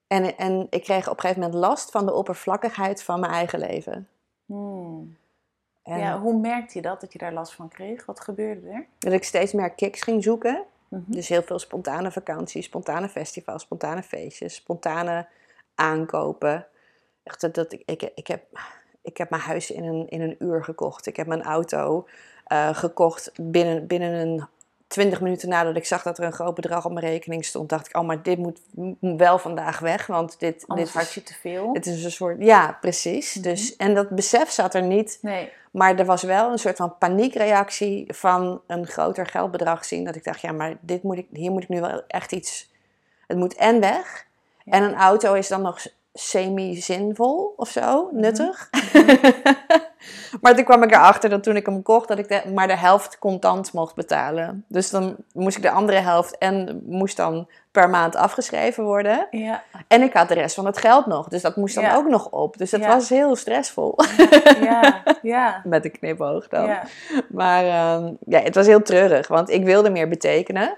En, 0.07 0.37
en 0.37 0.67
ik 0.71 0.83
kreeg 0.83 1.09
op 1.09 1.15
een 1.15 1.21
gegeven 1.21 1.43
moment 1.43 1.61
last 1.61 1.91
van 1.91 2.07
de 2.07 2.13
oppervlakkigheid 2.15 3.03
van 3.03 3.21
mijn 3.21 3.33
eigen 3.33 3.59
leven. 3.59 4.09
Hmm. 4.47 5.17
En 5.87 5.99
Ja, 5.99 6.19
hoe 6.19 6.41
merkte 6.41 6.79
je 6.79 6.83
dat, 6.83 7.01
dat 7.01 7.13
je 7.13 7.19
daar 7.19 7.33
last 7.33 7.55
van 7.55 7.69
kreeg? 7.69 8.07
Wat 8.07 8.21
gebeurde 8.21 8.69
er? 8.69 8.87
dat 8.99 9.13
ik 9.13 9.25
steeds 9.25 9.53
meer 9.53 9.71
kicks 9.71 10.03
ging 10.03 10.23
zoeken. 10.23 10.65
Mhm. 10.89 11.03
Dus 11.07 11.29
heel 11.29 11.43
veel 11.43 11.59
spontane 11.59 12.11
vakanties, 12.11 12.65
spontane 12.65 13.09
festivals, 13.09 13.63
spontane 13.63 14.03
feestjes, 14.03 14.55
spontane 14.55 15.27
aankopen. 15.75 16.67
Echt 17.23 17.41
dat, 17.41 17.55
dat 17.55 17.73
ik, 17.73 17.83
ik, 17.85 18.11
ik, 18.15 18.27
heb, 18.27 18.43
ik 19.03 19.17
heb 19.17 19.31
mijn 19.31 19.43
huis 19.43 19.71
in 19.71 19.85
een, 19.85 20.09
in 20.09 20.21
een 20.21 20.37
uur 20.39 20.65
gekocht. 20.65 21.07
Ik 21.07 21.17
heb 21.17 21.27
mijn 21.27 21.43
auto 21.43 22.07
eh, 22.45 22.75
gekocht 22.75 23.33
binnen, 23.41 23.87
binnen 23.87 24.13
een 24.13 24.47
20 24.87 25.21
minuten 25.21 25.49
nadat 25.49 25.77
ik 25.77 25.85
zag 25.87 26.03
dat 26.03 26.19
er 26.19 26.25
een 26.25 26.33
groot 26.33 26.55
bedrag 26.55 26.85
op 26.85 26.93
mijn 26.93 27.07
rekening 27.07 27.45
stond, 27.45 27.69
dacht 27.69 27.87
ik, 27.89 27.97
oh, 27.97 28.07
maar 28.07 28.23
dit 28.23 28.39
moet, 28.39 28.61
wel 29.01 29.39
vandaag 29.39 29.79
weg, 29.79 30.07
want 30.07 30.39
dit, 30.41 30.65
Anders 30.67 30.93
dit 30.93 31.03
had 31.03 31.13
je 31.13 31.23
te 31.23 31.35
veel. 31.35 31.71
het 31.73 31.87
is 31.87 32.05
een 32.05 32.11
soort, 32.11 32.37
ja, 32.39 32.79
precies. 32.81 33.35
Mhm. 33.35 33.43
Dus, 33.49 33.77
en 33.77 33.95
dat 33.95 34.09
besef 34.09 34.51
zat 34.51 34.75
er 34.75 34.83
niet, 34.83 35.19
Nee. 35.23 35.53
maar 35.71 35.99
er 35.99 36.05
was 36.05 36.23
wel 36.23 36.51
een 36.53 36.59
soort 36.59 36.77
van 36.77 36.99
paniekreactie 36.99 38.05
van 38.15 38.61
een 38.67 38.87
groter 38.87 39.27
geldbedrag 39.27 39.85
zien, 39.85 40.05
dat 40.05 40.17
ik 40.17 40.25
dacht, 40.25 40.41
ja, 40.41 40.53
maar 40.53 40.77
dit 40.81 41.03
moet 41.03 41.19
ik, 41.19 41.27
hier 41.33 41.51
moet 41.51 41.63
ik 41.63 41.69
nu 41.69 41.81
wel 41.81 42.03
echt 42.09 42.33
iets, 42.33 42.71
het 43.27 43.37
moet 43.37 43.55
en 43.55 43.81
weg, 43.81 44.27
Ja. 44.65 44.73
en 44.73 44.83
een 44.83 44.95
auto 44.95 45.35
is 45.35 45.49
dan 45.49 45.63
nog 45.63 45.79
semi-zinvol 46.15 47.55
of 47.57 47.69
zo, 47.69 48.05
Mhm. 48.13 48.21
nuttig. 48.21 48.69
maar 50.41 50.55
toen 50.55 50.65
kwam 50.65 50.83
ik 50.83 50.91
erachter 50.91 51.31
dat 51.31 51.43
toen 51.43 51.57
ik 51.57 51.67
hem 51.67 51.83
kocht, 51.83 52.09
dat 52.09 52.19
ik 52.19 52.29
de, 52.29 52.43
maar 52.55 52.67
de 52.67 52.77
helft 52.77 53.19
contant 53.19 53.73
mocht 53.73 53.95
betalen. 53.95 54.65
Dus 54.69 54.91
dan 54.91 55.17
moest 55.33 55.57
ik 55.57 55.63
de 55.63 55.71
andere 55.71 55.99
helft 55.99 56.39
en 56.39 56.83
moest 56.87 57.17
dan 57.17 57.49
per 57.71 57.91
maand 57.91 58.17
afgeschreven 58.17 58.85
worden. 58.85 59.27
Ja. 59.31 59.63
En 59.89 60.03
ik 60.03 60.13
had 60.13 60.29
de 60.29 60.35
rest 60.35 60.55
van 60.55 60.67
het 60.67 60.79
geld 60.79 61.07
nog, 61.07 61.29
dus 61.29 61.43
dat 61.43 61.57
moest 61.57 61.75
dan 61.75 61.85
Ja. 61.85 61.95
ook 61.97 62.09
nog 62.09 62.31
op. 62.31 62.57
Dus 62.57 62.71
dat 62.71 62.81
Ja. 62.81 62.87
was 62.89 63.09
heel 63.09 63.37
stressvol, 63.37 63.99
Ja. 64.61 65.03
Ja. 65.23 65.61
met 65.65 65.85
een 65.85 65.99
knipoog 65.99 66.49
dan. 66.49 66.67
Ja. 66.67 66.83
Maar 67.29 67.65
ehm, 67.65 68.13
ja, 68.27 68.41
het 68.41 68.55
was 68.55 68.67
heel 68.67 68.83
treurig, 68.83 69.29
want 69.29 69.51
ik 69.51 69.65
wilde 69.65 69.91
meer 69.91 70.09
betekenen. 70.09 70.77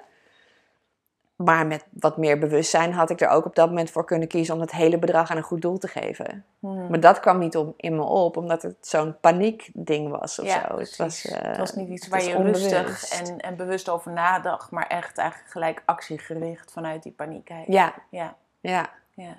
Maar 1.44 1.66
met 1.66 1.84
wat 1.90 2.16
meer 2.16 2.38
bewustzijn 2.38 2.92
had 2.92 3.10
ik 3.10 3.20
er 3.20 3.28
ook 3.28 3.44
op 3.44 3.54
dat 3.54 3.68
moment 3.68 3.90
voor 3.90 4.04
kunnen 4.04 4.28
kiezen 4.28 4.54
om 4.54 4.60
het 4.60 4.72
hele 4.72 4.98
bedrag 4.98 5.30
aan 5.30 5.36
een 5.36 5.42
goed 5.42 5.62
doel 5.62 5.78
te 5.78 5.88
geven. 5.88 6.44
Hmm. 6.58 6.88
Maar 6.88 7.00
dat 7.00 7.20
kwam 7.20 7.38
niet 7.38 7.56
op, 7.56 7.74
in 7.76 7.96
me 7.96 8.02
op, 8.02 8.36
omdat 8.36 8.62
het 8.62 8.76
zo'n 8.80 9.20
paniekding 9.20 10.10
was 10.18 10.38
of 10.38 10.46
Ja, 10.46 10.66
zo. 10.68 10.78
Het 10.78 10.96
was, 10.96 11.24
eh, 11.24 11.48
het 11.48 11.56
was 11.56 11.74
niet 11.74 11.88
iets 11.88 12.04
het 12.04 12.10
waar 12.10 12.22
je 12.22 12.36
onbewust. 12.36 12.72
rustig 12.72 13.20
en, 13.20 13.40
en 13.40 13.56
bewust 13.56 13.88
over 13.88 14.12
nadacht, 14.12 14.70
maar 14.70 14.86
echt 14.86 15.18
eigenlijk 15.18 15.50
gelijk 15.50 15.82
actiegericht 15.84 16.72
vanuit 16.72 17.02
die 17.02 17.12
paniek. 17.12 17.48
Ja, 17.48 17.94
Ja. 18.10 18.36
ja. 18.60 18.90
Ja. 19.14 19.38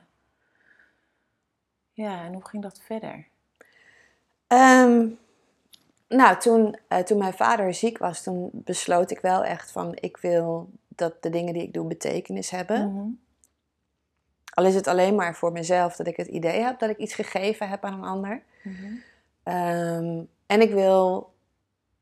Ja, 1.92 2.24
en 2.24 2.34
hoe 2.34 2.46
ging 2.48 2.64
dat 2.64 2.82
verder? 2.86 3.28
Ehm, 4.48 5.08
nou, 6.08 6.38
toen, 6.38 6.78
eh, 6.88 7.00
toen 7.00 7.18
mijn 7.18 7.34
vader 7.34 7.74
ziek 7.74 7.98
was, 7.98 8.24
toen 8.24 8.50
besloot 8.54 9.12
ik 9.12 9.20
wel 9.20 9.44
echt 9.44 9.72
van... 9.72 9.98
ik 10.00 10.18
wil 10.18 10.70
dat 11.00 11.22
de 11.24 11.30
dingen 11.30 11.54
die 11.54 11.64
ik 11.64 11.74
doe 11.74 11.88
betekenis 11.88 12.50
hebben. 12.50 12.94
Mhm. 12.94 13.08
Al 14.54 14.66
is 14.66 14.76
het 14.76 14.88
alleen 14.88 15.16
maar 15.16 15.36
voor 15.36 15.52
mezelf 15.52 15.96
dat 15.96 16.08
ik 16.08 16.18
het 16.18 16.28
idee 16.28 16.62
heb 16.62 16.80
dat 16.80 16.90
ik 16.90 16.98
iets 16.98 17.14
gegeven 17.14 17.70
heb 17.70 17.84
aan 17.84 17.94
een 17.94 18.10
ander. 18.10 18.44
Mhm. 18.64 18.76
Ehm, 19.44 20.24
en 20.46 20.62
ik 20.62 20.72
wil 20.72 21.34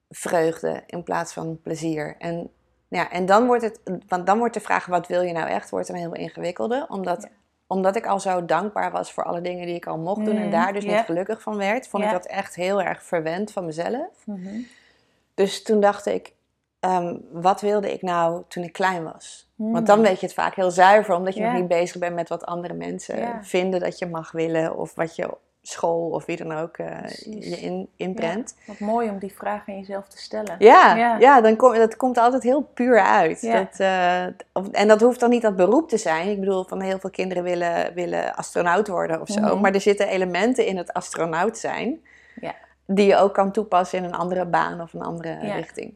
vreugde 0.10 0.84
in 0.86 1.04
plaats 1.04 1.34
van 1.34 1.60
plezier. 1.62 2.16
En, 2.20 2.50
ja, 2.88 3.12
en 3.12 3.26
dan 3.26 3.46
wordt 3.46 3.64
het, 3.64 3.80
want 4.08 4.26
dan 4.26 4.38
wordt 4.38 4.54
de 4.54 4.60
vraag: 4.60 4.86
wat 4.86 5.08
wil 5.08 5.22
je 5.22 5.34
nou 5.34 5.48
echt? 5.50 5.70
Wordt 5.70 5.90
een 5.90 5.96
heel 5.96 6.14
ingewikkelde. 6.16 6.86
Omdat, 6.90 7.22
Ja. 7.22 7.30
omdat 7.68 7.96
ik 7.96 8.06
al 8.06 8.20
zo 8.20 8.46
dankbaar 8.46 8.92
was 8.92 9.12
voor 9.14 9.24
alle 9.24 9.42
dingen 9.42 9.66
die 9.66 9.76
ik 9.76 9.88
al 9.88 9.98
mocht 9.98 10.26
doen 10.26 10.36
en 10.36 10.42
Mhm, 10.42 10.52
daar 10.52 10.74
dus 10.74 10.86
niet 10.86 11.00
gelukkig 11.06 11.42
van 11.42 11.58
werd, 11.58 11.88
vond 11.88 12.04
ik 12.04 12.12
dat 12.12 12.26
echt 12.26 12.56
heel 12.56 12.82
erg 12.82 13.04
verwend 13.04 13.52
van 13.52 13.66
mezelf. 13.66 14.26
Dus 15.34 15.64
toen 15.64 15.80
dacht 15.80 16.06
ik: 16.06 16.34
ehm, 16.80 17.16
wat 17.32 17.62
wilde 17.62 17.94
ik 17.94 18.02
nou 18.02 18.44
toen 18.48 18.64
ik 18.64 18.74
klein 18.74 19.04
was? 19.04 19.50
Hmm. 19.56 19.72
Want 19.72 19.88
dan 19.88 20.02
weet 20.02 20.20
je 20.20 20.26
het 20.26 20.36
vaak 20.36 20.56
heel 20.56 20.72
zuiver, 20.72 21.16
omdat 21.16 21.36
je 21.36 21.42
nog 21.44 21.54
niet 21.54 21.68
bezig 21.68 21.98
bent 22.00 22.16
met 22.16 22.30
wat 22.30 22.46
andere 22.46 22.74
mensen 22.74 23.40
vinden 23.42 23.80
dat 23.80 24.00
je 24.00 24.06
mag 24.06 24.32
willen, 24.32 24.78
of 24.78 24.96
wat 24.96 25.16
je 25.16 25.30
school 25.62 26.10
of 26.10 26.26
wie 26.26 26.38
dan 26.38 26.52
ook 26.58 26.72
Precies. 26.72 27.50
je 27.50 27.56
in, 27.56 27.90
inprent. 27.96 28.56
Wat 28.68 28.80
mooi 28.80 29.10
om 29.10 29.20
die 29.20 29.34
vraag 29.34 29.68
aan 29.68 29.78
jezelf 29.78 30.08
te 30.08 30.18
stellen. 30.18 30.56
Ja, 30.60 30.96
Ja. 30.96 31.18
ja. 31.18 31.42
dan 31.42 31.56
kom, 31.56 31.74
dat 31.74 31.96
komt 31.96 32.18
altijd 32.18 32.44
heel 32.44 32.62
puur 32.62 33.00
uit. 33.02 33.42
Ja. 33.42 33.54
Dat, 33.60 33.80
eh, 33.80 34.26
of- 34.54 34.72
en 34.72 34.88
dat 34.88 35.02
hoeft 35.02 35.20
dan 35.20 35.30
niet 35.30 35.42
dat 35.42 35.56
beroep 35.56 35.90
te 35.90 35.98
zijn. 35.98 36.30
Ik 36.30 36.40
bedoel, 36.40 36.64
van 36.64 36.82
heel 36.82 37.00
veel 37.00 37.10
kinderen 37.10 37.44
willen, 37.44 37.94
willen 37.94 38.36
astronaut 38.36 38.88
worden 38.88 39.22
of 39.22 39.28
zo. 39.28 39.42
Mhm. 39.42 39.60
Maar 39.62 39.74
er 39.74 39.82
zitten 39.82 40.08
elementen 40.08 40.66
in 40.66 40.78
het 40.78 40.94
astronaut 40.94 41.58
zijn... 41.58 42.00
Ja. 42.42 42.56
die 42.86 43.08
je 43.08 43.16
ook 43.16 43.34
kan 43.34 43.52
toepassen 43.52 43.98
in 43.98 44.04
een 44.04 44.16
andere 44.16 44.46
baan 44.46 44.82
of 44.82 44.94
een 44.94 45.02
andere 45.02 45.38
richting. 45.40 45.94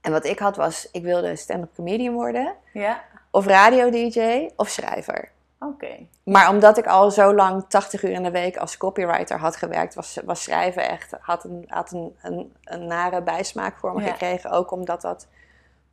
En 0.00 0.12
wat 0.12 0.24
ik 0.24 0.38
had 0.38 0.56
was, 0.56 0.88
ik 0.92 1.02
wilde 1.02 1.36
stand-up 1.36 1.74
comedian 1.74 2.14
worden... 2.14 2.54
Ja? 2.72 3.02
of 3.30 3.46
radio-dj 3.46 4.48
of 4.56 4.68
schrijver. 4.68 5.30
Oké. 5.60 5.96
Maar 6.22 6.48
omdat 6.48 6.78
ik 6.78 6.86
al 6.86 7.10
zo 7.10 7.34
lang 7.34 7.64
80 7.68 8.02
uur 8.02 8.10
in 8.10 8.22
de 8.22 8.30
week 8.30 8.56
als 8.56 8.76
copywriter 8.76 9.38
had 9.38 9.56
gewerkt, 9.56 9.94
was, 9.94 10.18
was 10.24 10.42
schrijven 10.42 10.88
echt, 10.88 11.14
had, 11.20 11.44
een, 11.44 11.64
had 11.68 11.92
een, 11.92 12.16
een, 12.22 12.54
een 12.64 12.86
nare 12.86 13.22
bijsmaak 13.22 13.76
voor 13.76 13.94
me 13.94 14.02
Ja. 14.02 14.10
gekregen. 14.10 14.50
Ook 14.50 14.70
omdat 14.70 15.00
dat 15.00 15.26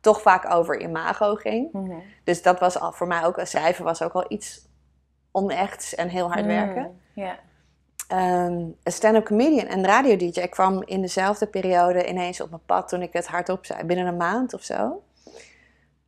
toch 0.00 0.20
vaak 0.22 0.50
over 0.54 0.80
imago 0.80 1.34
ging. 1.34 1.72
Mhm. 1.72 1.94
Dus 2.24 2.42
dat 2.42 2.60
was 2.60 2.78
al, 2.80 2.92
voor 2.92 3.06
mij 3.06 3.24
ook, 3.24 3.40
schrijven 3.42 3.84
was 3.84 4.02
ook 4.02 4.12
al 4.12 4.24
iets 4.28 4.68
onechts 5.30 5.94
en 5.94 6.08
heel 6.08 6.32
hard 6.32 6.46
werken. 6.46 6.82
Mm, 6.82 7.22
Ja. 7.24 7.38
Ehm, 8.08 8.52
een 8.82 8.92
stand-up 8.92 9.24
comedian 9.24 9.66
en 9.66 9.84
radio-dj 9.84 10.40
kwam 10.40 10.82
in 10.84 11.00
dezelfde 11.00 11.46
periode 11.46 12.08
ineens 12.08 12.40
op 12.40 12.50
mijn 12.50 12.62
pad 12.66 12.88
toen 12.88 13.02
ik 13.02 13.12
het 13.12 13.26
hardop 13.26 13.66
zei, 13.66 13.84
binnen 13.84 14.06
een 14.06 14.16
maand 14.16 14.54
of 14.54 14.62
zo. 14.62 15.02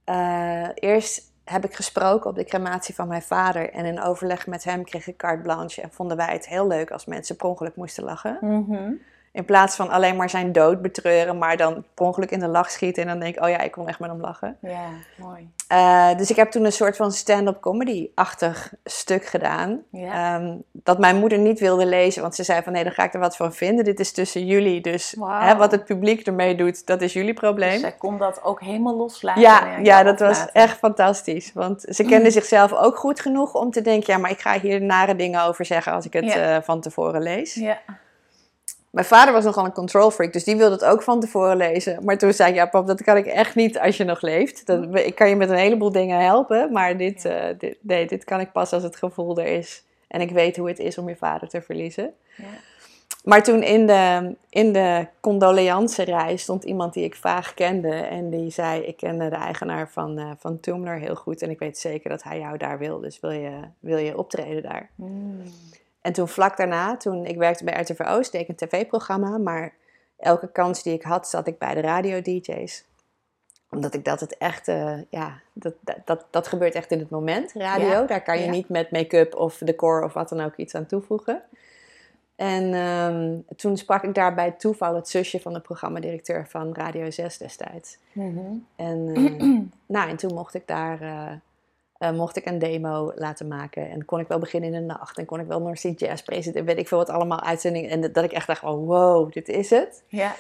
Eh, 0.05 0.69
eerst 0.75 1.33
heb 1.45 1.65
ik 1.65 1.75
gesproken 1.75 2.31
op 2.31 2.37
de 2.37 2.45
crematie 2.45 2.95
van 2.95 3.09
mijn 3.09 3.23
vader 3.23 3.71
en 3.71 3.85
in 3.85 4.01
overleg 4.01 4.47
met 4.47 4.65
hem 4.65 4.85
kreeg 4.85 5.07
ik 5.07 5.17
carte 5.17 5.43
blanche 5.43 5.83
en 5.83 5.93
vonden 5.93 6.17
wij 6.17 6.33
het 6.33 6.49
heel 6.49 6.67
leuk 6.67 6.91
als 6.91 7.07
mensen 7.07 7.37
per 7.37 7.47
ongeluk 7.47 7.77
moesten 7.77 8.05
lachen. 8.05 8.39
Mhm. 8.41 8.93
In 9.37 9.45
plaats 9.45 9.77
van 9.77 9.91
alleen 9.91 10.17
maar 10.17 10.31
zijn 10.31 10.53
dood 10.53 10.83
betreuren, 10.83 11.39
maar 11.39 11.57
dan 11.57 11.85
per 11.95 12.07
ongeluk 12.07 12.31
in 12.31 12.39
de 12.41 12.49
lach 12.49 12.71
schieten 12.71 13.03
en 13.03 13.09
dan 13.09 13.19
denk 13.21 13.37
ik, 13.37 13.43
oh 13.45 13.49
ja, 13.49 13.59
ik 13.61 13.71
kon 13.73 13.89
echt 13.89 13.99
met 13.99 14.11
hem 14.11 14.21
lachen. 14.21 14.57
Ja, 14.61 14.85
mooi. 15.17 15.51
Eh, 15.69 16.17
dus 16.17 16.31
ik 16.31 16.37
heb 16.37 16.51
toen 16.51 16.65
een 16.65 16.73
soort 16.73 16.97
van 16.97 17.13
stand-up 17.13 17.61
comedy-achtig 17.61 18.73
stuk 18.85 19.25
gedaan. 19.27 19.83
Ja. 19.91 20.37
Ehm, 20.37 20.55
dat 20.73 20.99
mijn 20.99 21.17
moeder 21.17 21.39
niet 21.39 21.61
wilde 21.61 21.87
lezen, 21.87 22.23
want 22.23 22.35
ze 22.35 22.43
zei 22.43 22.63
van 22.63 22.73
nee, 22.73 22.85
dan 22.85 22.93
ga 22.93 23.05
ik 23.05 23.15
er 23.15 23.21
wat 23.21 23.37
van 23.37 23.53
vinden. 23.53 23.85
Dit 23.85 24.01
is 24.01 24.13
tussen 24.13 24.47
jullie, 24.47 24.81
dus 24.81 25.15
hè, 25.21 25.57
wat 25.57 25.71
het 25.71 25.85
publiek 25.85 26.27
ermee 26.27 26.55
doet, 26.55 26.87
dat 26.87 27.01
is 27.03 27.13
jullie 27.13 27.33
Dus 27.33 27.41
probleem. 27.41 27.79
zij 27.79 27.93
kon 27.93 28.19
dat 28.19 28.43
ook 28.43 28.61
helemaal 28.61 28.97
loslaten. 28.97 29.43
ja, 29.43 29.77
ja, 29.83 30.03
dat 30.03 30.21
was 30.21 30.47
echt 30.53 30.79
fantastisch. 30.79 31.51
Want 31.55 31.85
ze 31.89 32.05
kende 32.05 32.31
zichzelf 32.41 32.73
ook 32.73 32.97
goed 32.97 33.21
genoeg 33.21 33.55
om 33.55 33.71
te 33.71 33.81
denken, 33.83 34.13
ja, 34.13 34.19
maar 34.19 34.31
ik 34.31 34.41
ga 34.41 34.61
hier 34.61 34.83
nare 34.83 35.17
dingen 35.17 35.43
over 35.43 35.65
zeggen 35.65 35.93
als 35.93 36.05
ik 36.07 36.13
het 36.13 36.25
Ja. 36.25 36.57
eh, 36.57 36.63
van 36.63 36.81
tevoren 36.81 37.23
lees. 37.23 37.55
Ja. 37.55 37.79
Mijn 38.97 39.09
vader 39.09 39.33
was 39.33 39.45
nogal 39.45 39.65
een 39.65 39.73
control 39.73 40.11
freak, 40.11 40.33
dus 40.33 40.45
die 40.45 40.57
wilde 40.57 40.75
het 40.75 40.85
ook 40.85 41.03
van 41.03 41.21
tevoren 41.21 41.57
lezen. 41.57 42.05
Maar 42.05 42.19
toen 42.19 42.33
zei 42.33 42.51
ik, 42.51 42.55
ja 42.57 42.67
pap, 42.67 42.87
dat 42.87 43.03
kan 43.03 43.17
ik 43.17 43.27
echt 43.27 43.55
niet 43.55 43.79
als 43.79 43.97
je 43.97 44.05
nog 44.05 44.21
leeft. 44.21 44.67
Dat, 44.67 44.95
ik 44.95 45.15
kan 45.15 45.29
je 45.29 45.37
met 45.37 45.51
een 45.51 45.57
heleboel 45.57 45.93
dingen 45.93 46.21
helpen, 46.21 46.73
maar 46.73 46.97
dit, 46.97 47.25
eh, 47.25 47.45
dit, 47.59 47.77
nee, 47.81 48.07
dit 48.07 48.25
kan 48.25 48.41
ik 48.41 48.53
pas 48.53 48.73
als 48.73 48.83
het 48.83 48.97
gevoel 48.97 49.39
er 49.39 49.47
is. 49.47 49.85
En 50.09 50.21
ik 50.21 50.31
weet 50.31 50.57
hoe 50.57 50.69
het 50.69 50.79
is 50.79 50.99
om 50.99 51.09
je 51.09 51.17
vader 51.17 51.49
te 51.49 51.63
verliezen. 51.63 52.15
Ja. 52.37 52.45
Maar 53.25 53.43
toen 53.43 53.63
in 53.63 53.87
de, 53.87 54.35
in 54.49 54.73
de 54.73 55.07
condoleancerij 55.21 56.37
stond 56.37 56.65
iemand 56.65 56.93
die 56.93 57.05
ik 57.05 57.15
vaag 57.15 57.55
kende. 57.55 57.95
En 57.95 58.31
die 58.31 58.51
zei, 58.51 58.83
ik 58.83 58.97
kende 58.97 59.29
de 59.29 59.37
eigenaar 59.37 59.91
van, 59.91 60.19
eh 60.19 60.31
van 60.39 60.61
Tumblr 60.61 60.99
heel 60.99 61.17
goed. 61.17 61.43
En 61.43 61.51
ik 61.51 61.59
weet 61.59 61.79
zeker 61.79 62.11
dat 62.11 62.23
hij 62.23 62.39
jou 62.39 62.57
daar 62.57 62.79
wil, 62.79 63.01
dus 63.01 63.21
wil 63.21 63.31
je, 63.31 63.61
wil 63.81 63.99
je 63.99 64.19
optreden 64.19 64.63
daar? 64.63 64.91
Mm. 64.95 65.43
En 66.07 66.13
toen 66.13 66.29
vlak 66.29 66.57
daarna, 66.57 66.97
toen 66.97 67.25
ik 67.25 67.37
werkte 67.37 67.65
bij 67.65 67.81
RTV 67.81 68.01
Oost, 68.01 68.33
deed 68.33 68.41
ik 68.41 68.49
een 68.49 68.69
tv-programma. 68.69 69.39
Maar 69.39 69.75
elke 70.17 70.49
kans 70.53 70.83
die 70.83 70.93
ik 70.93 71.03
had, 71.03 71.29
zat 71.29 71.47
ik 71.47 71.59
bij 71.59 71.75
de 71.75 71.81
radio-dj's. 71.81 72.85
Omdat 73.71 73.95
ik 73.95 74.05
dat 74.05 74.21
het 74.21 74.39
echt, 74.39 74.69
eh, 74.69 74.95
ja, 75.11 75.41
dat, 75.53 75.75
dat, 75.81 75.97
dat, 76.05 76.27
dat 76.31 76.47
gebeurt 76.47 76.75
echt 76.75 76.91
in 76.91 76.99
het 76.99 77.11
moment, 77.11 77.53
radio. 77.53 77.89
Ja, 77.89 78.03
Daar 78.03 78.23
kan 78.23 78.39
je 78.39 78.45
ja. 78.45 78.51
niet 78.51 78.69
met 78.69 78.91
make-up 78.91 79.35
of 79.35 79.59
decor 79.59 80.05
of 80.05 80.13
wat 80.13 80.29
dan 80.29 80.41
ook 80.41 80.57
iets 80.57 80.75
aan 80.75 80.87
toevoegen. 80.87 81.43
En 82.37 82.75
ehm, 82.75 83.57
toen 83.57 83.77
sprak 83.77 84.03
ik 84.03 84.15
daar 84.15 84.35
bij 84.35 84.51
toeval 84.51 84.95
het 84.95 85.09
zusje 85.09 85.41
van 85.41 85.53
de 85.53 85.61
programmadirecteur 85.61 86.47
van 86.49 86.75
Radio 86.75 87.11
6 87.11 87.39
destijds. 87.39 87.99
Mhm. 88.13 88.39
En, 88.77 89.13
eh, 89.15 89.61
nou, 89.97 90.09
en 90.09 90.17
toen 90.17 90.35
mocht 90.35 90.55
ik 90.55 90.67
daar 90.67 91.01
eh, 91.01 91.33
eh, 91.99 92.11
mocht 92.11 92.37
ik 92.37 92.47
een 92.47 92.59
demo 92.59 93.13
laten 93.15 93.49
maken. 93.49 93.91
En 93.91 94.05
kon 94.05 94.21
ik 94.21 94.29
wel 94.29 94.39
beginnen 94.39 94.73
in 94.75 94.81
de 94.81 94.87
nacht. 94.95 95.19
En 95.19 95.25
kon 95.25 95.41
ik 95.41 95.47
wel 95.47 95.61
North 95.61 95.79
Sea 95.79 95.93
Jazz 95.93 96.23
presenteren. 96.23 96.67
Weet 96.67 96.79
ik 96.79 96.89
veel 96.89 96.99
wat 96.99 97.11
allemaal 97.11 97.41
uitzendingen. 97.41 97.91
En 97.91 98.13
dat- 98.13 98.25
ik 98.25 98.33
echt 98.33 98.47
dacht, 98.47 98.63
oh, 98.63 98.87
wow, 98.87 99.33
dit 99.33 99.49
is 99.49 99.71
het. 99.71 100.03
Ja. 100.09 100.35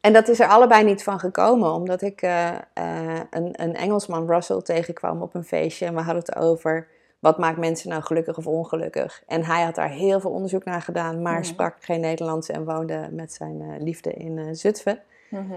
En 0.00 0.12
dat 0.12 0.28
is 0.28 0.40
er 0.40 0.46
allebei 0.48 0.84
niet 0.84 1.02
van 1.02 1.18
gekomen. 1.18 1.72
Omdat 1.72 2.02
ik 2.02 2.22
eh, 2.22 2.48
eh, 2.48 3.20
een, 3.30 3.62
een 3.62 3.74
Engelsman, 3.74 4.26
Russell, 4.26 4.60
tegenkwam 4.62 5.22
op 5.22 5.34
een 5.34 5.44
feestje. 5.44 5.86
En 5.86 5.94
we 5.94 6.00
hadden 6.00 6.22
het 6.26 6.36
over... 6.36 6.86
Wat 7.18 7.38
maakt 7.38 7.58
mensen 7.58 7.88
nou 7.88 8.02
gelukkig 8.02 8.36
of 8.36 8.46
ongelukkig? 8.46 9.22
En 9.26 9.44
hij 9.44 9.62
had 9.62 9.74
daar 9.74 9.90
heel 9.90 10.20
veel 10.20 10.30
onderzoek 10.30 10.64
naar 10.64 10.82
gedaan, 10.82 11.22
maar 11.22 11.34
Mhm. 11.38 11.42
sprak 11.44 11.76
geen 11.80 12.00
Nederlands 12.00 12.48
en 12.48 12.64
woonde 12.64 13.08
met 13.10 13.32
zijn 13.32 13.82
liefde 13.82 14.12
in 14.12 14.38
eh, 14.38 14.44
Zutphen. 14.52 14.98
Mhm. 15.30 15.52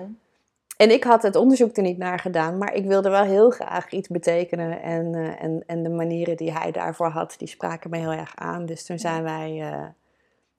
En 0.78 0.92
ik 0.92 1.04
had 1.04 1.22
het 1.22 1.36
onderzoek 1.36 1.78
er 1.78 1.84
niet 1.84 1.98
naar 1.98 2.20
gedaan, 2.20 2.58
maar 2.58 2.74
ik 2.74 2.86
wilde 2.86 3.10
wel 3.10 3.24
heel 3.24 3.50
graag 3.50 3.92
iets 3.92 4.08
betekenen. 4.08 4.82
En, 4.82 5.16
eh, 5.16 5.44
en, 5.44 5.64
en 5.66 5.84
de 5.84 5.90
manieren 5.90 6.38
die 6.38 6.52
hij 6.52 6.72
daarvoor 6.72 7.10
had, 7.10 7.36
die 7.38 7.48
spraken 7.48 7.90
me 7.90 7.98
heel 7.98 8.12
erg 8.12 8.36
aan. 8.36 8.66
Dus 8.66 8.86
toen 8.86 9.00
zijn 9.00 9.24
wij 9.24 9.62
eh, 9.62 9.86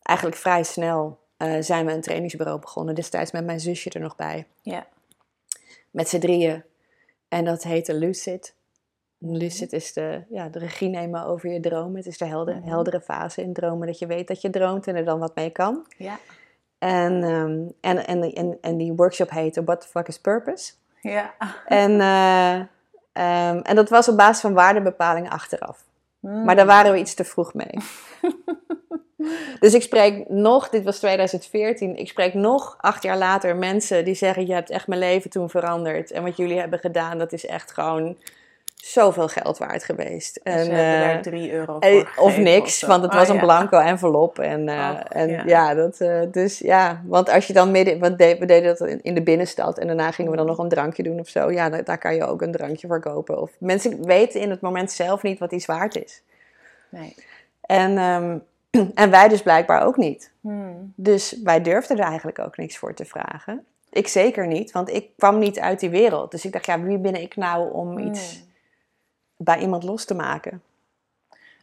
eigenlijk 0.02 0.38
vrij 0.38 0.62
snel 0.62 1.18
eh, 1.36 1.56
zijn 1.60 1.86
we 1.86 1.92
een 1.92 2.00
trainingsbureau 2.00 2.60
begonnen. 2.60 2.94
Destijds 2.94 3.32
met 3.32 3.44
mijn 3.44 3.60
zusje 3.60 3.90
er 3.90 4.00
nog 4.00 4.16
bij. 4.16 4.46
Ja. 4.62 4.86
Met 5.90 6.08
z'n 6.08 6.18
drieën. 6.18 6.64
En 7.28 7.44
dat 7.44 7.62
heette 7.62 7.94
Lucid. 7.94 8.54
Lucid 9.18 9.72
is 9.72 9.92
de, 9.92 10.22
ja, 10.28 10.48
de 10.48 10.58
regie 10.58 10.88
nemen 10.88 11.24
over 11.24 11.50
je 11.50 11.60
dromen. 11.60 11.96
Het 11.96 12.06
is 12.06 12.18
de 12.18 12.24
helder, 12.24 12.56
Mhm. 12.56 12.68
heldere 12.68 13.00
fase 13.00 13.42
in 13.42 13.52
dromen. 13.52 13.86
Dat 13.86 13.98
je 13.98 14.06
weet 14.06 14.28
dat 14.28 14.40
je 14.40 14.50
droomt 14.50 14.86
en 14.86 14.96
er 14.96 15.04
dan 15.04 15.18
wat 15.18 15.34
mee 15.34 15.50
kan. 15.50 15.86
Ja. 15.96 16.18
En, 16.78 17.22
ehm, 17.22 17.58
en, 17.80 18.06
en, 18.06 18.32
en, 18.34 18.58
en 18.60 18.76
die 18.76 18.92
workshop 18.92 19.30
heette 19.30 19.64
What 19.64 19.80
the 19.80 19.88
fuck 19.88 20.08
is 20.08 20.18
purpose? 20.18 20.72
Ja. 21.00 21.34
En, 21.66 22.00
eh, 22.00 22.54
ehm, 23.12 23.58
en 23.62 23.76
dat 23.76 23.88
was 23.88 24.08
op 24.08 24.16
basis 24.16 24.40
van 24.40 24.54
waardebepalingen 24.54 25.30
achteraf. 25.30 25.84
Mm. 26.20 26.44
Maar 26.44 26.56
daar 26.56 26.66
waren 26.66 26.92
we 26.92 26.98
iets 26.98 27.14
te 27.14 27.24
vroeg 27.24 27.54
mee. 27.54 27.78
dus 29.60 29.74
ik 29.74 29.82
spreek 29.82 30.28
nog, 30.28 30.68
dit 30.68 30.84
was 30.84 30.98
2014, 30.98 31.96
ik 31.96 32.08
spreek 32.08 32.34
nog 32.34 32.76
acht 32.80 33.02
jaar 33.02 33.18
later 33.18 33.56
mensen 33.56 34.04
die 34.04 34.14
zeggen: 34.14 34.46
Je 34.46 34.52
hebt 34.52 34.70
echt 34.70 34.86
mijn 34.86 35.00
leven 35.00 35.30
toen 35.30 35.50
veranderd. 35.50 36.10
En 36.10 36.22
wat 36.22 36.36
jullie 36.36 36.58
hebben 36.58 36.78
gedaan, 36.78 37.18
dat 37.18 37.32
is 37.32 37.46
echt 37.46 37.72
gewoon 37.72 38.16
zoveel 38.76 39.28
geld 39.28 39.58
waard 39.58 39.84
geweest. 39.84 40.36
En 40.36 40.52
ze 40.64 40.70
En, 40.70 40.76
hebben 40.76 40.94
eh, 41.08 41.12
daar 41.12 41.22
drie 41.22 41.52
euro 41.52 41.78
eh, 41.78 42.06
voor 42.06 42.24
of 42.24 42.38
niks, 42.38 42.82
want 42.82 43.02
het 43.02 43.12
Oh, 43.12 43.18
was 43.18 43.28
een 43.28 43.34
ja. 43.34 43.40
blanco 43.40 43.78
envelop. 43.78 44.38
En, 44.38 44.68
eh, 44.68 45.00
en 45.08 45.28
ja. 45.28 45.42
ja, 45.46 45.74
dat, 45.74 45.98
dus 46.32 46.58
ja, 46.58 47.02
want 47.06 47.30
als 47.30 47.46
je 47.46 47.52
dan 47.52 47.70
midden, 47.70 47.98
want 47.98 48.18
de- 48.18 48.36
we 48.38 48.46
deden 48.46 48.76
dat 48.78 48.88
in, 49.02 49.14
de 49.14 49.22
binnenstad 49.22 49.78
en 49.78 49.86
daarna 49.86 50.10
gingen 50.10 50.30
we 50.30 50.36
dan 50.36 50.46
nog 50.46 50.58
een 50.58 50.68
drankje 50.68 51.02
doen 51.02 51.20
of 51.20 51.28
zo. 51.28 51.50
Ja, 51.50 51.68
da- 51.70 51.82
daar 51.82 51.98
kan 51.98 52.14
je 52.14 52.24
ook 52.26 52.42
een 52.42 52.52
drankje 52.52 52.86
voor 52.86 53.00
kopen. 53.00 53.40
Of 53.40 53.50
mensen 53.58 54.04
weten 54.06 54.40
in 54.40 54.50
het 54.50 54.60
moment 54.60 54.90
zelf 54.92 55.22
niet 55.22 55.38
wat 55.38 55.52
iets 55.52 55.66
waard 55.66 55.96
is. 56.04 56.22
Nee. 56.88 57.14
En, 57.60 57.98
ehm, 57.98 58.38
en 58.94 59.10
wij 59.10 59.28
dus 59.28 59.42
blijkbaar 59.42 59.82
ook 59.86 59.96
niet. 59.96 60.30
Hmm. 60.40 60.92
Dus 60.96 61.36
wij 61.44 61.60
durfden 61.60 61.98
er 61.98 62.04
eigenlijk 62.04 62.38
ook 62.38 62.56
niks 62.56 62.78
voor 62.78 62.94
te 62.94 63.04
vragen. 63.04 63.64
Ik 63.90 64.08
zeker 64.08 64.46
niet, 64.46 64.72
want 64.72 64.92
ik 64.92 65.08
kwam 65.16 65.38
niet 65.38 65.58
uit 65.60 65.80
die 65.80 65.90
wereld. 65.90 66.30
Dus 66.30 66.44
ik 66.44 66.52
dacht, 66.52 66.66
ja, 66.66 66.80
wie 66.80 66.98
ben 66.98 67.20
ik 67.20 67.36
nou 67.36 67.72
om 67.72 67.98
iets 67.98 68.32
Hmm. 68.34 68.44
Bij 69.36 69.58
iemand 69.58 69.82
los 69.82 70.04
te 70.04 70.14
maken? 70.14 70.62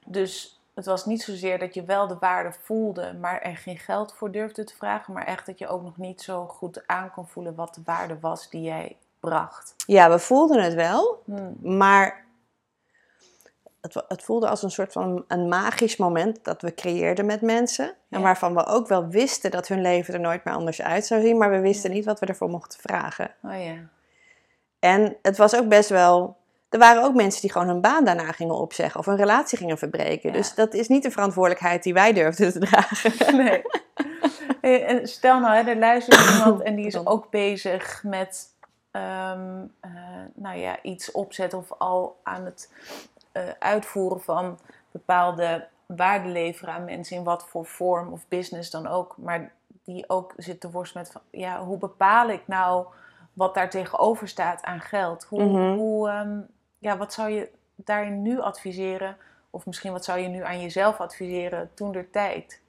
Dus 0.06 0.62
het 0.74 0.86
was 0.86 1.06
niet 1.06 1.22
zozeer 1.22 1.60
dat 1.60 1.74
je 1.74 1.84
wel 1.84 2.08
de 2.08 2.18
waarde 2.20 2.54
voelde, 2.62 3.14
maar 3.14 3.42
er 3.42 3.58
geen 3.58 3.78
geld 3.78 4.14
voor 4.14 4.32
durfde 4.32 4.64
te 4.64 4.76
vragen. 4.76 5.14
Maar 5.14 5.26
echt 5.26 5.46
dat 5.46 5.60
je 5.60 5.68
ook 5.68 5.84
nog 5.84 5.98
niet 5.98 6.22
zo 6.22 6.46
goed 6.46 6.88
aan 6.88 7.12
kon 7.12 7.28
voelen 7.28 7.56
wat 7.56 7.76
de 7.76 7.82
waarde 7.86 8.20
was 8.20 8.50
die 8.50 8.62
jij 8.62 8.98
bracht. 9.20 9.74
Ja, 9.86 10.10
we 10.10 10.20
voelden 10.20 10.64
het 10.64 10.74
wel, 10.74 11.22
Hmm. 11.26 11.78
maar 11.78 12.26
het, 13.82 14.04
het 14.08 14.24
voelde 14.24 14.48
als 14.48 14.64
een 14.64 14.72
soort 14.72 14.92
van 14.92 15.26
een 15.28 15.48
magisch 15.48 15.98
moment 15.98 16.44
dat 16.44 16.62
we 16.62 16.74
creëerden 16.74 17.26
met 17.26 17.42
mensen. 17.42 17.96
En 18.10 18.22
waarvan 18.22 18.54
we 18.54 18.66
ook 18.66 18.88
wel 18.88 19.08
wisten 19.08 19.52
dat 19.52 19.68
hun 19.68 19.82
leven 19.82 20.14
er 20.14 20.20
nooit 20.20 20.44
meer 20.44 20.54
anders 20.54 20.82
uit 20.82 21.06
zou 21.06 21.22
zien, 21.22 21.38
maar 21.38 21.50
we 21.50 21.60
wisten 21.60 21.92
niet 21.92 22.06
wat 22.06 22.20
we 22.20 22.26
ervoor 22.26 22.50
mochten 22.50 22.80
vragen. 22.80 23.32
Oh 23.44 23.64
ja. 23.64 23.76
En 24.80 25.18
het 25.22 25.38
was 25.38 25.56
ook 25.56 25.68
best 25.68 25.90
wel. 25.90 26.38
Er 26.74 26.80
waren 26.80 27.04
ook 27.04 27.14
mensen 27.14 27.42
die 27.42 27.52
gewoon 27.52 27.68
hun 27.68 27.82
baan 27.82 28.06
daarna 28.06 28.32
gingen 28.32 28.56
opzeggen 28.56 29.00
of 29.00 29.08
een 29.08 29.16
relatie 29.16 29.58
gingen 29.58 29.78
verbreken. 29.78 30.30
Ja. 30.30 30.36
Dus 30.36 30.56
dat 30.56 30.74
is 30.74 30.88
niet 30.88 31.04
de 31.04 31.12
verantwoordelijkheid 31.12 31.84
die 31.84 31.94
wij 31.94 32.14
durfden 32.14 32.52
te 32.52 32.60
dragen. 32.60 33.12
Nee. 33.44 33.62
Hey, 34.62 34.86
en 34.86 35.08
stel 35.08 35.40
nou, 35.40 35.56
hè, 35.56 35.70
er 35.70 35.78
luistert 35.78 36.30
iemand 36.34 36.62
en 36.62 36.76
die 36.76 36.86
is 36.86 37.06
ook 37.06 37.30
bezig 37.30 38.04
met 38.04 38.48
ehm, 38.92 39.62
eh, 39.80 39.92
nou 40.34 40.58
ja, 40.58 40.82
iets 40.82 41.12
opzetten 41.12 41.58
of 41.60 41.72
al 41.78 42.20
aan 42.24 42.46
het 42.46 42.72
eh, 43.32 43.44
uitvoeren 43.60 44.22
van 44.22 44.60
bepaalde 44.92 45.68
waarde 45.86 46.30
leveren 46.30 46.74
aan 46.74 46.86
mensen 46.86 47.18
in 47.18 47.24
wat 47.24 47.46
voor 47.50 47.66
vorm 47.66 48.12
of 48.14 48.28
business 48.28 48.70
dan 48.70 48.88
ook. 48.88 49.16
Maar 49.18 49.52
die 49.84 50.10
ook 50.10 50.34
zit 50.38 50.60
te 50.60 50.72
worstelen 50.72 51.04
met 51.04 51.12
van, 51.12 51.22
ja, 51.40 51.64
hoe 51.64 51.78
bepaal 51.78 52.30
ik 52.30 52.48
nou 52.48 52.86
wat 53.34 53.54
daar 53.54 53.70
tegenover 53.70 54.28
staat 54.28 54.64
aan 54.64 54.82
geld? 54.82 55.24
Hoe, 55.24 55.44
Mhm. 55.44 55.74
hoe, 55.74 56.10
ehm, 56.10 56.40
ja, 56.84 56.98
wat 56.98 57.14
zou 57.14 57.30
je 57.30 57.50
daarin 57.76 58.22
nu 58.22 58.40
adviseren? 58.40 59.18
Of 59.50 59.66
misschien 59.66 59.92
wat 59.92 60.06
zou 60.06 60.20
je 60.20 60.28
nu 60.28 60.44
aan 60.44 60.62
jezelf 60.62 61.00
adviseren 61.00 61.72
toen 61.74 61.92
der 61.92 62.10
tijd? 62.10 62.62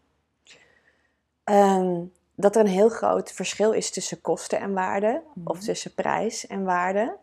Ehm, 1.44 2.00
dat 2.34 2.54
er 2.56 2.60
een 2.60 2.66
heel 2.66 2.88
groot 2.88 3.32
verschil 3.32 3.72
is 3.72 3.90
tussen 3.90 4.20
kosten 4.20 4.58
en 4.60 4.72
waarde, 4.72 5.22
of 5.44 5.56
Mhm. 5.56 5.64
tussen 5.64 5.94
prijs 5.94 6.46
en 6.46 6.64
waarde. 6.64 7.16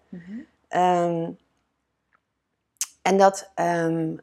Ehm, 0.67 1.29
en 3.01 3.17
dat, 3.17 3.51
ehm, 3.55 4.15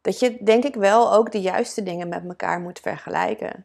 dat 0.00 0.18
je 0.18 0.38
denk 0.44 0.64
ik 0.64 0.74
wel 0.74 1.12
ook 1.12 1.32
de 1.32 1.40
juiste 1.40 1.82
dingen 1.82 2.08
met 2.08 2.24
elkaar 2.28 2.60
moet 2.60 2.80
vergelijken. 2.80 3.64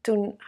Toen 0.00 0.40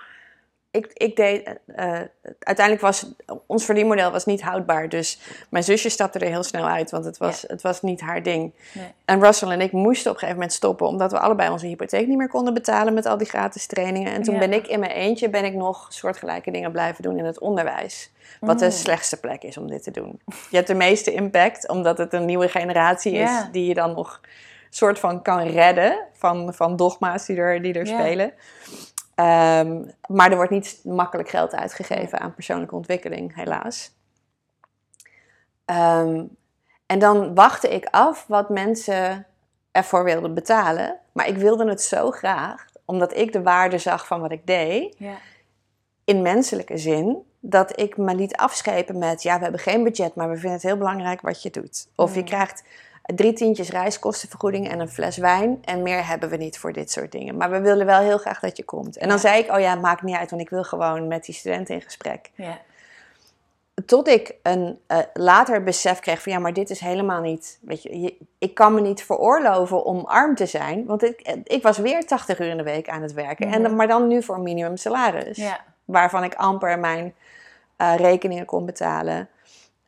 ik, 0.77 0.91
ik 0.93 1.17
deed, 1.17 1.43
eh, 1.67 1.95
eh, 2.01 2.07
uiteindelijk 2.39 2.81
was 2.87 3.07
ons 3.47 3.65
verdienmodel 3.65 4.11
was 4.11 4.25
niet 4.27 4.43
houdbaar. 4.43 4.89
Dus 4.89 5.19
mijn 5.51 5.65
zusje 5.65 5.89
stapte 5.89 6.19
er 6.19 6.29
heel 6.29 6.43
snel 6.43 6.67
uit, 6.67 6.91
want 6.91 7.05
het 7.05 7.19
was, 7.19 7.45
het 7.47 7.63
was 7.63 7.83
niet 7.83 8.01
haar 8.01 8.23
ding. 8.23 8.53
Nee. 8.75 8.87
En 9.05 9.21
Russell 9.23 9.49
en 9.51 9.61
ik 9.61 9.73
moesten 9.73 10.11
op 10.11 10.15
een 10.15 10.21
gegeven 10.21 10.35
moment 10.41 10.53
stoppen, 10.53 10.87
omdat 10.87 11.13
we 11.13 11.19
allebei 11.19 11.51
onze 11.51 11.67
hypotheek 11.67 12.07
niet 12.07 12.17
meer 12.19 12.29
konden 12.29 12.55
betalen 12.55 12.95
met 12.95 13.07
al 13.07 13.17
die 13.17 13.27
gratis 13.27 13.67
trainingen. 13.67 14.13
En 14.13 14.23
toen 14.23 14.35
Ja. 14.35 14.41
ben 14.41 14.53
ik 14.53 14.67
in 14.67 14.81
mijn 14.81 14.93
eentje 14.93 15.29
ben 15.31 15.45
ik 15.45 15.55
nog 15.55 15.87
soortgelijke 15.89 16.51
dingen 16.51 16.73
blijven 16.73 17.03
doen 17.03 17.19
in 17.19 17.25
het 17.25 17.39
onderwijs. 17.41 18.11
Wat 18.41 18.59
de 18.59 18.65
Mm. 18.65 18.71
slechtste 18.71 19.21
plek 19.21 19.43
is 19.43 19.57
om 19.57 19.69
dit 19.69 19.83
te 19.83 19.91
doen. 19.91 20.21
Je 20.51 20.57
hebt 20.57 20.67
de 20.69 20.75
meeste 20.75 21.13
impact, 21.13 21.69
omdat 21.69 21.99
het 21.99 22.13
een 22.13 22.25
nieuwe 22.25 22.49
generatie 22.49 23.13
is 23.13 23.19
Ja. 23.31 23.49
die 23.53 23.67
je 23.67 23.75
dan 23.75 23.93
nog 23.95 24.21
soort 24.71 24.99
van 24.99 25.23
kan 25.23 25.43
redden 25.49 25.99
van, 26.13 26.55
van 26.55 26.77
dogma's 26.77 27.27
die 27.27 27.37
er, 27.37 27.63
die 27.63 27.75
er 27.75 27.87
Ja. 27.87 27.99
spelen. 28.01 28.33
Ehm, 29.17 29.83
maar 30.07 30.31
er 30.31 30.37
wordt 30.37 30.51
niet 30.51 30.81
makkelijk 30.85 31.29
geld 31.29 31.55
uitgegeven 31.55 32.21
aan 32.21 32.35
persoonlijke 32.35 32.75
ontwikkeling, 32.75 33.35
helaas. 33.35 33.95
Ehm, 35.65 36.25
en 36.87 36.99
dan 36.99 37.35
wachtte 37.35 37.69
ik 37.69 37.87
af 37.91 38.25
wat 38.27 38.49
mensen 38.49 39.27
ervoor 39.73 40.05
wilden 40.05 40.35
betalen. 40.35 40.97
Maar 41.13 41.29
ik 41.29 41.37
wilde 41.37 41.69
het 41.69 41.83
zo 41.83 42.11
graag, 42.11 42.67
omdat 42.85 43.17
ik 43.17 43.33
de 43.33 43.43
waarde 43.43 43.79
zag 43.79 44.07
van 44.07 44.21
wat 44.21 44.33
ik 44.33 44.47
deed, 44.47 44.95
Ja. 44.99 45.15
in 46.05 46.23
menselijke 46.23 46.79
zin, 46.79 47.23
dat 47.41 47.81
ik 47.81 47.97
me 47.97 48.15
liet 48.15 48.37
afschepen 48.37 48.99
met: 48.99 49.23
ja, 49.23 49.37
we 49.37 49.43
hebben 49.43 49.61
geen 49.61 49.83
budget, 49.85 50.15
maar 50.15 50.29
we 50.29 50.35
vinden 50.35 50.53
het 50.53 50.63
heel 50.63 50.77
belangrijk 50.77 51.21
wat 51.21 51.43
je 51.43 51.51
doet. 51.51 51.89
Of 51.95 52.15
je 52.15 52.25
krijgt 52.25 52.65
drie 53.15 53.33
tientjes 53.33 53.71
reiskostenvergoeding 53.71 54.71
en 54.71 54.81
een 54.81 54.89
fles 54.89 55.17
wijn. 55.17 55.59
En 55.65 55.83
meer 55.83 56.07
hebben 56.07 56.29
we 56.29 56.37
niet 56.37 56.59
voor 56.59 56.73
dit 56.73 56.91
soort 56.91 57.13
dingen. 57.13 57.37
Maar 57.37 57.51
we 57.51 57.61
willen 57.61 57.87
wel 57.87 58.01
heel 58.01 58.19
graag 58.19 58.41
dat 58.41 58.57
je 58.57 58.65
komt. 58.65 58.97
En 58.97 59.09
dan 59.09 59.17
Ja. 59.17 59.23
zei 59.23 59.43
ik: 59.43 59.51
oh 59.53 59.61
ja, 59.61 59.75
maakt 59.75 60.03
niet 60.03 60.17
uit, 60.17 60.31
want 60.31 60.43
ik 60.43 60.51
wil 60.51 60.65
gewoon 60.65 61.09
met 61.09 61.25
die 61.25 61.35
studenten 61.35 61.75
in 61.75 61.81
gesprek. 61.83 62.31
Ja. 62.35 62.59
Tot 63.87 64.09
ik 64.09 64.35
een 64.43 64.79
eh, 64.87 64.99
later 65.15 65.63
besef 65.63 65.99
kreeg 66.01 66.23
van 66.23 66.33
ja, 66.33 66.39
maar 66.39 66.53
dit 66.53 66.71
is 66.71 66.81
helemaal 66.81 67.21
niet. 67.21 67.59
Weet 67.61 67.83
je, 67.83 68.01
je- 68.01 68.17
ik 68.39 68.55
kan 68.55 68.75
me 68.75 68.81
niet 68.81 69.03
veroorloven 69.03 69.85
om 69.85 70.05
arm 70.05 70.35
te 70.35 70.47
zijn. 70.47 70.87
Want 70.87 71.03
ik, 71.05 71.21
ik 71.45 71.63
was 71.63 71.79
weer 71.79 72.07
80 72.07 72.41
uur 72.41 72.47
in 72.49 72.57
de 72.57 72.63
week 72.63 72.89
aan 72.89 73.03
het 73.03 73.13
werken. 73.13 73.53
en, 73.53 73.77
maar 73.77 73.87
dan 73.87 74.07
nu 74.07 74.23
voor 74.23 74.35
een 74.35 74.43
minimum 74.43 74.77
salaris. 74.77 75.37
Ja. 75.37 75.61
Waarvan 75.85 76.25
ik 76.25 76.35
amper 76.35 76.79
mijn 76.79 77.15
eh, 77.77 77.95
rekeningen 77.97 78.45
kon 78.45 78.67
betalen. 78.67 79.29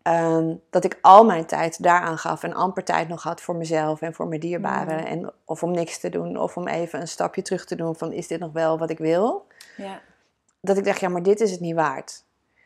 Ehm, 0.08 0.54
dat 0.70 0.84
ik 0.84 0.98
al 1.00 1.24
mijn 1.24 1.46
tijd 1.46 1.82
daaraan 1.82 2.18
gaf 2.18 2.42
en 2.42 2.54
amper 2.54 2.84
tijd 2.84 3.08
nog 3.08 3.22
had 3.22 3.40
voor 3.40 3.56
mezelf 3.56 4.00
en 4.00 4.14
voor 4.14 4.26
mijn 4.26 4.40
dierbaren. 4.40 4.96
Mhm. 4.96 5.06
En, 5.06 5.32
of 5.44 5.62
om 5.62 5.70
niks 5.70 5.98
te 5.98 6.08
doen, 6.08 6.36
of 6.36 6.56
om 6.56 6.68
even 6.68 7.00
een 7.00 7.08
stapje 7.08 7.42
terug 7.42 7.64
te 7.64 7.74
doen 7.76 7.96
van 7.96 8.12
is 8.12 8.26
dit 8.26 8.40
nog 8.40 8.52
wel 8.52 8.78
wat 8.78 8.90
ik 8.90 8.98
wil? 8.98 9.46
Ja. 9.76 10.00
dat 10.60 10.76
ik 10.76 10.84
dacht, 10.84 11.00
ja, 11.00 11.08
maar 11.08 11.22
dit 11.22 11.40
is 11.40 11.50
het 11.50 11.60
niet 11.60 11.74
waard. 11.74 12.24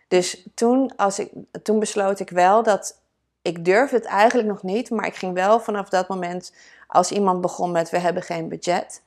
Dus 0.08 0.48
toen, 0.54 0.96
als 0.96 1.18
ik, 1.18 1.30
toen 1.62 1.78
besloot 1.78 2.20
ik 2.20 2.30
wel 2.30 2.62
dat 2.62 3.00
ik 3.42 3.64
durfde 3.64 3.96
het 3.96 4.04
eigenlijk 4.04 4.48
nog 4.48 4.62
niet, 4.62 4.90
maar 4.90 5.06
ik 5.06 5.14
ging 5.14 5.34
wel 5.34 5.60
vanaf 5.60 5.88
dat 5.88 6.08
moment, 6.08 6.54
als 6.86 7.10
iemand 7.10 7.40
begon 7.40 7.70
met 7.70 7.90
we 7.90 7.98
hebben 7.98 8.22
geen 8.22 8.48
budget, 8.48 9.02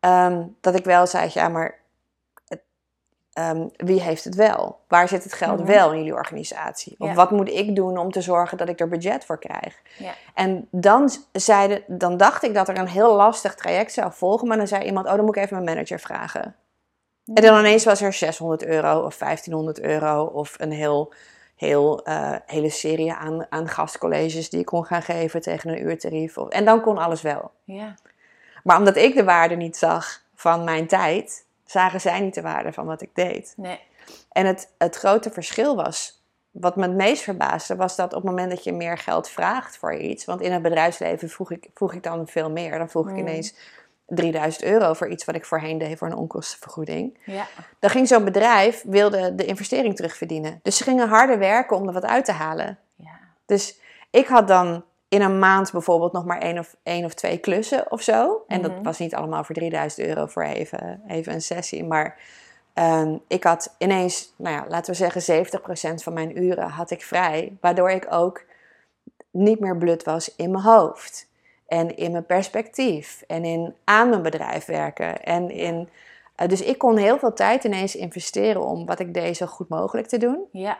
ehm, 0.00 0.46
dat 0.60 0.74
ik 0.74 0.84
wel 0.84 1.06
zei, 1.06 1.30
ja, 1.32 1.48
maar 1.48 1.78
ehm, 3.32 3.66
wie 3.76 4.00
heeft 4.00 4.24
het 4.24 4.34
wel? 4.34 4.80
Waar 4.88 5.08
zit 5.08 5.24
het 5.24 5.32
geld 5.32 5.58
Mhm. 5.58 5.66
wel 5.66 5.90
in 5.92 5.96
jullie 5.98 6.14
organisatie? 6.14 6.94
Of 6.98 7.08
Ja. 7.08 7.14
wat 7.14 7.30
moet 7.30 7.48
ik 7.48 7.76
doen 7.76 7.98
om 7.98 8.10
te 8.12 8.20
zorgen 8.20 8.58
dat 8.58 8.68
ik 8.68 8.80
er 8.80 8.88
budget 8.88 9.24
voor 9.24 9.38
krijg? 9.38 9.80
Ja. 9.98 10.12
En 10.34 10.68
dan, 10.70 11.10
zeiden, 11.32 11.82
dan 11.86 12.16
dacht 12.16 12.42
ik 12.42 12.54
dat 12.54 12.68
er 12.68 12.78
een 12.78 12.88
heel 12.88 13.14
lastig 13.16 13.54
traject 13.54 13.92
zou 13.92 14.12
volgen, 14.12 14.48
maar 14.48 14.56
dan 14.56 14.66
zei 14.68 14.84
iemand, 14.84 15.06
oh, 15.06 15.14
dan 15.14 15.24
moet 15.24 15.36
ik 15.36 15.42
even 15.42 15.54
mijn 15.62 15.74
manager 15.76 16.00
vragen. 16.00 16.54
En 17.34 17.42
dan 17.42 17.58
ineens 17.58 17.84
was 17.84 18.00
er 18.00 18.12
600 18.12 18.64
euro 18.64 19.04
of 19.04 19.16
1500 19.16 19.80
euro 19.80 20.24
of 20.24 20.54
een 20.58 20.72
heel, 20.72 21.12
heel, 21.56 22.04
eh, 22.04 22.32
hele 22.46 22.70
serie 22.70 23.12
aan, 23.12 23.46
aan 23.48 23.68
gastcolleges 23.68 24.50
die 24.50 24.60
ik 24.60 24.66
kon 24.66 24.84
gaan 24.84 25.02
geven 25.02 25.40
tegen 25.40 25.70
een 25.70 25.82
uurtarief. 25.82 26.38
Of- 26.38 26.48
En 26.48 26.64
dan 26.64 26.80
kon 26.80 26.98
alles 26.98 27.22
wel. 27.22 27.50
Ja. 27.64 27.94
Maar 28.64 28.78
omdat 28.78 28.96
ik 28.96 29.14
de 29.14 29.24
waarde 29.24 29.54
niet 29.56 29.76
zag 29.76 30.22
van 30.34 30.64
mijn 30.64 30.86
tijd, 30.86 31.44
zagen 31.70 32.00
zij 32.00 32.20
niet 32.20 32.34
de 32.34 32.40
waarde 32.40 32.72
van 32.72 32.86
wat 32.86 33.02
ik 33.02 33.10
deed. 33.14 33.54
Nee. 33.56 33.80
En 34.32 34.46
het, 34.46 34.72
het 34.78 34.96
grote 34.96 35.30
verschil 35.30 35.76
was, 35.76 36.22
wat 36.50 36.76
me 36.76 36.82
het 36.82 36.94
meest 36.96 37.22
verbaasde, 37.22 37.76
was 37.76 37.96
dat 37.96 38.12
op 38.12 38.22
het 38.22 38.30
moment 38.30 38.50
dat 38.50 38.64
je 38.64 38.72
meer 38.72 38.98
geld 38.98 39.28
vraagt 39.28 39.76
voor 39.76 39.94
iets, 39.94 40.24
want 40.24 40.40
in 40.40 40.52
het 40.52 40.62
bedrijfsleven 40.62 41.28
vroeg 41.28 41.50
ik, 41.50 41.68
vroeg 41.74 41.94
ik 41.94 42.02
dan 42.02 42.26
veel 42.28 42.50
meer. 42.50 42.78
Dan 42.78 42.90
vroeg 42.90 43.06
ik 43.06 43.12
Mm. 43.12 43.18
ineens 43.18 43.54
3000 44.06 44.64
euro 44.64 44.92
voor 44.92 45.08
iets 45.08 45.24
wat 45.24 45.34
ik 45.34 45.44
voorheen 45.44 45.78
deed 45.78 45.98
voor 45.98 46.08
een 46.08 46.16
onkostenvergoeding. 46.16 47.18
Ja. 47.24 47.46
Dan 47.78 47.90
ging 47.90 48.08
zo'n 48.08 48.24
bedrijf, 48.24 48.82
wilde 48.86 49.34
de 49.34 49.44
investering 49.44 49.96
terugverdienen. 49.96 50.60
Dus 50.62 50.76
ze 50.76 50.82
gingen 50.82 51.08
harder 51.08 51.38
werken 51.38 51.76
om 51.76 51.86
er 51.86 51.92
wat 51.92 52.04
uit 52.04 52.24
te 52.24 52.32
halen. 52.32 52.78
Ja. 52.94 53.18
Dus 53.46 53.80
ik 54.10 54.26
had 54.26 54.48
dan 54.48 54.84
in 55.10 55.22
een 55.22 55.38
maand 55.38 55.72
bijvoorbeeld 55.72 56.12
nog 56.12 56.24
maar 56.24 56.38
één 56.38 56.58
of, 56.58 56.76
één 56.82 57.04
of 57.04 57.14
twee 57.14 57.38
klussen 57.38 57.92
of 57.92 58.02
zo. 58.02 58.44
En 58.46 58.62
dat 58.62 58.70
Mhm. 58.70 58.82
was 58.82 58.98
niet 58.98 59.14
allemaal 59.14 59.44
voor 59.44 59.54
3000 59.54 60.06
euro 60.06 60.26
voor 60.26 60.42
even, 60.42 61.02
even 61.08 61.32
een 61.32 61.42
sessie. 61.42 61.84
Maar 61.84 62.18
ehm, 62.74 63.16
ik 63.28 63.44
had 63.44 63.74
ineens, 63.78 64.34
nou 64.36 64.56
ja, 64.56 64.64
laten 64.68 64.92
we 64.92 64.98
zeggen 64.98 65.22
70% 65.22 66.02
van 66.02 66.12
mijn 66.12 66.42
uren 66.42 66.68
had 66.68 66.90
ik 66.90 67.02
vrij. 67.02 67.56
Waardoor 67.60 67.90
ik 67.90 68.06
ook 68.10 68.44
niet 69.30 69.60
meer 69.60 69.76
blut 69.76 70.04
was 70.04 70.34
in 70.36 70.50
mijn 70.50 70.64
hoofd. 70.64 71.28
En 71.66 71.96
in 71.96 72.10
mijn 72.12 72.26
perspectief. 72.26 73.22
En 73.26 73.44
in 73.44 73.74
aan 73.84 74.08
mijn 74.08 74.22
bedrijf 74.22 74.64
werken. 74.64 75.22
En 75.22 75.50
in, 75.50 75.88
eh, 76.34 76.48
dus 76.48 76.62
ik 76.62 76.78
kon 76.78 76.96
heel 76.96 77.18
veel 77.18 77.32
tijd 77.32 77.64
ineens 77.64 77.96
investeren 77.96 78.62
om 78.64 78.86
wat 78.86 78.98
ik 79.00 79.14
deed 79.14 79.36
zo 79.36 79.46
goed 79.46 79.68
mogelijk 79.68 80.06
te 80.08 80.18
doen. 80.18 80.48
Ja. 80.52 80.78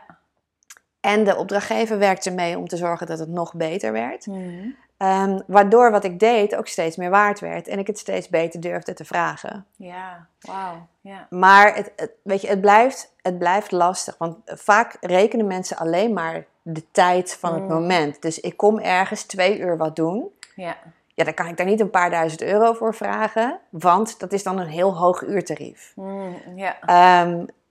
En 1.01 1.23
de 1.23 1.35
opdrachtgever 1.35 1.97
werkte 1.97 2.31
mee 2.31 2.57
om 2.57 2.67
te 2.67 2.77
zorgen 2.77 3.07
dat 3.07 3.19
het 3.19 3.29
nog 3.29 3.53
beter 3.53 3.91
werd. 3.91 4.25
Mhm. 4.27 4.69
Ehm, 4.97 5.39
waardoor 5.47 5.91
wat 5.91 6.03
ik 6.03 6.19
deed 6.19 6.55
ook 6.55 6.67
steeds 6.67 6.95
meer 6.95 7.09
waard 7.09 7.39
werd. 7.39 7.67
En 7.67 7.79
ik 7.79 7.87
het 7.87 7.99
steeds 7.99 8.29
beter 8.29 8.59
durfde 8.59 8.93
te 8.93 9.05
vragen. 9.05 9.65
Ja. 9.75 10.25
Wauw. 10.39 10.87
Ja. 11.01 11.27
Maar 11.29 11.75
het, 11.75 11.91
het- 11.95 12.11
weet 12.23 12.41
je, 12.41 12.47
het, 12.47 12.61
blijft, 12.61 13.13
het 13.21 13.37
blijft 13.37 13.71
lastig. 13.71 14.15
Want 14.17 14.35
vaak 14.45 14.97
rekenen 14.99 15.47
mensen 15.47 15.77
alleen 15.77 16.13
maar 16.13 16.45
de 16.61 16.83
tijd 16.91 17.37
van 17.39 17.53
het 17.53 17.63
Mm. 17.63 17.69
moment. 17.69 18.21
Dus 18.21 18.39
ik 18.39 18.57
kom 18.57 18.79
ergens 18.79 19.23
twee 19.23 19.59
uur 19.59 19.77
wat 19.77 19.95
doen. 19.95 20.31
Ja. 20.55 20.77
Ja, 21.13 21.23
dan 21.23 21.33
kan 21.33 21.47
ik 21.47 21.57
daar 21.57 21.65
niet 21.65 21.79
een 21.79 21.89
paar 21.89 22.09
duizend 22.09 22.41
euro 22.41 22.73
voor 22.73 22.95
vragen. 22.95 23.59
Want 23.69 24.19
dat 24.19 24.31
is 24.33 24.43
dan 24.43 24.57
een 24.59 24.67
heel 24.67 24.97
hoog 24.97 25.21
uurtarief. 25.21 25.91
Mm, 25.95 26.35
ja. 26.55 26.77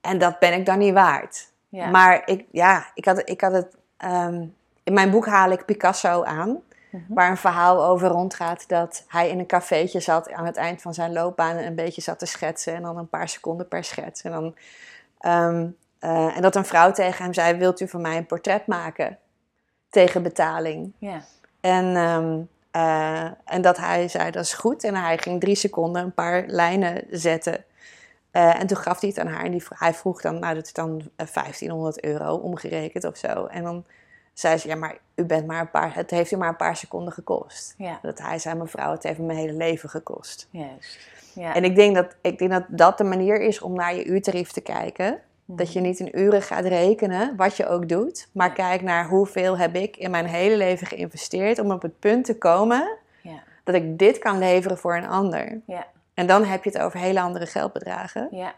En 0.01 0.19
dat 0.19 0.39
ben 0.39 0.53
ik 0.53 0.67
dan 0.67 0.79
niet 0.79 0.93
waard. 0.95 1.49
Ja. 1.71 1.91
Maar 1.91 2.23
ik, 2.25 2.47
ja, 2.51 2.91
ik 2.95 3.05
had, 3.05 3.29
ik 3.29 3.41
had 3.41 3.53
het. 3.53 3.77
ehm, 3.97 4.47
in 4.85 4.93
mijn 4.93 5.11
boek 5.11 5.27
haal 5.27 5.51
ik 5.51 5.65
Picasso 5.65 6.23
aan. 6.25 6.63
Mhm. 6.91 7.03
Waar 7.09 7.31
een 7.31 7.37
verhaal 7.37 7.85
over 7.85 8.09
rondgaat 8.09 8.69
dat 8.69 9.05
hij 9.07 9.29
in 9.29 9.39
een 9.39 9.47
cafeetje 9.47 10.01
zat 10.01 10.33
aan 10.33 10.47
het 10.47 10.57
eind 10.57 10.83
van 10.83 10.95
zijn 10.95 11.13
loopbaan 11.13 11.57
en 11.57 11.67
een 11.67 11.75
beetje 11.75 12.01
zat 12.01 12.19
te 12.19 12.27
schetsen. 12.27 12.75
En 12.75 12.83
dan 12.83 12.97
een 12.97 13.09
paar 13.09 13.29
seconden 13.29 13.69
per 13.69 13.85
schets. 13.85 14.23
En, 14.23 14.31
dan, 14.31 14.55
ehm, 15.19 15.67
eh, 15.99 16.37
en 16.37 16.43
dat 16.43 16.57
een 16.57 16.65
vrouw 16.65 16.91
tegen 16.91 17.25
hem 17.25 17.33
zei: 17.35 17.59
Wilt 17.59 17.81
u 17.81 17.89
van 17.89 18.01
mij 18.01 18.17
een 18.17 18.27
portret 18.27 18.67
maken? 18.67 19.19
Tegen 19.91 20.23
betaling. 20.23 20.93
En, 21.61 21.97
ehm, 21.97 22.41
eh, 22.71 23.31
en 23.45 23.63
dat 23.63 23.77
hij 23.77 24.09
zei: 24.09 24.31
Dat 24.31 24.45
is 24.45 24.55
goed. 24.55 24.85
En 24.85 24.95
hij 24.95 25.19
ging 25.19 25.41
drie 25.41 25.55
seconden 25.55 26.03
een 26.03 26.15
paar 26.15 26.45
lijnen 26.47 27.05
zetten. 27.11 27.65
Eh, 28.31 28.61
en 28.61 28.67
toen 28.67 28.77
gaf 28.77 29.01
hij 29.01 29.09
het 29.09 29.19
aan 29.19 29.27
haar 29.27 29.45
en 29.45 29.51
die, 29.51 29.63
hij 29.69 29.95
vroeg 29.95 30.21
dan, 30.21 30.39
nou 30.39 30.55
dat 30.55 30.65
is 30.67 30.73
dan 30.73 31.01
eh, 31.17 31.27
1500 31.33 32.05
euro 32.05 32.35
omgerekend 32.35 33.05
of 33.05 33.17
zo. 33.17 33.47
En 33.47 33.63
dan 33.63 33.85
zei 34.33 34.57
ze, 34.59 34.69
ja 34.69 34.75
maar 34.75 34.99
u 35.15 35.25
bent 35.25 35.47
maar 35.47 35.61
een 35.61 35.71
paar, 35.71 35.95
het 35.95 36.11
heeft 36.11 36.31
u 36.31 36.37
maar 36.37 36.49
een 36.49 36.57
paar 36.57 36.77
seconden 36.77 37.13
gekost. 37.13 37.75
Ja. 37.77 37.99
Dat 38.03 38.19
hij 38.19 38.39
zei, 38.39 38.55
mevrouw, 38.59 38.91
het 38.93 39.03
heeft 39.03 39.19
me 39.19 39.25
mijn 39.27 39.39
hele 39.39 39.53
leven 39.53 39.89
gekost. 39.89 40.49
Juist. 40.51 40.99
Ja. 41.35 41.55
En 41.55 41.65
ik 41.65 41.75
denk, 41.77 41.95
dat, 41.95 42.17
ik 42.21 42.39
denk 42.39 42.51
dat 42.51 42.65
dat 42.69 42.99
de 42.99 43.05
manier 43.05 43.41
is 43.41 43.61
om 43.61 43.73
naar 43.75 43.95
je 43.95 44.05
uurtarief 44.05 44.53
te 44.53 44.61
kijken. 44.61 45.21
Dat 45.45 45.73
je 45.73 45.81
niet 45.81 45.99
in 45.99 46.19
uren 46.19 46.43
gaat 46.43 46.65
rekenen, 46.65 47.37
wat 47.37 47.57
je 47.57 47.67
ook 47.69 47.89
doet. 47.89 48.29
Maar 48.33 48.49
Ja. 48.49 48.55
kijk 48.55 48.83
naar 48.83 49.09
hoeveel 49.09 49.59
heb 49.59 49.75
ik 49.75 49.97
in 49.97 50.11
mijn 50.11 50.27
hele 50.27 50.57
leven 50.57 50.87
geïnvesteerd 50.87 51.59
om 51.59 51.71
op 51.71 51.83
het 51.83 51.99
punt 51.99 52.25
te 52.25 52.39
komen 52.39 52.97
Ja. 53.23 53.43
dat 53.65 53.75
ik 53.75 53.99
dit 53.99 54.19
kan 54.19 54.39
leveren 54.39 54.79
voor 54.79 54.97
een 54.97 55.09
ander. 55.09 55.61
Ja. 55.67 55.87
En 56.21 56.27
dan 56.27 56.45
heb 56.45 56.65
je 56.65 56.71
het 56.71 56.79
over 56.79 56.99
hele 56.99 57.21
andere 57.21 57.47
geldbedragen. 57.47 58.29
Ja. 58.31 58.55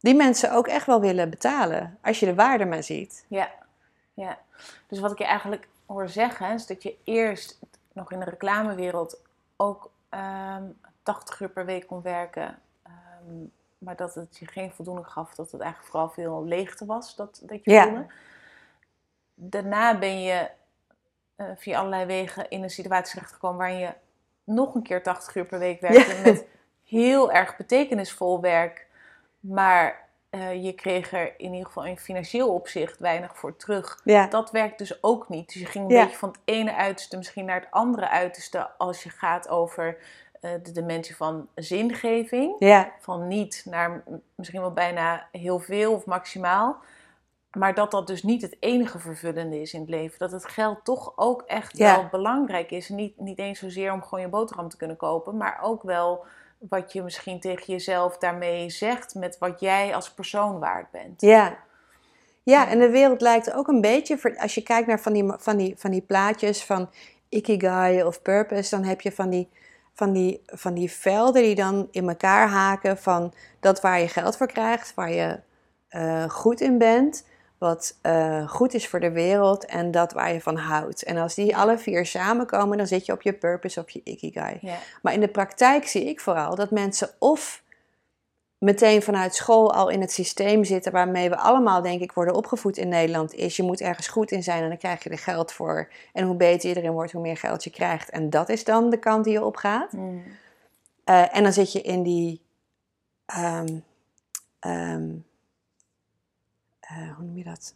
Die 0.00 0.14
mensen 0.14 0.52
ook 0.52 0.66
echt 0.66 0.86
wel 0.86 1.00
willen 1.00 1.30
betalen. 1.30 1.98
Als 2.02 2.20
je 2.20 2.26
de 2.26 2.34
waarde 2.34 2.64
maar 2.64 2.82
ziet. 2.82 3.24
Ja, 3.28 3.50
ja. 4.14 4.38
Dus 4.88 4.98
wat 4.98 5.10
ik 5.12 5.18
je 5.18 5.24
eigenlijk 5.24 5.68
hoor 5.86 6.08
zeggen, 6.08 6.52
is 6.52 6.66
dat 6.66 6.82
je 6.82 6.96
eerst 7.04 7.58
nog 7.92 8.12
in 8.12 8.18
de 8.18 8.24
reclamewereld 8.24 9.20
ook 9.56 9.90
ehm 10.08 10.62
80 11.02 11.40
uur 11.40 11.48
per 11.48 11.64
week 11.64 11.86
kon 11.86 12.02
werken. 12.02 12.58
ehm, 12.82 13.34
maar 13.78 13.96
dat 13.96 14.14
het 14.14 14.36
je 14.38 14.46
geen 14.46 14.72
voldoening 14.72 15.06
gaf, 15.08 15.34
dat 15.34 15.50
het 15.52 15.60
eigenlijk 15.60 15.90
vooral 15.90 16.10
veel 16.10 16.44
leegte 16.44 16.84
was 16.86 17.16
dat, 17.16 17.40
dat 17.42 17.64
je 17.64 17.70
Ja. 17.70 17.82
voelde. 17.84 18.06
Daarna 19.34 19.98
ben 19.98 20.22
je 20.22 20.50
eh, 21.36 21.46
via 21.56 21.78
allerlei 21.78 22.04
wegen 22.04 22.50
in 22.50 22.62
een 22.62 22.70
situatie 22.70 23.12
terechtgekomen 23.14 23.58
waarin 23.58 23.78
je 23.78 23.92
nog 24.44 24.74
een 24.74 24.82
keer 24.82 25.02
80 25.02 25.34
uur 25.34 25.44
per 25.44 25.58
week 25.58 25.80
werkte 25.80 26.20
met 26.24 26.44
heel 26.84 27.32
erg 27.32 27.56
betekenisvol 27.56 28.40
werk. 28.40 28.86
Maar 29.40 30.02
eh, 30.30 30.64
je 30.64 30.72
kreeg 30.72 31.12
er 31.12 31.34
in 31.36 31.50
ieder 31.52 31.66
geval 31.66 31.84
in 31.84 31.98
financieel 31.98 32.54
opzicht 32.54 32.98
weinig 32.98 33.36
voor 33.38 33.56
terug. 33.56 34.00
Ja, 34.04 34.26
Dat 34.26 34.50
werkt 34.50 34.78
dus 34.78 35.02
ook 35.02 35.28
niet. 35.28 35.46
Dus 35.52 35.60
je 35.62 35.66
ging 35.66 35.84
een 35.84 35.96
Ja. 35.96 36.02
beetje 36.02 36.18
van 36.18 36.28
het 36.28 36.38
ene 36.44 36.74
uiterste 36.74 37.16
misschien 37.16 37.44
naar 37.44 37.60
het 37.60 37.70
andere 37.70 38.08
uiterste 38.08 38.70
als 38.78 39.02
je 39.02 39.10
gaat 39.10 39.48
over 39.48 39.96
eh, 40.40 40.50
de 40.62 40.72
dimensie 40.72 41.16
van 41.16 41.48
zingeving. 41.54 42.56
ja, 42.58 42.92
Van 43.00 43.28
niet 43.28 43.62
naar 43.68 44.02
misschien 44.34 44.60
wel 44.60 44.72
bijna 44.72 45.26
heel 45.32 45.58
veel 45.58 45.92
of 45.92 46.04
maximaal. 46.06 46.76
Maar 47.52 47.74
dat 47.74 47.90
dat 47.90 48.06
dus 48.06 48.22
niet 48.22 48.42
het 48.42 48.56
enige 48.60 48.98
vervullende 48.98 49.60
is 49.60 49.74
in 49.74 49.80
het 49.80 49.88
leven. 49.88 50.18
Dat 50.18 50.32
het 50.32 50.44
geld 50.46 50.84
toch 50.84 51.12
ook 51.16 51.42
echt 51.46 51.78
wel 51.78 52.06
belangrijk 52.10 52.70
is. 52.70 52.88
Niet, 52.88 53.18
niet 53.20 53.38
eens 53.38 53.58
zozeer 53.58 53.92
om 53.92 54.02
gewoon 54.02 54.20
je 54.20 54.28
boterham 54.30 54.68
te 54.68 54.76
kunnen 54.76 54.96
kopen, 54.96 55.36
maar 55.36 55.58
ook 55.62 55.82
wel 55.82 56.24
wat 56.68 56.92
je 56.92 57.02
misschien 57.02 57.40
tegen 57.40 57.72
jezelf 57.72 58.18
daarmee 58.18 58.70
zegt 58.70 59.14
met 59.14 59.38
wat 59.38 59.60
jij 59.60 59.94
als 59.94 60.10
persoon 60.10 60.58
waard 60.58 60.90
bent. 60.90 61.20
ja. 61.20 61.62
Ja, 62.44 62.68
en 62.68 62.78
de 62.78 62.90
wereld 62.90 63.20
lijkt 63.20 63.52
ook 63.52 63.68
een 63.68 63.80
beetje, 63.80 64.38
als 64.38 64.54
je 64.54 64.62
kijkt 64.62 64.86
naar 64.86 65.00
van 65.00 65.12
die, 65.12 65.24
van 65.36 65.56
die, 65.56 65.74
van 65.76 65.90
die 65.90 66.02
plaatjes 66.02 66.64
van 66.64 66.90
Ikigai 67.28 68.02
of 68.02 68.22
Purpose, 68.22 68.70
dan 68.70 68.84
heb 68.84 69.00
je 69.00 69.12
van 69.12 69.30
die, 69.30 69.48
van, 69.94 70.12
die, 70.12 70.42
van 70.46 70.74
die 70.74 70.90
velden 70.90 71.42
die 71.42 71.54
dan 71.54 71.88
in 71.90 72.08
elkaar 72.08 72.48
haken 72.48 72.98
van 72.98 73.34
dat 73.60 73.80
waar 73.80 74.00
je 74.00 74.08
geld 74.08 74.36
voor 74.36 74.46
krijgt, 74.46 74.94
waar 74.94 75.12
je 75.12 75.40
eh, 75.88 76.28
goed 76.28 76.60
in 76.60 76.78
bent, 76.78 77.26
wat 77.64 77.98
eh, 78.00 78.48
goed 78.48 78.74
is 78.74 78.88
voor 78.88 79.00
de 79.00 79.10
wereld 79.10 79.64
en 79.64 79.90
dat 79.90 80.12
waar 80.12 80.32
je 80.32 80.40
van 80.40 80.56
houdt. 80.56 81.02
En 81.02 81.16
als 81.16 81.34
die 81.34 81.56
alle 81.56 81.78
vier 81.78 82.06
samenkomen, 82.06 82.76
dan 82.76 82.86
zit 82.86 83.06
je 83.06 83.12
op 83.12 83.22
je 83.22 83.32
purpose 83.32 83.80
of 83.80 83.90
je 83.90 84.00
Ikigai. 84.04 84.58
Ja, 84.60 84.76
Maar 85.02 85.12
in 85.12 85.20
de 85.20 85.28
praktijk 85.28 85.86
zie 85.86 86.04
ik 86.04 86.20
vooral 86.20 86.54
dat 86.54 86.70
mensen 86.70 87.10
of 87.18 87.62
meteen 88.58 89.02
vanuit 89.02 89.34
school 89.34 89.72
al 89.72 89.88
in 89.88 90.00
het 90.00 90.12
systeem 90.12 90.64
zitten 90.64 90.92
waarmee 90.92 91.28
we 91.28 91.36
allemaal, 91.36 91.82
denk 91.82 92.00
ik, 92.00 92.12
worden 92.12 92.34
opgevoed 92.34 92.76
in 92.76 92.88
Nederland, 92.88 93.34
is 93.34 93.56
je 93.56 93.62
moet 93.62 93.80
ergens 93.80 94.08
goed 94.08 94.30
in 94.30 94.42
zijn 94.42 94.62
en 94.62 94.68
dan 94.68 94.78
krijg 94.78 95.02
je 95.02 95.10
er 95.10 95.18
geld 95.18 95.52
voor. 95.52 95.88
En 96.12 96.26
hoe 96.26 96.36
beter 96.36 96.68
je 96.68 96.76
erin 96.76 96.92
wordt, 96.92 97.12
hoe 97.12 97.22
meer 97.22 97.36
geld 97.36 97.64
je 97.64 97.70
krijgt. 97.70 98.10
En 98.10 98.30
dat 98.30 98.48
is 98.48 98.64
dan 98.64 98.90
de 98.90 98.98
kant 98.98 99.24
die 99.24 99.32
je 99.32 99.44
opgaat. 99.44 99.92
Mm. 99.92 100.22
Eh, 101.04 101.36
en 101.36 101.42
dan 101.42 101.52
zit 101.52 101.72
je 101.72 101.80
in 101.80 102.02
die, 102.02 102.40
ehm, 103.26 103.78
ehm, 104.60 105.10
eh, 106.96 107.16
hoe 107.16 107.24
noem 107.24 107.36
je 107.38 107.44
dat? 107.44 107.74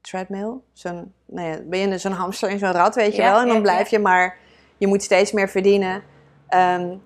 Treadmill? 0.00 0.52
Zo'n, 0.72 1.12
nou 1.26 1.48
ja, 1.48 1.58
ben 1.64 1.78
je 1.78 1.98
zo'n 1.98 2.12
hamster 2.12 2.50
in 2.50 2.58
zo'n 2.58 2.72
rad, 2.72 2.94
weet 2.94 3.16
je 3.16 3.22
Ja, 3.22 3.30
wel? 3.30 3.40
En 3.40 3.48
dan 3.48 3.62
blijf 3.62 3.88
je 3.88 3.98
maar, 3.98 4.38
je 4.76 4.86
moet 4.86 5.02
steeds 5.02 5.32
meer 5.32 5.48
verdienen. 5.48 6.02
Ehm, 6.48 6.96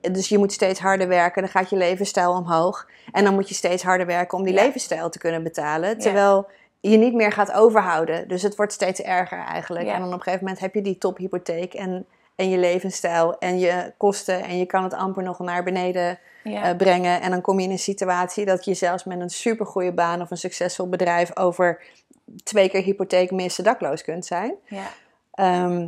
dus 0.00 0.28
je 0.28 0.38
moet 0.38 0.52
steeds 0.52 0.80
harder 0.80 1.08
werken, 1.08 1.42
dan 1.42 1.50
gaat 1.50 1.70
je 1.70 1.76
levensstijl 1.76 2.32
omhoog. 2.32 2.88
En 3.12 3.24
dan 3.24 3.34
moet 3.34 3.48
je 3.48 3.54
steeds 3.54 3.82
harder 3.82 4.06
werken 4.06 4.38
om 4.38 4.44
die 4.44 4.54
levensstijl 4.54 5.10
te 5.10 5.18
kunnen 5.18 5.42
betalen. 5.42 5.98
Terwijl 5.98 6.46
je 6.80 6.96
niet 6.96 7.14
meer 7.14 7.32
gaat 7.32 7.52
overhouden. 7.52 8.28
Dus 8.28 8.42
het 8.42 8.56
wordt 8.56 8.72
steeds 8.72 9.00
erger 9.00 9.38
eigenlijk. 9.38 9.86
En 9.86 9.98
dan 9.98 10.08
op 10.08 10.14
een 10.14 10.22
gegeven 10.22 10.44
moment 10.44 10.60
heb 10.60 10.74
je 10.74 10.82
die 10.82 10.98
tophypotheek 10.98 11.74
en, 11.74 12.06
en 12.36 12.50
je 12.50 12.58
levensstijl 12.58 13.38
en 13.38 13.58
je 13.58 13.92
kosten. 13.96 14.42
En 14.44 14.58
je 14.58 14.66
kan 14.66 14.82
het 14.82 14.94
amper 14.94 15.22
nog 15.22 15.38
naar 15.38 15.62
beneden 15.64 16.18
Ja. 16.44 16.62
eh, 16.62 16.76
brengen. 16.76 17.20
En 17.20 17.30
dan 17.30 17.40
kom 17.40 17.58
je 17.58 17.64
in 17.64 17.70
een 17.70 17.78
situatie 17.78 18.44
dat 18.44 18.64
je 18.64 18.74
zelfs 18.74 19.04
met 19.04 19.20
een 19.20 19.30
supergoeie 19.30 19.92
baan 19.92 20.20
of 20.20 20.30
een 20.30 20.36
succesvol 20.36 20.88
bedrijf 20.88 21.36
over 21.36 21.82
twee 22.44 22.68
keer 22.68 22.82
hypotheek 22.82 23.30
missen 23.30 23.64
dakloos 23.64 24.02
kunt 24.02 24.26
zijn. 24.26 24.54
ja. 24.64 24.90
Ehm, 25.32 25.86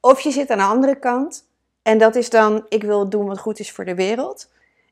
of 0.00 0.20
je 0.20 0.30
zit 0.30 0.50
aan 0.50 0.58
de 0.58 0.64
andere 0.64 0.98
kant 0.98 1.44
en 1.82 1.98
dat 1.98 2.14
is 2.14 2.30
dan, 2.30 2.66
ik 2.68 2.82
wil 2.82 3.08
doen 3.08 3.26
wat 3.26 3.38
goed 3.38 3.58
is 3.58 3.72
voor 3.72 3.84
de 3.84 3.94
wereld. 3.94 4.48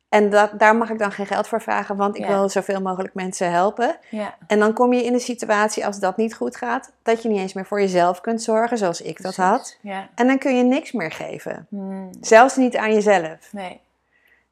En 0.09 0.31
dat, 0.31 0.59
daar 0.59 0.77
mag 0.77 0.91
ik 0.91 0.99
dan 0.99 1.13
geen 1.13 1.27
geld 1.27 1.49
voor 1.49 1.63
vragen, 1.63 1.97
want 1.97 2.17
ik 2.17 2.23
Ja. 2.23 2.29
wil 2.29 2.49
zoveel 2.49 2.81
mogelijk 2.81 3.15
mensen 3.15 3.51
helpen. 3.51 3.97
ja. 4.11 4.35
En 4.47 4.59
dan 4.59 4.73
kom 4.73 4.93
je 4.93 5.05
in 5.05 5.13
een 5.13 5.21
situatie, 5.21 5.87
als 5.87 5.99
dat 6.01 6.17
niet 6.17 6.35
goed 6.35 6.57
gaat, 6.57 6.93
dat 7.03 7.23
je 7.23 7.29
niet 7.29 7.39
eens 7.39 7.53
meer 7.53 7.67
voor 7.67 7.81
jezelf 7.81 8.21
kunt 8.21 8.43
zorgen, 8.43 8.79
zoals 8.79 9.01
ik 9.01 9.23
dat 9.23 9.37
had. 9.37 9.79
Ja. 9.83 10.09
En 10.15 10.27
dan 10.27 10.39
kun 10.39 10.57
je 10.57 10.63
niks 10.63 10.93
meer 10.93 11.11
geven. 11.13 11.67
Mm. 11.71 12.11
Zelfs 12.21 12.57
niet 12.57 12.77
aan 12.77 12.93
jezelf. 12.95 13.53
Nee. 13.53 13.81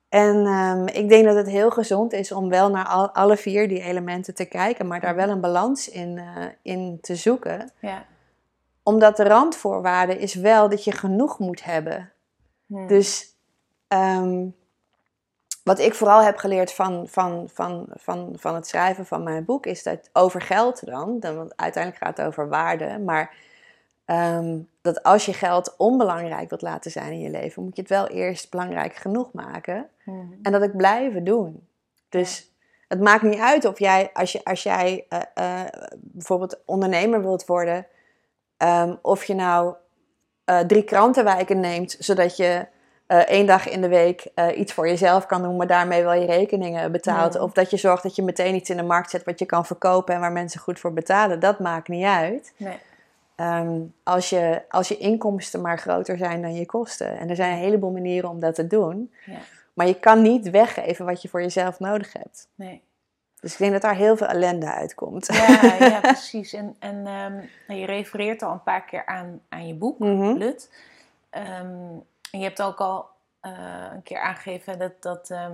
En 0.09 0.47
ehm, 0.47 0.87
ik 0.87 1.09
denk 1.09 1.25
dat 1.25 1.37
het 1.37 1.47
heel 1.49 1.71
gezond 1.71 2.13
is 2.13 2.33
om 2.33 2.49
wel 2.49 2.71
naar 2.71 2.87
al, 2.87 3.11
alle 3.11 3.37
vier 3.37 3.69
die 3.69 3.83
elementen 3.83 4.35
te 4.35 4.45
kijken, 4.45 4.87
maar 4.87 5.01
daar 5.01 5.15
wel 5.15 5.29
een 5.29 5.41
balans 5.41 5.89
in, 5.89 6.19
eh, 6.19 6.45
in 6.63 6.99
te 7.01 7.15
zoeken. 7.17 7.71
Ja. 7.81 8.05
Omdat 8.83 9.17
de 9.17 9.25
randvoorwaarde 9.25 10.19
is 10.19 10.35
wel 10.35 10.69
dat 10.69 10.85
je 10.85 10.93
genoeg 10.93 11.39
moet 11.39 11.65
hebben. 11.65 12.13
Mm. 12.67 12.87
Dus 12.87 13.35
ehm, 13.89 14.47
wat 15.67 15.79
ik 15.79 15.95
vooral 15.95 16.23
heb 16.23 16.37
geleerd 16.37 16.73
van, 16.73 17.09
van, 17.09 17.49
van, 17.53 17.87
van, 17.91 18.33
van 18.37 18.55
het 18.55 18.67
schrijven 18.67 19.07
van 19.07 19.23
mijn 19.23 19.45
boek 19.45 19.67
is 19.67 19.83
dat 19.83 20.11
over 20.13 20.41
geld 20.41 20.87
dan, 20.87 21.21
dan 21.21 21.37
want 21.37 21.57
uiteindelijk 21.57 22.05
gaat 22.05 22.17
het 22.17 22.27
over 22.27 22.49
waarde, 22.49 22.99
maar 22.99 23.35
ehm, 24.05 24.59
dat 24.83 25.03
als 25.03 25.27
je 25.27 25.33
geld 25.33 25.75
onbelangrijk 25.77 26.49
wilt 26.49 26.63
laten 26.63 26.91
zijn 26.91 27.13
in 27.13 27.21
je 27.21 27.31
leven, 27.31 27.63
moet 27.63 27.77
je 27.77 27.83
het 27.83 27.91
wel 27.91 28.07
eerst 28.07 28.51
belangrijk 28.51 28.95
genoeg 28.95 29.33
maken. 29.33 29.89
Mhm. 30.05 30.19
En 30.43 30.53
dat 30.53 30.63
ik 30.63 30.77
blijven 30.77 31.25
doen. 31.25 31.67
Dus 32.09 32.51
het 32.89 33.01
maakt 33.01 33.23
niet 33.23 33.41
uit 33.41 33.65
of 33.65 33.79
jij, 33.79 34.11
als, 34.13 34.33
je, 34.33 34.45
als 34.45 34.63
jij 34.63 35.07
eh, 35.09 35.21
eh, 35.35 35.73
bijvoorbeeld 35.93 36.59
ondernemer 36.65 37.23
wilt 37.23 37.47
worden, 37.47 37.87
ehm, 38.57 38.95
of 39.03 39.25
je 39.25 39.35
nou 39.35 39.75
eh, 40.45 40.59
drie 40.59 40.85
krantenwijken 40.85 41.61
neemt, 41.61 41.97
zodat 41.99 42.37
je 42.37 42.67
eh, 43.07 43.19
één 43.19 43.47
dag 43.47 43.69
in 43.69 43.81
de 43.81 43.89
week 43.89 44.27
eh, 44.35 44.59
iets 44.59 44.73
voor 44.73 44.89
jezelf 44.89 45.27
kan 45.27 45.43
doen, 45.43 45.57
maar 45.57 45.67
daarmee 45.67 46.03
wel 46.03 46.13
je 46.13 46.27
rekeningen 46.27 46.93
betaalt. 46.93 47.35
Ja. 47.35 47.41
Of 47.43 47.53
dat 47.53 47.71
je 47.71 47.77
zorgt 47.77 48.03
dat 48.03 48.17
je 48.17 48.23
meteen 48.23 48.55
iets 48.55 48.71
in 48.71 48.77
de 48.77 48.83
markt 48.83 49.11
zet 49.11 49.25
wat 49.25 49.39
je 49.39 49.47
kan 49.47 49.67
verkopen 49.67 50.15
en 50.15 50.21
waar 50.21 50.33
mensen 50.33 50.61
goed 50.61 50.81
voor 50.81 50.93
betalen. 50.93 51.41
Dat 51.41 51.59
maakt 51.59 51.89
niet 51.89 52.05
uit. 52.05 52.53
Nee. 52.57 52.79
Ehm, 53.37 53.81
als, 54.03 54.31
je, 54.31 54.63
als 54.69 54.89
je 54.89 54.97
inkomsten 54.97 55.61
maar 55.61 55.79
groter 55.79 56.17
zijn 56.17 56.43
dan 56.43 56.55
je 56.55 56.67
kosten. 56.67 57.19
En 57.19 57.31
er 57.31 57.37
zijn 57.37 57.53
een 57.53 57.59
heleboel 57.59 57.91
manieren 57.91 58.31
om 58.31 58.41
dat 58.41 58.55
te 58.55 58.67
doen. 58.67 59.13
Ja. 59.25 59.39
Maar 59.73 59.87
je 59.87 59.99
kan 59.99 60.23
niet 60.23 60.51
weggeven 60.51 61.05
wat 61.05 61.23
je 61.23 61.29
voor 61.29 61.43
jezelf 61.43 61.79
nodig 61.79 62.13
hebt. 62.13 62.49
Nee. 62.55 62.83
Dus 63.41 63.53
ik 63.53 63.59
denk 63.59 63.73
dat 63.73 63.83
daar 63.83 63.97
heel 63.97 64.17
veel 64.17 64.27
ellende 64.27 64.73
uitkomt. 64.73 65.27
Ja, 65.27 65.75
ja, 65.89 66.01
precies. 66.01 66.53
En, 66.53 66.77
en 66.79 66.97
ehm, 67.07 67.35
nou, 67.67 67.81
je 67.81 67.87
refereert 67.87 68.43
al 68.43 68.53
een 68.53 68.63
paar 68.63 68.85
keer 68.85 69.07
aan, 69.07 69.41
aan 69.49 69.67
je 69.67 69.75
boek, 69.75 69.99
Mhm. 69.99 70.33
Lut. 70.37 70.71
Ehm, 71.31 71.77
en 72.37 72.43
je 72.43 72.49
hebt 72.49 72.63
ook 72.63 72.79
al 72.81 73.09
eh, 73.41 73.53
een 73.95 74.03
keer 74.03 74.21
aangegeven 74.21 74.79
dat, 74.79 74.93
dat, 75.03 75.31
ehm, 75.31 75.53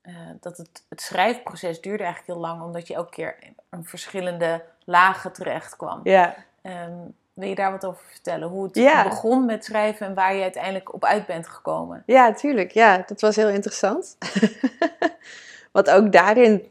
eh, 0.00 0.14
dat 0.40 0.56
het, 0.56 0.84
het 0.88 1.00
schrijfproces 1.00 1.80
duurde 1.80 2.02
eigenlijk 2.04 2.32
heel 2.32 2.48
lang, 2.48 2.62
omdat 2.62 2.86
je 2.86 2.94
elke 2.94 3.10
keer 3.10 3.36
in 3.40 3.56
een 3.70 3.84
verschillende 3.84 4.64
lagen 4.84 5.32
terecht 5.32 5.76
kwam. 5.76 6.00
Ja. 6.02 6.34
Ehm, 6.62 6.92
wil 7.32 7.48
je 7.48 7.54
daar 7.54 7.70
wat 7.70 7.84
over 7.84 8.04
vertellen? 8.10 8.48
Hoe 8.48 8.64
het 8.64 8.74
Ja. 8.76 9.02
begon 9.02 9.44
met 9.44 9.64
schrijven 9.64 10.06
en 10.06 10.14
waar 10.14 10.34
je 10.34 10.42
uiteindelijk 10.42 10.94
op 10.94 11.04
uit 11.04 11.26
bent 11.26 11.48
gekomen? 11.48 12.02
ja, 12.06 12.32
tuurlijk. 12.32 12.70
Ja, 12.70 13.02
dat 13.06 13.20
was 13.20 13.36
heel 13.36 13.48
interessant. 13.48 14.16
Want 15.72 15.90
ook 15.90 16.12
daarin 16.12 16.70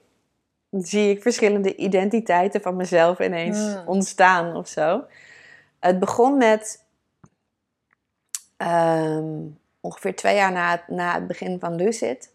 zie 0.70 1.10
ik 1.10 1.22
verschillende 1.22 1.76
identiteiten 1.76 2.62
van 2.62 2.76
mezelf 2.76 3.20
ineens 3.20 3.58
Hmm. 3.58 3.84
ontstaan 3.88 4.56
of 4.56 4.68
zo. 4.68 5.04
Het 5.80 6.00
begon 6.00 6.38
met 6.38 6.88
ehm, 8.60 9.26
ongeveer 9.80 10.16
twee 10.16 10.36
jaar 10.36 10.52
na 10.52 10.72
het, 10.72 10.88
na 10.88 11.14
het 11.14 11.28
begin 11.28 11.60
van 11.60 11.76
Lucid. 11.76 12.32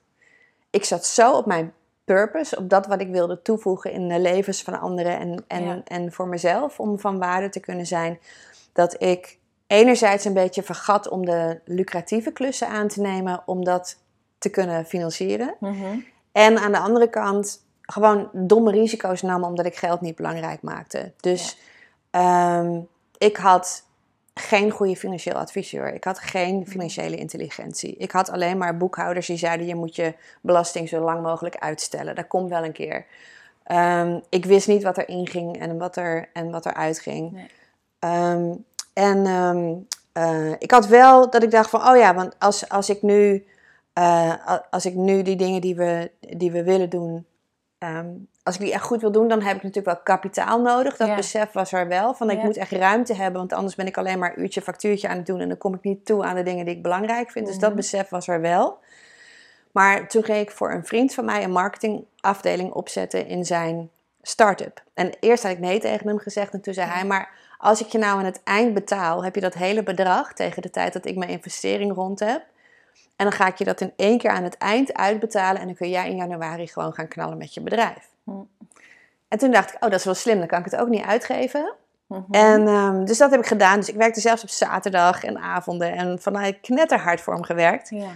Ik 0.70 0.84
zat 0.84 1.06
zo 1.06 1.32
op 1.32 1.46
mijn 1.46 1.72
purpose, 2.04 2.56
op 2.56 2.68
dat 2.70 2.87
wat 2.87 3.00
ik 3.00 3.08
wilde 3.08 3.42
toevoegen 3.42 3.92
in 3.92 4.08
de 4.08 4.20
levens 4.20 4.62
van 4.62 4.80
anderen 4.80 5.18
en, 5.18 5.44
en, 5.46 5.64
Ja. 5.64 5.80
en 5.84 6.12
voor 6.12 6.28
mezelf, 6.28 6.80
om 6.80 6.98
van 6.98 7.18
waarde 7.18 7.48
te 7.48 7.60
kunnen 7.60 7.87
zijn, 7.87 8.18
dat 8.72 9.02
ik 9.02 9.38
enerzijds 9.66 10.24
een 10.24 10.32
beetje 10.32 10.62
vergat 10.62 11.08
om 11.08 11.24
de 11.24 11.60
lucratieve 11.64 12.32
klussen 12.32 12.68
aan 12.68 12.88
te 12.88 13.00
nemen, 13.00 13.42
om 13.46 13.64
dat 13.64 13.96
te 14.38 14.48
kunnen 14.48 14.84
financieren. 14.84 15.54
Mhm. 15.60 15.98
En 16.32 16.58
aan 16.58 16.72
de 16.72 16.78
andere 16.78 17.10
kant 17.10 17.62
gewoon 17.80 18.28
domme 18.32 18.70
risico's 18.70 19.22
nam 19.22 19.44
omdat 19.44 19.66
ik 19.66 19.76
geld 19.76 20.00
niet 20.00 20.16
belangrijk 20.16 20.62
maakte. 20.62 21.12
Dus 21.20 21.58
ehm, 22.10 22.80
ik 23.18 23.37
had 23.37 23.84
geen 24.35 24.70
goede 24.70 24.97
financieel 24.97 25.37
adviseur. 25.37 25.94
Ik 25.94 26.05
had 26.05 26.18
geen 26.18 26.66
financiële 26.66 27.16
intelligentie. 27.16 27.97
Ik 27.97 28.11
had 28.11 28.31
alleen 28.31 28.59
maar 28.59 28.77
boekhouders 28.77 29.27
die 29.27 29.37
zeiden: 29.37 29.66
je 29.66 29.75
moet 29.75 29.97
je 29.97 30.14
belasting 30.40 30.88
zo 30.88 31.01
lang 31.01 31.23
mogelijk 31.23 31.57
uitstellen. 31.57 32.14
Dat 32.14 32.27
komt 32.27 32.49
wel 32.49 32.64
een 32.64 32.73
keer. 32.73 33.07
Ehm, 33.64 34.20
ik 34.29 34.44
wist 34.44 34.68
niet 34.68 34.83
wat 34.83 34.99
er 34.99 35.09
inging 35.09 35.59
en 35.59 35.79
wat 35.79 35.97
er, 35.97 36.29
en 36.33 36.51
wat 36.51 36.64
er 36.64 36.75
uitging. 36.75 37.33
Nee. 37.33 37.47
Ehm, 37.99 38.55
en 38.92 39.27
ehm, 39.27 39.75
eh, 40.12 40.53
ik 40.59 40.70
had 40.70 40.87
wel 40.87 41.31
dat 41.31 41.42
ik 41.42 41.51
dacht 41.51 41.70
van, 41.70 41.88
oh 41.88 41.97
ja, 41.97 42.14
want 42.14 42.38
als, 42.38 42.68
als 42.68 42.90
ik 42.90 43.03
nu, 43.03 43.47
eh, 43.92 44.59
als 44.70 44.87
ik 44.87 44.94
nu 44.94 45.23
die 45.23 45.37
dingen 45.37 45.61
die 45.61 45.75
we, 45.75 46.11
die 46.20 46.51
we 46.51 46.62
willen 46.62 46.90
doen, 46.90 47.27
als 48.44 48.54
ik 48.54 48.61
die 48.61 48.72
echt 48.72 48.83
goed 48.85 49.00
wil 49.00 49.12
doen, 49.12 49.28
dan 49.28 49.42
heb 49.42 49.57
ik 49.57 49.62
natuurlijk 49.62 49.96
wel 49.96 50.04
kapitaal 50.16 50.61
nodig. 50.61 50.96
Dat 50.96 51.09
Ja. 51.09 51.14
besef 51.14 51.52
was 51.52 51.72
er 51.72 51.88
wel. 51.88 52.14
Van 52.14 52.30
ik 52.30 52.38
Ja. 52.38 52.44
moet 52.44 52.57
echt 52.57 52.72
ruimte 52.72 53.14
hebben, 53.14 53.38
want 53.40 53.52
anders 53.52 53.74
ben 53.74 53.87
ik 53.87 53.96
alleen 53.96 54.18
maar 54.18 54.37
uurtje 54.37 54.62
factuurtje 54.62 55.09
aan 55.09 55.16
het 55.16 55.26
doen 55.26 55.40
en 55.40 55.48
dan 55.48 55.59
kom 55.59 55.74
ik 55.74 55.83
niet 55.83 56.07
toe 56.07 56.24
aan 56.24 56.35
de 56.37 56.42
dingen 56.42 56.64
die 56.64 56.74
ik 56.74 56.83
belangrijk 56.83 57.30
vind. 57.30 57.46
Dus 57.46 57.59
dat 57.59 57.68
Mhm. 57.68 57.78
besef 57.78 58.09
was 58.09 58.28
er 58.28 58.40
wel. 58.40 58.78
Maar 59.72 60.09
toen 60.09 60.24
ging 60.24 60.38
ik 60.38 60.50
voor 60.50 60.72
een 60.72 60.85
vriend 60.87 61.14
van 61.14 61.24
mij 61.24 61.44
een 61.44 61.50
marketingafdeling 61.52 62.72
opzetten 62.72 63.26
in 63.26 63.44
zijn 63.44 63.90
start-up. 64.22 64.83
En 64.94 65.11
eerst 65.20 65.42
had 65.42 65.52
ik 65.52 65.59
nee 65.59 65.80
tegen 65.80 66.09
hem 66.09 66.18
gezegd 66.18 66.52
en 66.52 66.61
toen 66.61 66.74
zei 66.74 66.90
hij, 66.90 67.04
maar 67.04 67.30
als 67.59 67.80
ik 67.80 67.87
je 67.87 67.98
nou 67.98 68.18
aan 68.18 68.24
het 68.24 68.40
eind 68.44 68.74
betaal, 68.74 69.24
heb 69.24 69.35
je 69.35 69.40
dat 69.40 69.54
hele 69.54 69.83
bedrag 69.83 70.33
tegen 70.33 70.62
de 70.62 70.70
tijd 70.70 70.92
dat 70.92 71.07
ik 71.07 71.16
mijn 71.16 71.30
investering 71.30 71.94
rond 71.94 72.20
heb. 72.20 72.42
En 73.16 73.24
dan 73.24 73.33
ga 73.33 73.46
ik 73.46 73.57
je 73.59 73.64
dat 73.64 73.80
in 73.80 73.92
één 73.96 74.18
keer 74.18 74.30
aan 74.30 74.42
het 74.44 74.59
eind 74.59 74.92
uitbetalen 74.94 75.61
en 75.61 75.66
dan 75.66 75.76
kun 75.76 75.88
jij 75.90 76.09
in 76.11 76.16
januari 76.16 76.66
gewoon 76.66 76.92
gaan 76.92 77.09
knallen 77.09 77.38
met 77.38 77.54
je 77.54 77.61
bedrijf. 77.61 78.09
Hm. 78.24 78.42
En 79.28 79.38
toen 79.38 79.50
dacht 79.50 79.68
ik, 79.68 79.74
oh 79.74 79.90
dat 79.90 79.98
is 79.98 80.04
wel 80.04 80.14
slim, 80.14 80.38
dan 80.38 80.46
kan 80.46 80.58
ik 80.58 80.64
het 80.64 80.76
ook 80.76 80.88
niet 80.88 81.04
uitgeven. 81.04 81.74
Mhm. 82.06 82.22
En 82.30 82.66
ehm, 82.66 83.04
dus 83.04 83.18
dat 83.18 83.30
heb 83.30 83.40
ik 83.40 83.46
gedaan. 83.46 83.78
Dus 83.78 83.88
ik 83.88 83.96
werkte 83.96 84.20
zelfs 84.20 84.42
op 84.42 84.48
zaterdag 84.48 85.24
en 85.24 85.38
avonden 85.38 85.92
en 85.92 86.18
vanuit 86.20 86.60
knetterhard 86.60 87.20
voor 87.20 87.32
hem 87.34 87.42
gewerkt. 87.42 87.90
Ja. 87.90 88.10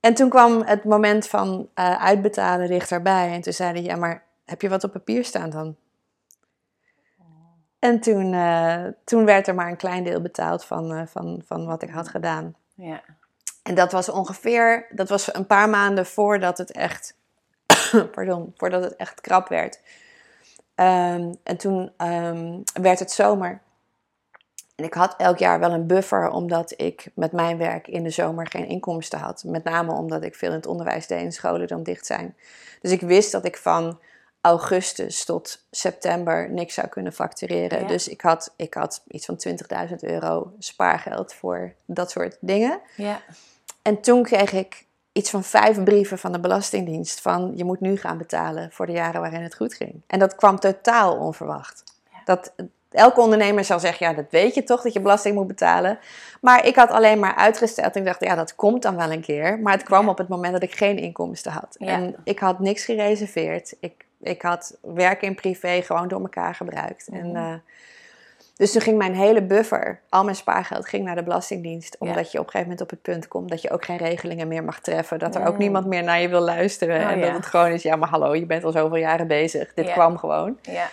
En 0.00 0.14
toen 0.14 0.28
kwam 0.28 0.62
het 0.62 0.84
moment 0.84 1.28
van 1.28 1.68
eh, 1.74 2.04
uitbetalen 2.04 2.68
dichterbij. 2.68 3.32
En 3.32 3.40
toen 3.40 3.52
zeiden 3.52 3.82
ja, 3.82 3.96
maar 3.96 4.22
heb 4.44 4.62
je 4.62 4.68
wat 4.68 4.84
op 4.84 4.92
papier 4.92 5.24
staan 5.24 5.50
dan? 5.50 5.76
En 7.78 8.00
toen, 8.00 8.34
eh, 8.34 8.84
toen 9.04 9.24
werd 9.24 9.48
er 9.48 9.54
maar 9.54 9.68
een 9.68 9.76
klein 9.76 10.04
deel 10.04 10.20
betaald 10.20 10.64
van, 10.64 10.92
eh, 10.92 11.02
van, 11.06 11.42
van 11.46 11.66
wat 11.66 11.82
ik 11.82 11.90
had 11.90 12.08
gedaan. 12.08 12.54
Ja. 12.74 13.00
En 13.62 13.74
dat 13.74 13.92
was 13.92 14.08
ongeveer, 14.08 14.86
dat 14.90 15.08
was 15.08 15.34
een 15.34 15.46
paar 15.46 15.68
maanden 15.68 16.06
voordat 16.06 16.58
het 16.58 16.72
echt, 16.72 17.14
pardon, 18.14 18.52
voordat 18.56 18.82
het 18.82 18.96
echt 18.96 19.20
krap 19.20 19.48
werd. 19.48 19.80
Ehm, 20.74 21.32
en 21.42 21.56
toen 21.56 21.92
ehm, 21.96 22.60
werd 22.82 22.98
het 22.98 23.10
zomer. 23.10 23.60
En 24.74 24.84
ik 24.84 24.94
had 24.94 25.14
elk 25.16 25.38
jaar 25.38 25.58
wel 25.58 25.72
een 25.72 25.86
buffer, 25.86 26.30
omdat 26.30 26.74
ik 26.76 27.06
met 27.14 27.32
mijn 27.32 27.58
werk 27.58 27.88
in 27.88 28.02
de 28.02 28.10
zomer 28.10 28.46
geen 28.46 28.66
inkomsten 28.66 29.18
had. 29.18 29.44
Met 29.44 29.64
name 29.64 29.92
omdat 29.92 30.22
ik 30.22 30.34
veel 30.34 30.48
in 30.48 30.54
het 30.54 30.66
onderwijs 30.66 31.06
deed 31.06 31.24
en 31.24 31.32
scholen 31.32 31.66
dan 31.66 31.82
dicht 31.82 32.06
zijn. 32.06 32.36
Dus 32.80 32.90
ik 32.90 33.00
wist 33.00 33.32
dat 33.32 33.44
ik 33.44 33.56
van 33.56 33.98
augustus 34.40 35.24
tot 35.24 35.64
september 35.70 36.50
niks 36.50 36.74
zou 36.74 36.88
kunnen 36.88 37.12
factureren. 37.12 37.80
Ja. 37.80 37.86
Dus 37.86 38.08
ik 38.08 38.20
had, 38.20 38.52
ik 38.56 38.74
had 38.74 39.02
iets 39.08 39.26
van 39.26 39.42
20.000 39.88 39.94
euro 40.00 40.52
spaargeld 40.58 41.34
voor 41.34 41.74
dat 41.84 42.10
soort 42.10 42.36
dingen. 42.40 42.80
Ja. 42.96 43.20
En 43.82 44.00
toen 44.00 44.22
kreeg 44.22 44.52
ik 44.52 44.86
iets 45.12 45.30
van 45.30 45.44
vijf 45.44 45.82
brieven 45.84 46.18
van 46.18 46.32
de 46.32 46.40
Belastingdienst 46.40 47.20
van 47.20 47.52
je 47.56 47.64
moet 47.64 47.80
nu 47.80 47.96
gaan 47.96 48.18
betalen 48.18 48.72
voor 48.72 48.86
de 48.86 48.92
jaren 48.92 49.20
waarin 49.20 49.42
het 49.42 49.54
goed 49.54 49.74
ging. 49.74 50.02
En 50.06 50.18
dat 50.18 50.34
kwam 50.34 50.58
totaal 50.58 51.16
onverwacht. 51.16 51.82
Ja. 52.12 52.18
Dat, 52.24 52.52
elke 52.90 53.20
ondernemer 53.20 53.64
zal 53.64 53.80
zeggen, 53.80 54.06
ja 54.06 54.12
dat 54.14 54.24
weet 54.30 54.54
je 54.54 54.64
toch 54.64 54.82
dat 54.82 54.92
je 54.92 55.00
belasting 55.00 55.34
moet 55.34 55.46
betalen. 55.46 55.98
Maar 56.40 56.66
ik 56.66 56.76
had 56.76 56.90
alleen 56.90 57.18
maar 57.18 57.34
uitgesteld 57.34 57.94
en 57.94 58.00
ik 58.00 58.06
dacht, 58.06 58.24
ja 58.24 58.34
dat 58.34 58.54
komt 58.54 58.82
dan 58.82 58.96
wel 58.96 59.12
een 59.12 59.20
keer. 59.20 59.58
Maar 59.58 59.72
het 59.72 59.82
kwam 59.82 60.04
Ja. 60.04 60.10
op 60.10 60.18
het 60.18 60.28
moment 60.28 60.52
dat 60.52 60.62
ik 60.62 60.74
geen 60.74 60.98
inkomsten 60.98 61.52
had. 61.52 61.76
Ja. 61.78 61.86
En 61.86 62.14
ik 62.24 62.38
had 62.38 62.58
niks 62.58 62.84
gereserveerd. 62.84 63.74
Ik, 63.80 64.04
ik 64.20 64.42
had 64.42 64.76
werk 64.80 65.22
in 65.22 65.34
privé 65.34 65.82
gewoon 65.82 66.08
door 66.08 66.20
elkaar 66.20 66.54
gebruikt. 66.54 67.08
En, 67.12 67.30
Mhm. 67.32 67.56
Dus 68.62 68.72
toen 68.72 68.80
ging 68.80 68.98
mijn 68.98 69.14
hele 69.14 69.42
buffer, 69.42 70.00
al 70.08 70.24
mijn 70.24 70.36
spaargeld, 70.36 70.88
ging 70.88 71.04
naar 71.04 71.14
de 71.14 71.22
Belastingdienst. 71.22 71.96
Ja. 72.00 72.08
Omdat 72.08 72.32
je 72.32 72.38
op 72.38 72.44
een 72.44 72.50
gegeven 72.50 72.70
moment 72.70 72.80
op 72.80 72.90
het 72.90 73.02
punt 73.02 73.28
komt 73.28 73.48
dat 73.48 73.62
je 73.62 73.70
ook 73.70 73.84
geen 73.84 73.96
regelingen 73.96 74.48
meer 74.48 74.64
mag 74.64 74.80
treffen. 74.80 75.18
Dat 75.18 75.34
er 75.34 75.46
ook 75.46 75.52
Mm. 75.52 75.58
niemand 75.58 75.86
meer 75.86 76.02
naar 76.02 76.20
je 76.20 76.28
wil 76.28 76.40
luisteren. 76.40 77.00
Oh, 77.00 77.10
en 77.10 77.18
ja. 77.18 77.24
dat 77.26 77.34
het 77.34 77.46
gewoon 77.46 77.70
is, 77.70 77.82
ja 77.82 77.96
maar 77.96 78.08
hallo, 78.08 78.34
je 78.34 78.46
bent 78.46 78.64
al 78.64 78.72
zoveel 78.72 78.96
jaren 78.96 79.26
bezig. 79.26 79.74
Dit 79.74 79.86
Ja. 79.86 79.92
kwam 79.92 80.18
gewoon. 80.18 80.58
Ja. 80.62 80.88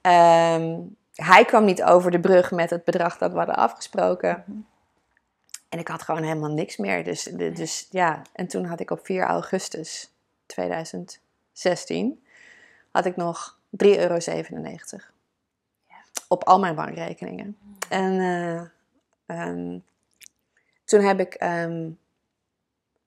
Ehm, 0.00 0.76
hij 1.14 1.44
kwam 1.44 1.64
niet 1.64 1.82
over 1.82 2.10
de 2.10 2.20
brug 2.20 2.50
met 2.50 2.70
het 2.70 2.84
bedrag 2.84 3.18
dat 3.18 3.30
we 3.32 3.36
hadden 3.38 3.56
afgesproken. 3.56 4.44
Mhm. 4.46 4.58
En 5.68 5.78
ik 5.78 5.88
had 5.88 6.02
gewoon 6.02 6.22
helemaal 6.22 6.50
niks 6.52 6.76
meer. 6.76 7.04
Dus, 7.04 7.22
dus 7.54 7.86
ja, 7.90 8.22
en 8.32 8.46
toen 8.46 8.64
had 8.64 8.80
ik 8.80 8.90
op 8.90 9.00
4 9.02 9.24
augustus 9.24 10.10
2016 10.46 12.24
had 12.90 13.04
ik 13.04 13.16
nog 13.16 13.58
3,97 13.70 13.98
euro. 13.98 14.18
Op 16.28 16.44
al 16.44 16.58
mijn 16.58 16.74
bankrekeningen. 16.74 17.56
En 17.88 18.20
eh, 18.20 18.60
ehm, 19.38 19.78
toen 20.84 21.00
heb 21.00 21.20
ik 21.20 21.34
ehm, 21.34 21.88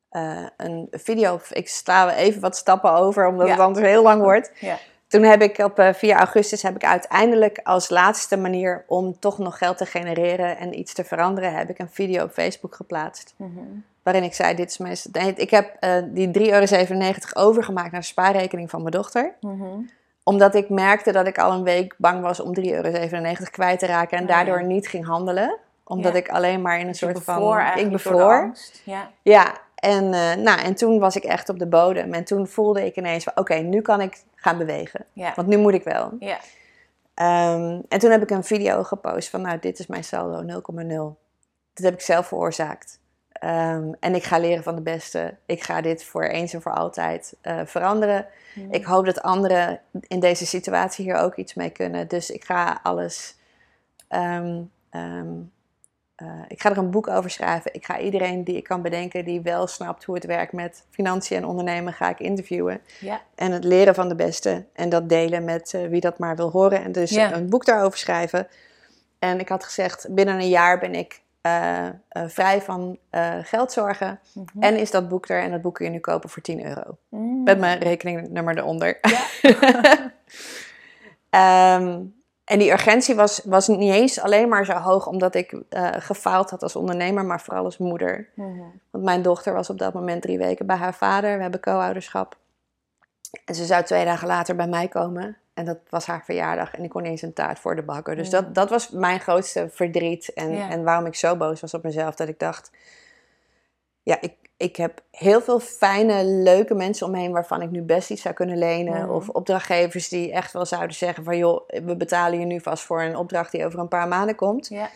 eh, 0.10 0.46
een 0.58 0.88
video, 0.92 1.40
ik 1.50 1.68
sla 1.70 2.14
even 2.16 2.42
wat 2.42 2.56
stappen 2.56 2.92
over, 2.92 3.28
omdat 3.28 3.48
Ja. 3.48 3.54
het 3.54 3.62
anders 3.62 3.86
heel 3.86 4.04
lang 4.04 4.22
wordt. 4.22 4.52
Ja. 4.60 4.78
toen 5.08 5.24
heb 5.24 5.42
ik 5.42 5.58
op 5.58 5.80
uh, 5.80 5.94
4 5.94 6.16
augustus 6.16 6.62
heb 6.62 6.76
ik 6.76 6.84
uiteindelijk 6.86 7.60
als 7.64 7.90
laatste 7.90 8.38
manier 8.38 8.84
om 8.88 9.20
toch 9.20 9.38
nog 9.38 9.58
geld 9.58 9.78
te 9.78 9.86
genereren 9.86 10.58
en 10.58 10.80
iets 10.80 10.94
te 10.94 11.04
veranderen, 11.04 11.54
heb 11.54 11.70
ik 11.70 11.80
een 11.80 11.90
video 11.90 12.24
op 12.24 12.32
Facebook 12.32 12.76
geplaatst. 12.76 13.34
Waarin 14.04 14.24
ik 14.24 14.34
zei, 14.34 14.56
dit 14.56 14.70
is 14.70 14.78
mijn... 14.78 14.98
Ik 15.36 15.50
heb 15.50 15.78
uh, 15.84 15.98
die 16.06 16.28
3,97 16.28 16.34
euro 16.44 16.66
overgemaakt 17.34 17.92
naar 17.92 18.02
de 18.02 18.08
spaarrekening 18.08 18.70
van 18.70 18.80
mijn 18.80 18.92
dochter. 18.92 19.34
Omdat 20.24 20.56
ik 20.56 20.70
merkte 20.70 21.12
dat 21.12 21.28
ik 21.28 21.38
al 21.38 21.52
een 21.52 21.64
week 21.64 21.96
bang 21.98 22.22
was 22.22 22.40
om 22.40 22.56
3,97 22.60 22.64
euro 22.64 22.92
kwijt 23.52 23.80
te 23.80 23.86
raken 23.86 24.18
en 24.18 24.26
daardoor 24.26 24.64
niet 24.64 24.88
ging 24.88 25.06
handelen 25.06 25.60
omdat 25.84 26.16
ik 26.16 26.30
alleen 26.30 26.62
maar 26.62 26.80
in 26.80 26.88
een 26.88 26.96
soort 26.96 27.24
van. 27.24 27.60
Ik 27.76 27.92
bevroor. 27.92 28.56
Ja. 28.84 29.12
ja, 29.22 29.58
en, 29.76 30.04
uh, 30.04 30.34
nou, 30.34 30.60
en 30.60 30.76
toen 30.76 31.00
was 31.00 31.16
ik 31.16 31.24
echt 31.24 31.50
op 31.50 31.60
de 31.60 31.68
bodem. 31.68 32.14
En 32.14 32.24
toen 32.24 32.48
voelde 32.48 32.86
ik 32.86 32.96
ineens: 32.96 33.34
oké, 33.36 33.56
nu 33.56 33.82
kan 33.82 34.02
ik 34.02 34.24
gaan 34.36 34.58
bewegen. 34.58 35.06
Ja. 35.14 35.34
Want 35.36 35.48
nu 35.48 35.58
moet 35.58 35.74
ik 35.74 35.84
wel. 35.84 36.12
Ja. 36.20 36.38
Um, 37.54 37.84
en 37.88 38.00
toen 38.00 38.12
heb 38.12 38.22
ik 38.22 38.30
een 38.30 38.44
video 38.44 38.84
gepost 38.84 39.30
van: 39.30 39.42
nou, 39.42 39.60
dit 39.60 39.80
is 39.80 39.88
mijn 39.88 40.04
saldo 40.04 40.62
0,0. 40.62 41.22
Dat 41.74 41.86
heb 41.86 41.94
ik 41.94 42.02
zelf 42.02 42.28
veroorzaakt. 42.28 43.00
Um, 43.44 43.96
en 44.00 44.16
ik 44.16 44.24
ga 44.24 44.38
leren 44.38 44.64
van 44.64 44.76
de 44.76 44.82
beste. 44.82 45.36
Ik 45.46 45.64
ga 45.64 45.82
dit 45.82 46.04
voor 46.04 46.24
eens 46.24 46.54
en 46.54 46.62
voor 46.62 46.74
altijd 46.74 47.36
uh, 47.44 47.62
veranderen. 47.66 48.26
Mm. 48.56 48.72
Ik 48.72 48.84
hoop 48.84 49.06
dat 49.06 49.22
anderen 49.22 49.80
in 50.08 50.20
deze 50.20 50.46
situatie 50.46 51.06
hier 51.06 51.16
ook 51.16 51.36
iets 51.36 51.54
mee 51.54 51.70
kunnen. 51.70 52.08
Dus 52.08 52.30
ik 52.30 52.44
ga 52.44 52.80
alles 52.84 53.36
um, 54.10 54.72
uh, 56.24 56.30
ik 56.48 56.62
ga 56.62 56.70
er 56.70 56.78
een 56.78 56.92
boek 56.92 57.08
over 57.08 57.30
schrijven. 57.30 57.74
Ik 57.74 57.86
ga 57.86 58.00
iedereen 58.00 58.44
die 58.44 58.58
ik 58.58 58.64
kan 58.64 58.82
bedenken 58.82 59.26
die 59.26 59.42
wel 59.42 59.68
snapt 59.68 60.04
hoe 60.04 60.16
het 60.16 60.26
werkt 60.26 60.54
met 60.54 60.86
financiën 60.90 61.38
en 61.38 61.46
ondernemen, 61.46 61.94
ga 61.94 62.10
ik 62.10 62.20
interviewen. 62.20 62.82
Ja. 63.00 63.22
En 63.36 63.52
het 63.52 63.64
leren 63.64 63.96
van 63.96 64.10
de 64.10 64.16
beste 64.16 64.66
en 64.74 64.90
dat 64.90 65.10
delen 65.10 65.44
met 65.44 65.74
uh, 65.74 65.88
wie 65.88 66.02
dat 66.02 66.18
maar 66.18 66.36
wil 66.36 66.50
horen. 66.50 66.84
En 66.84 66.92
dus 66.92 67.12
een 67.12 67.50
boek 67.50 67.66
daarover 67.66 68.00
schrijven. 68.00 68.48
En 69.20 69.40
ik 69.40 69.50
had 69.50 69.64
gezegd, 69.64 70.08
binnen 70.10 70.36
een 70.36 70.50
jaar 70.50 70.80
ben 70.80 70.96
ik 70.96 71.22
uh, 71.48 71.90
vrij 72.28 72.62
van 72.62 72.98
geldzorgen. 73.42 74.20
Mm 74.34 74.46
-hmm. 74.54 74.62
En 74.62 74.78
is 74.78 74.92
dat 74.92 75.10
boek 75.10 75.30
er 75.30 75.42
en 75.42 75.52
dat 75.52 75.62
boek 75.62 75.76
kun 75.76 75.86
je 75.86 75.92
nu 75.92 76.00
kopen 76.00 76.30
voor 76.30 76.42
10 76.42 76.66
euro. 76.66 76.98
Mm. 77.10 77.44
Met 77.44 77.60
mijn 77.60 77.80
rekeningnummer 77.80 78.58
eronder. 78.58 79.00
Ja. 81.32 81.78
um, 81.78 82.14
En 82.44 82.60
die 82.60 82.72
urgentie 82.72 83.16
was, 83.16 83.42
was 83.46 83.68
niet 83.68 83.94
eens 83.94 84.20
alleen 84.20 84.50
maar 84.50 84.66
zo 84.66 84.74
hoog 84.74 85.08
omdat 85.08 85.36
ik 85.36 85.52
uh, 85.52 85.90
gefaald 85.92 86.50
had 86.50 86.64
als 86.64 86.76
ondernemer, 86.76 87.26
maar 87.26 87.42
vooral 87.42 87.64
als 87.64 87.78
moeder. 87.78 88.30
Mhm. 88.36 88.62
Want 88.90 89.04
mijn 89.04 89.22
dochter 89.22 89.54
was 89.54 89.70
op 89.70 89.78
dat 89.78 89.94
moment 89.94 90.22
drie 90.22 90.38
weken 90.38 90.66
bij 90.66 90.76
haar 90.76 90.94
vader. 90.94 91.36
We 91.36 91.42
hebben 91.42 91.60
co-ouderschap. 91.60 92.38
En 93.46 93.56
ze 93.56 93.66
zou 93.66 93.84
twee 93.84 94.06
dagen 94.06 94.28
later 94.28 94.56
bij 94.56 94.68
mij 94.68 94.88
komen. 94.88 95.38
En 95.54 95.66
dat 95.66 95.78
was 95.90 96.06
haar 96.06 96.24
verjaardag. 96.26 96.74
En 96.74 96.84
ik 96.84 96.90
kon 96.90 97.02
niet 97.02 97.12
eens 97.12 97.22
een 97.22 97.34
taart 97.34 97.60
voor 97.60 97.76
de 97.76 97.84
bakken. 97.84 98.16
Dus 98.16 98.30
dat, 98.30 98.56
dat 98.56 98.70
was 98.70 98.90
mijn 98.90 99.20
grootste 99.20 99.70
verdriet. 99.72 100.34
En, 100.34 100.52
en 100.70 100.84
waarom 100.84 101.06
ik 101.06 101.16
zo 101.16 101.36
boos 101.36 101.62
was 101.62 101.74
op 101.74 101.84
mezelf. 101.84 102.16
Dat 102.16 102.28
ik 102.28 102.40
dacht, 102.40 102.72
ja, 104.04 104.22
ik, 104.22 104.34
ik 104.58 104.76
heb 104.76 105.02
heel 105.12 105.42
veel 105.42 105.60
fijne, 105.60 106.26
leuke 106.26 106.74
mensen 106.74 107.08
omheen 107.08 107.32
waarvan 107.32 107.62
ik 107.62 107.72
nu 107.72 107.82
best 107.82 108.10
iets 108.10 108.22
zou 108.22 108.34
kunnen 108.34 108.58
lenen. 108.58 109.10
Of 109.10 109.30
opdrachtgevers 109.30 110.10
die 110.10 110.32
echt 110.32 110.54
wel 110.54 110.66
zouden 110.66 110.96
zeggen 110.96 111.24
van 111.24 111.38
joh, 111.38 111.68
we 111.68 111.96
betalen 111.96 112.40
je 112.40 112.46
nu 112.46 112.62
vast 112.62 112.84
voor 112.84 113.02
een 113.02 113.16
opdracht 113.16 113.52
die 113.52 113.66
over 113.66 113.80
een 113.80 113.88
paar 113.88 114.08
maanden 114.08 114.36
komt. 114.36 114.68
Ja. 114.68 114.90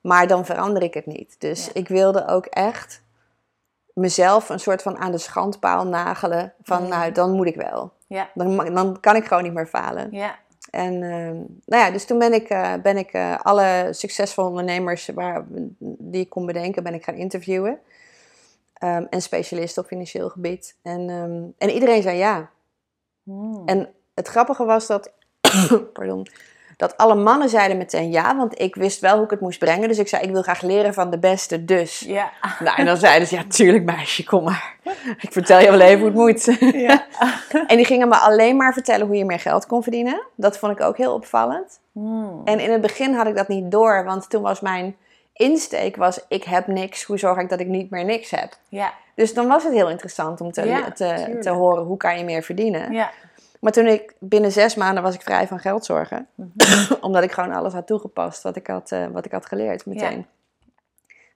Maar 0.00 0.26
dan 0.26 0.46
verander 0.46 0.82
ik 0.82 0.94
het 0.94 1.06
niet. 1.06 1.34
Dus 1.38 1.72
ik 1.72 1.88
wilde 1.88 2.26
ook 2.26 2.46
echt 2.46 3.02
mezelf 3.98 4.48
een 4.48 4.60
soort 4.60 4.82
van 4.82 4.98
aan 4.98 5.10
de 5.10 5.18
schandpaal 5.18 5.86
nagelen. 5.86 6.52
Van 6.62 6.88
nou, 6.88 7.12
dan 7.12 7.32
moet 7.32 7.46
ik 7.46 7.56
wel. 7.56 7.92
Ja. 8.06 8.30
Dan, 8.34 8.74
dan 8.74 9.00
kan 9.00 9.16
ik 9.16 9.24
gewoon 9.24 9.42
niet 9.42 9.54
meer 9.54 9.66
falen. 9.66 10.08
Ja. 10.10 10.38
En 10.70 10.94
uh, 10.94 11.30
nou 11.64 11.84
ja, 11.84 11.90
dus 11.90 12.04
toen 12.04 12.18
ben 12.18 12.32
ik, 12.32 12.50
uh, 12.50 12.74
ben 12.82 12.96
ik 12.96 13.14
uh, 13.14 13.36
alle 13.42 13.88
succesvolle 13.90 14.48
ondernemers 14.48 15.08
waar, 15.14 15.44
die 15.98 16.20
ik 16.20 16.30
kon 16.30 16.46
bedenken, 16.46 16.82
ben 16.82 16.94
ik 16.94 17.04
gaan 17.04 17.14
interviewen. 17.14 17.78
Um, 18.84 19.06
en 19.10 19.22
specialist 19.22 19.78
op 19.78 19.86
financieel 19.86 20.28
gebied. 20.28 20.76
En, 20.82 21.08
um, 21.08 21.54
en 21.58 21.70
iedereen 21.70 22.02
zei 22.02 22.16
ja. 22.16 22.50
Hmm. 23.22 23.62
En 23.66 23.88
het 24.14 24.28
grappige 24.28 24.64
was 24.64 24.86
dat, 24.86 25.12
pardon, 25.92 26.26
dat 26.78 26.96
alle 26.96 27.14
mannen 27.14 27.48
zeiden 27.48 27.76
meteen 27.76 28.10
ja, 28.10 28.36
want 28.36 28.60
ik 28.60 28.74
wist 28.74 29.00
wel 29.00 29.14
hoe 29.14 29.24
ik 29.24 29.30
het 29.30 29.40
moest 29.40 29.58
brengen. 29.58 29.88
Dus 29.88 29.98
ik 29.98 30.08
zei, 30.08 30.22
ik 30.22 30.30
wil 30.30 30.42
graag 30.42 30.62
leren 30.62 30.94
van 30.94 31.10
de 31.10 31.18
beste, 31.18 31.64
dus. 31.64 32.00
Ja. 32.00 32.32
Nou, 32.60 32.76
en 32.76 32.86
dan 32.86 32.96
zeiden 32.96 33.28
ze, 33.28 33.34
ja, 33.34 33.44
tuurlijk 33.48 33.84
meisje, 33.84 34.24
kom 34.24 34.44
maar. 34.44 34.76
Ik 35.20 35.32
vertel 35.32 35.60
je 35.60 35.70
wel 35.70 35.80
even 35.80 36.12
hoe 36.12 36.28
het 36.28 36.46
moet. 36.46 36.72
Ja. 36.72 37.06
en 37.66 37.76
die 37.76 37.84
gingen 37.84 38.08
me 38.08 38.16
alleen 38.16 38.56
maar 38.56 38.72
vertellen 38.72 39.06
hoe 39.06 39.16
je 39.16 39.24
meer 39.24 39.40
geld 39.40 39.66
kon 39.66 39.82
verdienen. 39.82 40.22
Dat 40.34 40.58
vond 40.58 40.72
ik 40.72 40.80
ook 40.80 40.96
heel 40.96 41.14
opvallend. 41.14 41.80
Hmm. 41.92 42.40
En 42.44 42.60
in 42.60 42.70
het 42.70 42.80
begin 42.80 43.14
had 43.14 43.26
ik 43.26 43.36
dat 43.36 43.48
niet 43.48 43.70
door, 43.70 44.04
want 44.04 44.30
toen 44.30 44.42
was 44.42 44.60
mijn 44.60 44.96
insteek 45.32 45.96
was: 45.96 46.20
ik 46.28 46.44
heb 46.44 46.66
niks, 46.66 47.02
hoe 47.02 47.18
zorg 47.18 47.38
ik 47.38 47.48
dat 47.48 47.60
ik 47.60 47.66
niet 47.66 47.90
meer 47.90 48.04
niks 48.04 48.30
heb? 48.30 48.52
Ja. 48.68 48.92
Dus 49.14 49.34
dan 49.34 49.48
was 49.48 49.64
het 49.64 49.72
heel 49.72 49.90
interessant 49.90 50.40
om 50.40 50.52
te, 50.52 50.90
te, 50.94 51.36
te, 51.40 51.50
horen 51.50 51.84
hoe 51.84 51.96
kan 51.96 52.18
je 52.18 52.24
meer 52.24 52.42
verdienen. 52.42 52.92
Ja. 52.92 53.10
Maar 53.60 53.72
toen 53.72 53.86
ik 53.86 54.14
binnen 54.18 54.52
zes 54.52 54.74
maanden 54.74 55.02
was 55.02 55.14
ik 55.14 55.22
vrij 55.22 55.46
van 55.46 55.58
geldzorgen. 55.58 56.28
Mm 56.34 56.52
Omdat 57.00 57.22
ik 57.22 57.32
gewoon 57.32 57.52
alles 57.52 57.72
had 57.72 57.86
toegepast 57.86 58.42
wat 58.42 58.56
ik 58.56 58.66
had, 58.66 58.90
uh, 58.90 59.06
wat 59.06 59.24
ik 59.24 59.32
had 59.32 59.46
geleerd 59.46 59.86
meteen. 59.86 60.26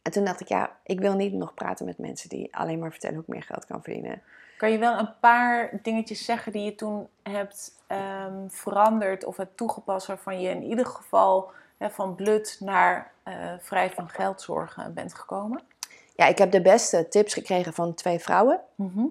En 0.03 0.13
toen 0.13 0.25
dacht 0.25 0.41
ik, 0.41 0.49
ja, 0.49 0.77
ik 0.85 1.01
wil 1.01 1.15
niet 1.15 1.33
nog 1.33 1.55
praten 1.55 1.87
met 1.87 1.99
mensen 1.99 2.29
die 2.29 2.57
alleen 2.57 2.79
maar 2.79 2.91
vertellen 2.91 3.17
hoe 3.17 3.25
ik 3.25 3.33
meer 3.33 3.43
geld 3.43 3.67
kan 3.67 3.83
verdienen. 3.83 4.23
Kan 4.57 4.71
je 4.71 4.79
wel 4.79 4.99
een 4.99 5.19
paar 5.21 5.71
dingetjes 5.83 6.25
zeggen 6.25 6.53
die 6.53 6.65
je 6.65 6.75
toen 6.75 7.09
hebt 7.23 7.73
um, 7.89 8.51
veranderd 8.51 9.25
of 9.25 9.37
hebt 9.37 9.57
toegepast 9.57 10.07
waarvan 10.07 10.41
je 10.41 10.49
in 10.49 10.63
ieder 10.63 10.87
geval 10.87 11.51
van 11.79 12.15
blut 12.15 12.57
naar 12.61 13.11
uh, 13.29 13.35
vrij 13.59 13.91
van 13.91 14.09
geldzorgen 14.09 14.95
bent 14.95 15.15
gekomen? 15.15 15.63
Ja, 16.17 16.27
ik 16.27 16.39
heb 16.39 16.51
de 16.51 16.63
beste 16.63 17.09
tips 17.09 17.35
gekregen 17.35 17.73
van 17.73 17.95
twee 17.95 18.19
vrouwen. 18.19 18.61
Mm 18.75 19.11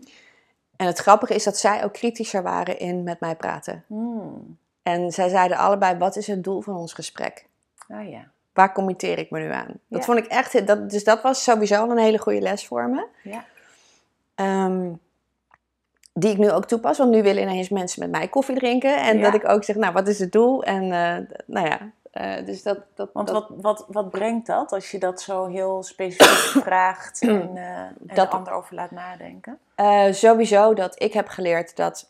En 0.81 0.87
het 0.87 0.99
grappige 0.99 1.33
is 1.33 1.43
dat 1.43 1.57
zij 1.57 1.83
ook 1.83 1.93
kritischer 1.93 2.43
waren 2.43 2.79
in 2.79 3.03
met 3.03 3.19
mij 3.19 3.35
praten. 3.35 3.83
Mm. 3.87 4.57
En 4.83 5.11
zij 5.11 5.29
zeiden 5.29 5.57
allebei: 5.57 5.97
wat 5.97 6.15
is 6.15 6.27
het 6.27 6.43
doel 6.43 6.61
van 6.61 6.75
ons 6.75 6.93
gesprek? 6.93 7.45
Ah 7.89 8.09
ja. 8.09 8.27
Waar 8.53 8.73
committeer 8.73 9.17
ik 9.17 9.31
me 9.31 9.39
nu 9.39 9.51
aan? 9.51 9.79
Dat 9.87 10.05
vond 10.05 10.17
ik 10.17 10.25
echt. 10.25 10.67
Dat, 10.67 10.89
dus 10.89 11.03
dat 11.03 11.21
was 11.21 11.43
sowieso 11.43 11.89
een 11.89 11.97
hele 11.97 12.17
goede 12.17 12.41
les 12.41 12.67
voor 12.67 12.89
me. 12.89 13.07
Ja. 13.23 13.45
Um, 14.65 14.99
die 16.13 16.31
ik 16.31 16.37
nu 16.37 16.51
ook 16.51 16.65
toepas. 16.65 16.97
Want 16.97 17.11
nu 17.11 17.23
willen 17.23 17.43
ineens 17.43 17.69
mensen 17.69 18.01
met 18.01 18.11
mij 18.11 18.27
koffie 18.27 18.55
drinken. 18.55 19.01
En 19.01 19.21
dat 19.21 19.33
ik 19.33 19.49
ook 19.49 19.63
zeg, 19.63 19.75
nou, 19.75 19.93
wat 19.93 20.07
is 20.07 20.19
het 20.19 20.31
doel? 20.31 20.63
En 20.63 20.83
uh, 20.83 21.35
nou 21.45 21.67
ja, 21.67 21.91
uh, 22.13 22.45
dus 22.45 22.63
dat, 22.63 22.77
dat, 22.95 23.09
Want 23.13 23.29
Wat, 23.29 23.49
wat, 23.55 23.85
wat 23.87 24.09
brengt 24.09 24.47
dat 24.47 24.71
als 24.71 24.91
je 24.91 24.99
dat 24.99 25.21
zo 25.21 25.45
heel 25.45 25.83
specifiek 25.83 26.63
vraagt 26.65 27.21
en, 27.21 27.55
uh, 27.55 27.79
en 27.79 27.95
dat, 28.01 28.31
de 28.31 28.37
ander 28.37 28.53
over 28.53 28.75
laat 28.75 28.91
nadenken? 28.91 29.59
Uh, 29.81 30.11
sowieso 30.11 30.73
dat 30.73 31.01
ik 31.01 31.13
heb 31.13 31.27
geleerd 31.27 31.75
dat 31.75 32.09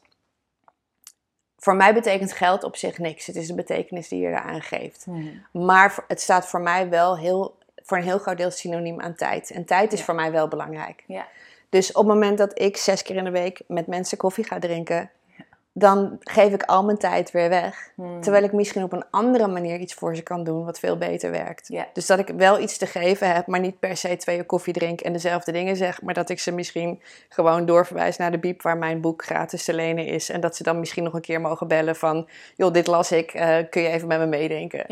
voor 1.58 1.76
mij 1.76 1.94
betekent 1.94 2.32
geld 2.34 2.64
op 2.64 2.76
zich 2.76 2.98
niks. 2.98 3.26
Het 3.26 3.36
is 3.36 3.48
de 3.48 3.54
betekenis 3.54 4.08
die 4.08 4.20
je 4.20 4.28
eraan 4.28 4.62
geeft. 4.62 5.06
Hmm. 5.06 5.46
Maar 5.52 6.04
het 6.08 6.22
staat 6.22 6.48
voor 6.48 6.62
mij 6.62 6.90
wel 6.90 7.18
heel, 7.18 7.58
voor 7.76 7.98
een 7.98 8.04
heel 8.04 8.18
groot 8.18 8.38
deel 8.38 8.52
synoniem 8.52 9.02
aan 9.02 9.16
tijd. 9.16 9.52
En 9.52 9.66
tijd 9.66 9.94
is 9.94 10.04
voor 10.04 10.16
mij 10.16 10.32
wel 10.32 10.48
belangrijk. 10.48 11.04
Ja. 11.08 11.28
Dus 11.70 11.92
op 11.92 12.06
het 12.06 12.14
moment 12.14 12.38
dat 12.38 12.60
ik 12.60 12.78
zes 12.78 13.02
keer 13.02 13.16
in 13.16 13.24
de 13.24 13.32
week 13.32 13.62
met 13.68 13.88
mensen 13.88 14.18
koffie 14.18 14.44
ga 14.44 14.60
drinken, 14.60 15.10
dan 15.82 16.18
geef 16.20 16.54
ik 16.54 16.64
al 16.64 16.84
mijn 16.84 16.98
tijd 16.98 17.32
weer 17.32 17.50
weg. 17.50 17.92
Hmm. 17.96 18.22
Terwijl 18.22 18.44
ik 18.44 18.52
misschien 18.52 18.84
op 18.84 18.94
een 18.94 19.04
andere 19.12 19.48
manier 19.48 19.80
iets 19.80 19.94
voor 19.94 20.16
ze 20.16 20.22
kan 20.22 20.44
doen 20.44 20.66
wat 20.66 20.80
veel 20.80 20.98
beter 20.98 21.32
werkt. 21.32 21.74
Dus 21.94 22.06
dat 22.06 22.20
ik 22.20 22.28
wel 22.28 22.60
iets 22.60 22.78
te 22.78 22.86
geven 22.86 23.34
heb, 23.34 23.48
maar 23.48 23.60
niet 23.60 23.80
per 23.80 23.98
se 23.98 24.18
twee 24.18 24.38
uur 24.38 24.46
koffie 24.46 24.74
drink 24.74 25.02
en 25.02 25.14
dezelfde 25.14 25.52
dingen 25.52 25.76
zeg. 25.76 26.02
Maar 26.02 26.14
dat 26.14 26.30
ik 26.30 26.40
ze 26.40 26.52
misschien 26.52 27.02
gewoon 27.30 27.66
doorverwijs 27.66 28.18
naar 28.18 28.32
de 28.32 28.40
biep 28.40 28.62
waar 28.62 28.78
mijn 28.78 29.02
boek 29.02 29.24
gratis 29.24 29.64
te 29.64 29.74
lenen 29.74 30.06
is. 30.06 30.30
En 30.30 30.42
dat 30.42 30.56
ze 30.56 30.64
dan 30.64 30.80
misschien 30.80 31.04
nog 31.04 31.14
een 31.14 31.22
keer 31.22 31.42
mogen 31.42 31.68
bellen 31.68 31.96
van, 31.96 32.28
joh, 32.56 32.74
dit 32.74 32.88
las 32.88 33.12
ik, 33.12 33.34
uh, 33.34 33.58
kun 33.70 33.82
je 33.82 33.90
even 33.90 34.08
met 34.08 34.20
me 34.20 34.26
meedenken? 34.26 34.86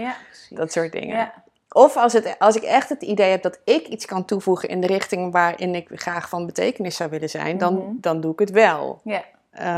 Dat 0.49 0.71
soort 0.71 0.91
dingen. 0.91 1.31
Of 1.71 1.97
als, 1.97 2.13
het, 2.13 2.35
als 2.39 2.55
ik 2.55 2.63
echt 2.63 2.89
het 2.89 3.01
idee 3.01 3.29
heb 3.29 3.41
dat 3.41 3.59
ik 3.63 3.87
iets 3.87 4.05
kan 4.05 4.25
toevoegen 4.25 4.69
in 4.69 4.81
de 4.81 4.87
richting 4.87 5.31
waarin 5.31 5.75
ik 5.75 5.89
graag 5.93 6.29
van 6.29 6.45
betekenis 6.45 6.95
zou 6.95 7.09
willen 7.09 7.29
zijn, 7.29 7.57
dan, 7.57 7.73
mhm. 7.73 7.91
dan 7.93 8.21
doe 8.21 8.31
ik 8.31 8.39
het 8.39 8.51
wel. 8.51 9.01
Ja. 9.03 9.23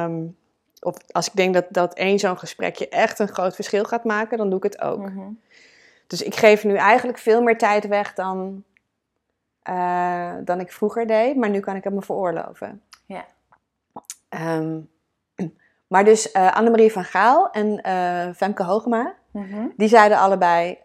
Um, 0.05 0.39
of 0.81 0.95
als 1.11 1.27
ik 1.27 1.35
denk 1.35 1.53
dat, 1.53 1.65
dat 1.69 1.93
één 1.93 2.19
zo'n 2.19 2.37
gesprekje 2.37 2.89
echt 2.89 3.19
een 3.19 3.27
groot 3.27 3.55
verschil 3.55 3.83
gaat 3.83 4.03
maken, 4.03 4.37
dan 4.37 4.49
doe 4.49 4.57
ik 4.57 4.63
het 4.63 4.81
ook. 4.81 4.99
Mhm. 4.99 5.29
Dus 6.07 6.21
ik 6.21 6.35
geef 6.35 6.63
nu 6.63 6.75
eigenlijk 6.75 7.17
veel 7.17 7.41
meer 7.41 7.57
tijd 7.57 7.87
weg 7.87 8.13
dan, 8.13 8.63
uh, 9.69 10.33
dan 10.43 10.59
ik 10.59 10.71
vroeger 10.71 11.07
deed, 11.07 11.35
maar 11.35 11.49
nu 11.49 11.59
kan 11.59 11.75
ik 11.75 11.83
het 11.83 11.93
me 11.93 12.01
veroorloven. 12.01 12.81
Ja. 13.05 13.25
Um, 14.29 14.89
maar 15.87 16.03
dus 16.03 16.33
uh, 16.33 16.55
Annemarie 16.55 16.91
van 16.91 17.03
Gaal 17.03 17.51
en 17.51 17.87
uh, 17.87 18.33
Femke 18.35 18.63
Hogema, 18.63 19.13
mhm. 19.31 19.67
die 19.77 19.87
zeiden 19.87 20.17
allebei 20.17 20.79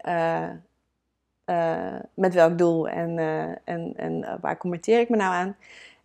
met 2.13 2.33
welk 2.33 2.57
doel 2.57 2.87
en, 2.87 3.17
en, 3.63 3.93
en 3.95 4.37
waar 4.41 4.57
commenteer 4.57 4.99
ik 4.99 5.09
me 5.09 5.15
nou 5.15 5.33
aan. 5.33 5.55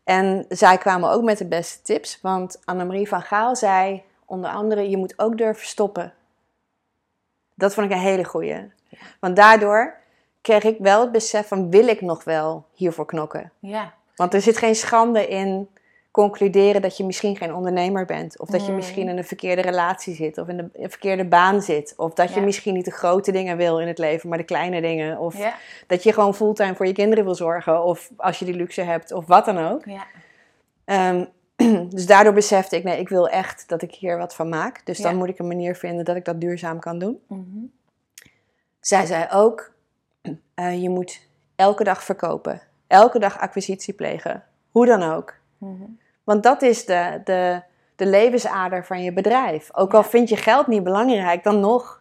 En 0.04 0.44
zij 0.48 0.78
kwamen 0.78 1.10
ook 1.10 1.22
met 1.22 1.38
de 1.38 1.46
beste 1.46 1.82
tips, 1.82 2.18
want 2.20 2.60
Annemarie 2.64 3.08
van 3.08 3.22
Gaal 3.22 3.56
zei 3.56 4.02
onder 4.24 4.50
andere, 4.50 4.90
je 4.90 4.96
moet 4.96 5.18
ook 5.18 5.38
durven 5.38 5.66
stoppen. 5.66 6.12
Dat 7.54 7.74
vond 7.74 7.86
ik 7.86 7.92
een 7.92 8.02
hele 8.02 8.24
goeie. 8.24 8.70
Want 9.20 9.36
daardoor 9.36 9.96
kreeg 10.40 10.62
ik 10.62 10.76
wel 10.78 11.00
het 11.00 11.12
besef 11.12 11.48
van, 11.48 11.70
wil 11.70 11.88
ik 11.88 12.00
nog 12.00 12.24
wel 12.24 12.66
hiervoor 12.74 13.06
knokken? 13.06 13.52
Ja. 13.58 13.94
Want 14.16 14.34
er 14.34 14.40
zit 14.40 14.56
geen 14.56 14.74
schande 14.74 15.28
in 15.28 15.68
concluderen 16.12 16.82
dat 16.82 16.96
je 16.96 17.04
misschien 17.04 17.36
geen 17.36 17.54
ondernemer 17.54 18.04
bent. 18.04 18.38
Of 18.38 18.48
dat 18.48 18.60
je 18.60 18.66
Hmm. 18.66 18.76
misschien 18.76 19.08
in 19.08 19.16
een 19.18 19.24
verkeerde 19.24 19.62
relatie 19.62 20.14
zit. 20.14 20.38
Of 20.38 20.48
in 20.48 20.56
de, 20.56 20.68
een 20.72 20.90
verkeerde 20.90 21.24
baan 21.24 21.62
zit. 21.62 21.94
Of 21.96 22.14
dat 22.14 22.34
je 22.34 22.40
misschien 22.40 22.74
niet 22.74 22.84
de 22.84 22.90
grote 22.90 23.32
dingen 23.32 23.56
wil 23.56 23.80
in 23.80 23.86
het 23.86 23.98
leven, 23.98 24.28
maar 24.28 24.38
de 24.38 24.44
kleine 24.44 24.80
dingen. 24.80 25.18
Of 25.18 25.38
Ja. 25.38 25.54
dat 25.86 26.02
je 26.02 26.12
gewoon 26.12 26.34
fulltime 26.34 26.74
voor 26.74 26.86
je 26.86 26.92
kinderen 26.92 27.24
wil 27.24 27.34
zorgen. 27.34 27.84
Of 27.84 28.10
als 28.16 28.38
je 28.38 28.44
die 28.44 28.54
luxe 28.54 28.82
hebt, 28.82 29.12
of 29.12 29.26
wat 29.26 29.44
dan 29.44 29.58
ook. 29.58 29.84
Ja. 29.84 30.04
Ehm, 30.84 31.24
dus 31.94 32.06
daardoor 32.06 32.32
besefte 32.32 32.76
ik, 32.76 32.84
nee, 32.84 32.98
ik 32.98 33.08
wil 33.08 33.28
echt 33.28 33.68
dat 33.68 33.82
ik 33.82 33.94
hier 33.94 34.18
wat 34.18 34.34
van 34.34 34.48
maak. 34.48 34.86
Dus 34.86 34.98
dan 34.98 35.16
moet 35.16 35.28
ik 35.28 35.38
een 35.38 35.46
manier 35.46 35.76
vinden 35.76 36.04
dat 36.04 36.16
ik 36.16 36.24
dat 36.24 36.40
duurzaam 36.40 36.78
kan 36.78 36.98
doen. 36.98 37.20
Mhm. 37.28 37.64
Zij 38.80 39.06
zei 39.06 39.26
ook, 39.32 39.72
eh, 40.54 40.82
je 40.82 40.88
moet 40.88 41.20
elke 41.56 41.84
dag 41.84 42.04
verkopen. 42.04 42.60
Elke 42.86 43.18
dag 43.18 43.38
acquisitie 43.38 43.94
plegen. 43.94 44.44
Hoe 44.70 44.86
dan 44.86 45.02
ook. 45.02 45.34
Mhm. 45.58 45.82
Want 46.24 46.42
dat 46.42 46.62
is 46.62 46.84
de, 46.84 47.20
de, 47.24 47.62
de 47.96 48.06
levensader 48.06 48.84
van 48.84 49.02
je 49.02 49.12
bedrijf. 49.12 49.68
Ook 49.72 49.94
al 49.94 50.02
vind 50.02 50.28
je 50.28 50.36
geld 50.36 50.66
niet 50.66 50.82
belangrijk, 50.84 51.42
dan 51.44 51.60
nog. 51.60 52.00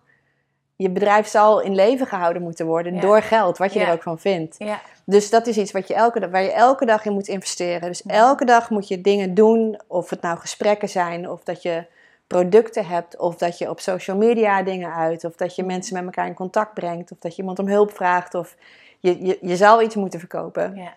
Je 0.75 0.89
bedrijf 0.89 1.27
zal 1.27 1.59
in 1.61 1.75
leven 1.75 2.07
gehouden 2.07 2.41
moeten 2.41 2.65
worden 2.65 2.93
Ja. 2.93 3.01
door 3.01 3.21
geld, 3.21 3.57
wat 3.57 3.73
je 3.73 3.79
Ja. 3.79 3.87
er 3.87 3.93
ook 3.93 4.01
van 4.03 4.19
vindt. 4.19 4.55
Ja. 4.57 4.81
Dus 5.05 5.29
dat 5.29 5.47
is 5.47 5.57
iets 5.57 5.71
wat 5.71 5.87
je 5.87 5.93
elke 5.93 6.29
waar 6.29 6.41
je 6.43 6.51
elke 6.51 6.85
dag 6.85 7.05
in 7.05 7.13
moet 7.13 7.27
investeren. 7.27 7.87
Dus 7.87 8.05
elke 8.05 8.45
dag 8.45 8.69
moet 8.69 8.87
je 8.87 9.01
dingen 9.01 9.33
doen, 9.33 9.79
of 9.87 10.09
het 10.09 10.21
nou 10.21 10.37
gesprekken 10.37 10.89
zijn, 10.89 11.29
of 11.29 11.43
dat 11.43 11.61
je 11.61 11.85
producten 12.27 12.85
hebt, 12.85 13.17
of 13.17 13.35
dat 13.35 13.57
je 13.57 13.69
op 13.69 13.79
social 13.79 14.17
media 14.17 14.63
dingen 14.63 14.93
uit, 14.93 15.23
of 15.23 15.35
dat 15.35 15.55
je 15.55 15.63
mensen 15.63 15.93
met 15.93 16.03
elkaar 16.03 16.27
in 16.27 16.33
contact 16.33 16.73
brengt, 16.73 17.11
of 17.11 17.17
dat 17.19 17.35
je 17.35 17.41
iemand 17.41 17.59
om 17.59 17.67
hulp 17.67 17.91
vraagt, 17.91 18.33
of 18.33 18.55
je, 18.99 19.25
je, 19.25 19.37
je 19.41 19.55
zal 19.55 19.81
iets 19.81 19.95
moeten 19.95 20.19
verkopen. 20.19 20.75
Ja. 20.75 20.93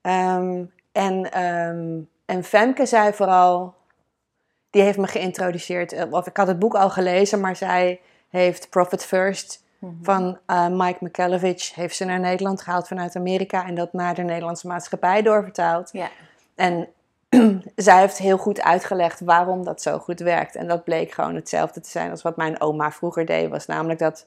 Ehm, 0.00 0.62
en, 0.92 1.32
ehm, 1.32 1.98
en 2.26 2.44
Femke 2.44 2.86
zei 2.86 3.12
vooral, 3.12 3.74
die 4.70 4.82
heeft 4.82 4.98
me 4.98 5.06
geïntroduceerd, 5.06 5.92
eh, 5.92 6.12
of 6.12 6.26
ik 6.26 6.36
had 6.36 6.46
het 6.46 6.58
boek 6.58 6.74
al 6.74 6.90
gelezen, 6.90 7.40
maar 7.40 7.56
zij 7.56 8.00
heeft 8.28 8.70
Profit 8.70 9.04
First 9.04 9.64
Mhm. 9.78 9.94
van 10.02 10.38
eh, 10.46 10.68
Mike 10.68 11.04
McKelevich, 11.04 11.74
heeft 11.74 11.96
ze 11.96 12.04
naar 12.04 12.20
Nederland 12.20 12.60
gehaald 12.62 12.88
vanuit 12.88 13.16
Amerika 13.16 13.66
en 13.66 13.74
dat 13.74 13.92
naar 13.92 14.14
de 14.14 14.22
Nederlandse 14.22 14.66
maatschappij 14.66 15.22
doorvertaald. 15.22 15.88
Ja. 15.92 16.08
En 16.54 16.88
zij 17.76 18.00
heeft 18.00 18.18
heel 18.18 18.38
goed 18.38 18.62
uitgelegd 18.62 19.20
waarom 19.20 19.64
dat 19.64 19.82
zo 19.82 19.98
goed 19.98 20.20
werkt. 20.20 20.54
En 20.54 20.68
dat 20.68 20.84
bleek 20.84 21.12
gewoon 21.12 21.34
hetzelfde 21.34 21.80
te 21.80 21.90
zijn 21.90 22.10
als 22.10 22.22
wat 22.22 22.36
mijn 22.36 22.60
oma 22.60 22.90
vroeger 22.90 23.26
deed, 23.26 23.50
was 23.50 23.66
namelijk 23.66 23.98
dat 23.98 24.26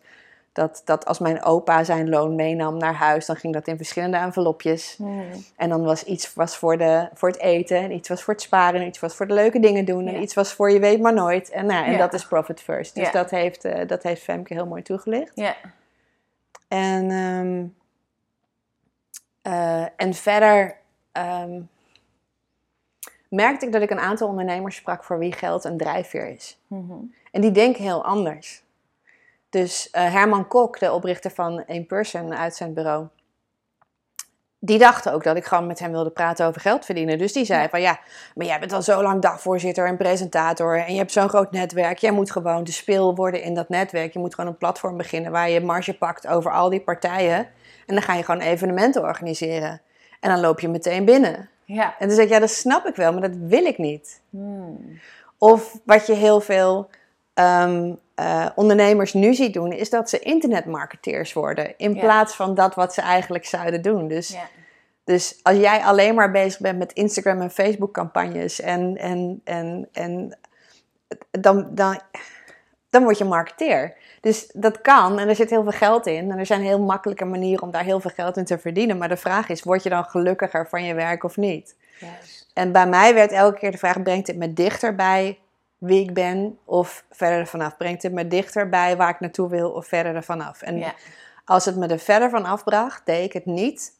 dat, 0.59 0.81
dat 0.85 1.05
als 1.05 1.19
mijn 1.19 1.43
opa 1.43 1.83
zijn 1.83 2.09
loon 2.09 2.35
meenam 2.35 2.77
naar 2.77 2.93
huis, 2.93 3.25
dan 3.25 3.35
ging 3.35 3.53
dat 3.53 3.67
in 3.67 3.77
verschillende 3.77 4.17
envelopjes. 4.17 4.95
Mhm. 4.97 5.21
En 5.55 5.69
dan 5.69 5.83
was 5.83 6.03
iets 6.03 6.33
was 6.33 6.57
voor, 6.57 6.77
de, 6.77 7.09
voor 7.13 7.29
het 7.29 7.39
eten, 7.39 7.77
en 7.77 7.91
iets 7.91 8.09
was 8.09 8.23
voor 8.23 8.33
het 8.33 8.43
sparen, 8.43 8.81
en 8.81 8.87
iets 8.87 8.99
was 8.99 9.15
voor 9.15 9.27
de 9.27 9.33
leuke 9.33 9.59
dingen 9.59 9.85
doen, 9.85 10.07
en 10.07 10.13
Ja. 10.13 10.19
iets 10.19 10.33
was 10.33 10.53
voor 10.53 10.71
je 10.71 10.79
weet 10.79 10.99
maar 11.01 11.13
nooit. 11.13 11.49
En, 11.49 11.65
nou, 11.65 11.85
en 11.85 11.91
Ja. 11.91 11.97
dat 11.97 12.13
is 12.13 12.27
profit 12.27 12.61
first. 12.61 12.95
Dus 12.95 13.05
Ja. 13.05 13.11
dat, 13.11 13.29
heeft, 13.29 13.65
eh, 13.65 13.87
dat 13.87 14.03
heeft 14.03 14.21
Femke 14.21 14.53
heel 14.53 14.65
mooi 14.65 14.81
toegelicht. 14.81 15.31
Ja. 15.35 15.55
En, 16.67 17.11
ehm, 17.11 17.65
eh, 19.41 19.85
en 19.95 20.13
verder 20.13 20.77
ehm, 21.11 21.61
merkte 23.29 23.65
ik 23.65 23.71
dat 23.71 23.81
ik 23.81 23.89
een 23.89 23.99
aantal 23.99 24.27
ondernemers 24.27 24.75
sprak 24.75 25.03
voor 25.03 25.19
wie 25.19 25.33
geld 25.33 25.63
een 25.63 25.77
drijfveer 25.77 26.27
is. 26.27 26.59
Mhm. 26.67 26.93
En 27.31 27.41
die 27.41 27.51
denken 27.51 27.83
heel 27.83 28.03
anders. 28.05 28.63
Dus 29.49 29.89
eh, 29.89 30.13
Herman 30.13 30.47
Kok, 30.47 30.79
de 30.79 30.91
oprichter 30.91 31.31
van 31.31 31.63
In 31.65 31.85
Person 31.85 32.35
uit 32.35 32.55
zijn 32.55 32.73
bureau, 32.73 33.07
die 34.59 34.77
dacht 34.77 35.09
ook 35.09 35.23
dat 35.23 35.35
ik 35.35 35.45
gewoon 35.45 35.67
met 35.67 35.79
hem 35.79 35.91
wilde 35.91 36.09
praten 36.09 36.45
over 36.45 36.61
geld 36.61 36.85
verdienen. 36.85 37.17
Dus 37.17 37.33
die 37.33 37.45
zei 37.45 37.61
Ja. 37.61 37.69
van 37.69 37.81
ja, 37.81 37.99
maar 38.35 38.45
jij 38.45 38.59
bent 38.59 38.73
al 38.73 38.81
zo 38.81 39.01
lang 39.01 39.21
dagvoorzitter 39.21 39.87
en 39.87 39.97
presentator 39.97 40.77
en 40.79 40.91
je 40.91 40.97
hebt 40.97 41.11
zo'n 41.11 41.29
groot 41.29 41.51
netwerk. 41.51 41.97
Jij 41.97 42.11
moet 42.11 42.31
gewoon 42.31 42.63
de 42.63 42.71
speel 42.71 43.15
worden 43.15 43.41
in 43.41 43.53
dat 43.53 43.69
netwerk. 43.69 44.13
Je 44.13 44.19
moet 44.19 44.35
gewoon 44.35 44.49
een 44.49 44.57
platform 44.57 44.97
beginnen 44.97 45.31
waar 45.31 45.49
je 45.49 45.61
marge 45.61 45.97
pakt 45.97 46.27
over 46.27 46.51
al 46.51 46.69
die 46.69 46.81
partijen. 46.81 47.37
En 47.85 47.95
dan 47.95 48.01
ga 48.01 48.13
je 48.13 48.23
gewoon 48.23 48.41
evenementen 48.41 49.01
organiseren. 49.01 49.81
En 50.19 50.29
dan 50.29 50.39
loop 50.39 50.59
je 50.59 50.67
meteen 50.67 51.05
binnen. 51.05 51.49
Ja. 51.65 51.95
En 51.99 52.07
toen 52.07 52.15
zei 52.15 52.27
ik, 52.27 52.33
ja, 52.33 52.39
dat 52.39 52.49
snap 52.49 52.85
ik 52.85 52.95
wel, 52.95 53.11
maar 53.11 53.21
dat 53.21 53.35
wil 53.35 53.65
ik 53.65 53.77
niet. 53.77 54.21
Hmm. 54.29 54.99
Of 55.37 55.79
wat 55.85 56.07
je 56.07 56.13
heel 56.13 56.39
veel 56.39 56.89
ehm, 57.33 57.93
eh, 58.19 58.45
ondernemers 58.55 59.13
nu 59.13 59.33
ziet 59.33 59.53
doen, 59.53 59.71
is 59.71 59.89
dat 59.89 60.09
ze 60.09 60.19
internetmarketeers 60.19 61.33
worden. 61.33 61.77
In 61.77 61.93
Ja. 61.93 61.99
plaats 61.99 62.35
van 62.35 62.53
dat 62.55 62.75
wat 62.75 62.93
ze 62.93 63.01
eigenlijk 63.01 63.45
zouden 63.45 63.81
doen. 63.81 64.07
Dus, 64.07 64.29
Ja. 64.29 64.47
dus 65.03 65.39
als 65.43 65.57
jij 65.57 65.79
alleen 65.79 66.15
maar 66.15 66.31
bezig 66.31 66.59
bent 66.59 66.77
met 66.77 66.93
Instagram 66.93 67.41
en 67.41 67.51
Facebook 67.51 67.93
campagnes 67.93 68.61
en, 68.61 68.97
en, 68.97 69.41
en, 69.43 69.89
en 69.91 70.37
dan, 71.31 71.67
dan, 71.71 71.99
dan 72.89 73.03
word 73.03 73.17
je 73.17 73.25
marketeer. 73.25 73.95
Dus 74.21 74.49
dat 74.53 74.81
kan 74.81 75.19
en 75.19 75.29
er 75.29 75.35
zit 75.35 75.49
heel 75.49 75.63
veel 75.63 75.71
geld 75.71 76.07
in. 76.07 76.31
En 76.31 76.37
er 76.37 76.45
zijn 76.45 76.61
heel 76.61 76.79
makkelijke 76.81 77.25
manieren 77.25 77.63
om 77.63 77.71
daar 77.71 77.83
heel 77.83 77.99
veel 77.99 78.11
geld 78.15 78.37
in 78.37 78.45
te 78.45 78.57
verdienen. 78.57 78.97
Maar 78.97 79.09
de 79.09 79.17
vraag 79.17 79.49
is, 79.49 79.63
word 79.63 79.83
je 79.83 79.89
dan 79.89 80.05
gelukkiger 80.05 80.67
van 80.67 80.83
je 80.83 80.93
werk 80.93 81.23
of 81.23 81.37
niet? 81.37 81.75
En 82.53 82.71
bij 82.71 82.87
mij 82.87 83.13
werd 83.13 83.31
elke 83.31 83.59
keer 83.59 83.71
de 83.71 83.77
vraag: 83.77 84.01
brengt 84.03 84.25
dit 84.25 84.37
me 84.37 84.53
dichter 84.53 84.95
bij 84.95 85.37
wie 85.79 86.01
ik 86.01 86.13
ben 86.13 86.59
of 86.65 87.05
verder 87.11 87.39
ervan 87.39 87.61
af? 87.61 87.77
Brengt 87.77 88.01
dit 88.01 88.11
me 88.11 88.27
dichter 88.27 88.69
bij 88.69 88.97
waar 88.97 89.09
ik 89.09 89.19
naartoe 89.19 89.49
wil 89.49 89.71
of 89.71 89.87
verder 89.87 90.15
ervan 90.15 90.41
af? 90.41 90.61
En 90.61 90.77
Ja. 90.77 90.93
als 91.45 91.65
het 91.65 91.75
me 91.75 91.87
er 91.87 91.99
verder 91.99 92.29
van 92.29 92.45
afbracht, 92.45 93.05
deed 93.05 93.23
ik 93.25 93.33
het 93.33 93.45
niet, 93.45 93.93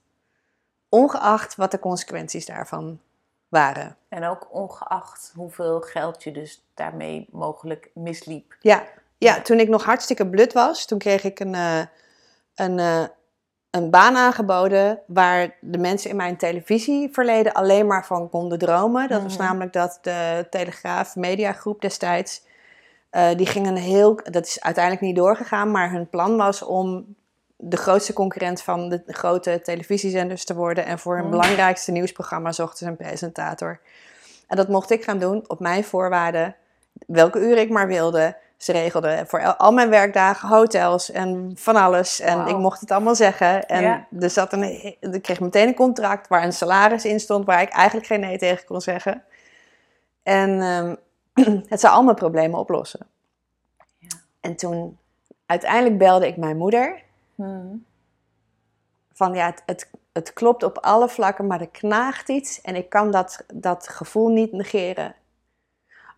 ongeacht 0.89 1.55
wat 1.55 1.71
de 1.71 1.79
consequenties 1.79 2.45
daarvan 2.45 2.99
waren. 3.47 3.97
En 4.09 4.23
ook 4.25 4.47
ongeacht 4.51 5.31
hoeveel 5.35 5.81
geld 5.81 6.23
je 6.23 6.31
dus 6.31 6.65
daarmee 6.73 7.27
mogelijk 7.31 7.89
misliep. 7.93 8.55
Ja, 8.59 8.83
ja, 9.17 9.35
Ja. 9.35 9.41
toen 9.41 9.59
ik 9.59 9.67
nog 9.69 9.83
hartstikke 9.83 10.27
blut 10.29 10.53
was, 10.53 10.85
toen 10.85 10.97
kreeg 10.99 11.23
ik 11.23 11.39
een, 11.39 11.55
eh, 11.55 11.81
een, 12.55 12.79
eh, 12.79 13.03
een 13.71 13.89
baan 13.89 14.15
aangeboden 14.15 14.99
waar 15.07 15.55
de 15.61 15.77
mensen 15.77 16.09
in 16.09 16.15
mijn 16.15 16.37
televisieverleden 16.37 17.53
alleen 17.53 17.87
maar 17.87 18.05
van 18.05 18.29
konden 18.29 18.59
dromen. 18.59 19.07
Dat 19.07 19.21
was 19.23 19.37
Mhm. 19.37 19.43
namelijk 19.43 19.73
dat 19.73 19.99
de 20.01 20.47
Telegraaf 20.49 21.15
Mediagroep 21.15 21.81
destijds, 21.81 22.43
eh, 23.09 23.27
die 23.35 23.45
gingen 23.45 23.75
een 23.75 23.81
heel, 23.81 24.19
dat 24.23 24.45
is 24.45 24.61
uiteindelijk 24.61 25.05
niet 25.05 25.15
doorgegaan, 25.15 25.71
maar 25.71 25.91
hun 25.91 26.09
plan 26.09 26.37
was 26.37 26.63
om 26.63 27.15
de 27.55 27.77
grootste 27.77 28.13
concurrent 28.13 28.61
van 28.61 28.89
de 28.89 29.03
grote 29.07 29.61
televisiezenders 29.63 30.45
te 30.45 30.55
worden 30.55 30.85
en 30.85 30.99
voor 30.99 31.13
hun 31.15 31.27
Mhm. 31.27 31.31
belangrijkste 31.31 31.91
nieuwsprogramma 31.91 32.51
zochten 32.51 32.77
ze 32.77 32.85
een 32.85 32.95
presentator. 32.97 33.79
En 34.47 34.55
dat 34.57 34.67
mocht 34.67 34.89
ik 34.91 35.03
gaan 35.03 35.19
doen 35.19 35.43
op 35.47 35.59
mijn 35.59 35.83
voorwaarden, 35.83 36.55
welke 37.07 37.39
uren 37.39 37.61
ik 37.61 37.69
maar 37.69 37.87
wilde. 37.87 38.35
Ze 38.59 38.71
regelden 38.71 39.27
voor 39.27 39.55
al 39.55 39.71
mijn 39.71 39.89
werkdagen 39.89 40.49
hotels 40.49 41.11
en 41.11 41.51
van 41.55 41.75
alles. 41.75 42.19
En 42.19 42.47
ik 42.47 42.57
mocht 42.57 42.79
het 42.79 42.91
allemaal 42.91 43.15
zeggen. 43.15 43.67
En 43.67 43.81
Ja. 43.81 44.07
er 44.19 44.29
zat 44.29 44.53
een, 44.53 44.63
ik 44.99 45.21
kreeg 45.21 45.39
meteen 45.39 45.67
een 45.67 45.75
contract 45.75 46.27
waar 46.27 46.43
een 46.43 46.53
salaris 46.53 47.05
in 47.05 47.19
stond 47.19 47.45
waar 47.45 47.61
ik 47.61 47.69
eigenlijk 47.69 48.07
geen 48.07 48.19
nee 48.19 48.37
tegen 48.37 48.65
kon 48.65 48.81
zeggen. 48.81 49.23
En 50.23 50.61
ehm, 50.61 50.95
het 51.73 51.79
zou 51.79 51.93
al 51.93 52.03
mijn 52.03 52.15
problemen 52.15 52.59
oplossen. 52.59 53.07
Ja. 53.97 54.07
En 54.39 54.55
toen 54.55 54.97
uiteindelijk 55.45 55.97
belde 55.97 56.27
ik 56.27 56.37
mijn 56.37 56.57
moeder 56.57 57.01
Hmm. 57.35 57.85
van 59.13 59.33
ja, 59.33 59.45
het, 59.45 59.63
het, 59.65 59.89
het 60.13 60.33
klopt 60.33 60.63
op 60.63 60.77
alle 60.77 61.09
vlakken, 61.09 61.47
maar 61.47 61.61
er 61.61 61.69
knaagt 61.69 62.29
iets 62.29 62.61
en 62.61 62.75
ik 62.75 62.89
kan 62.89 63.11
dat, 63.11 63.43
dat 63.53 63.87
gevoel 63.87 64.27
niet 64.27 64.51
negeren. 64.51 65.15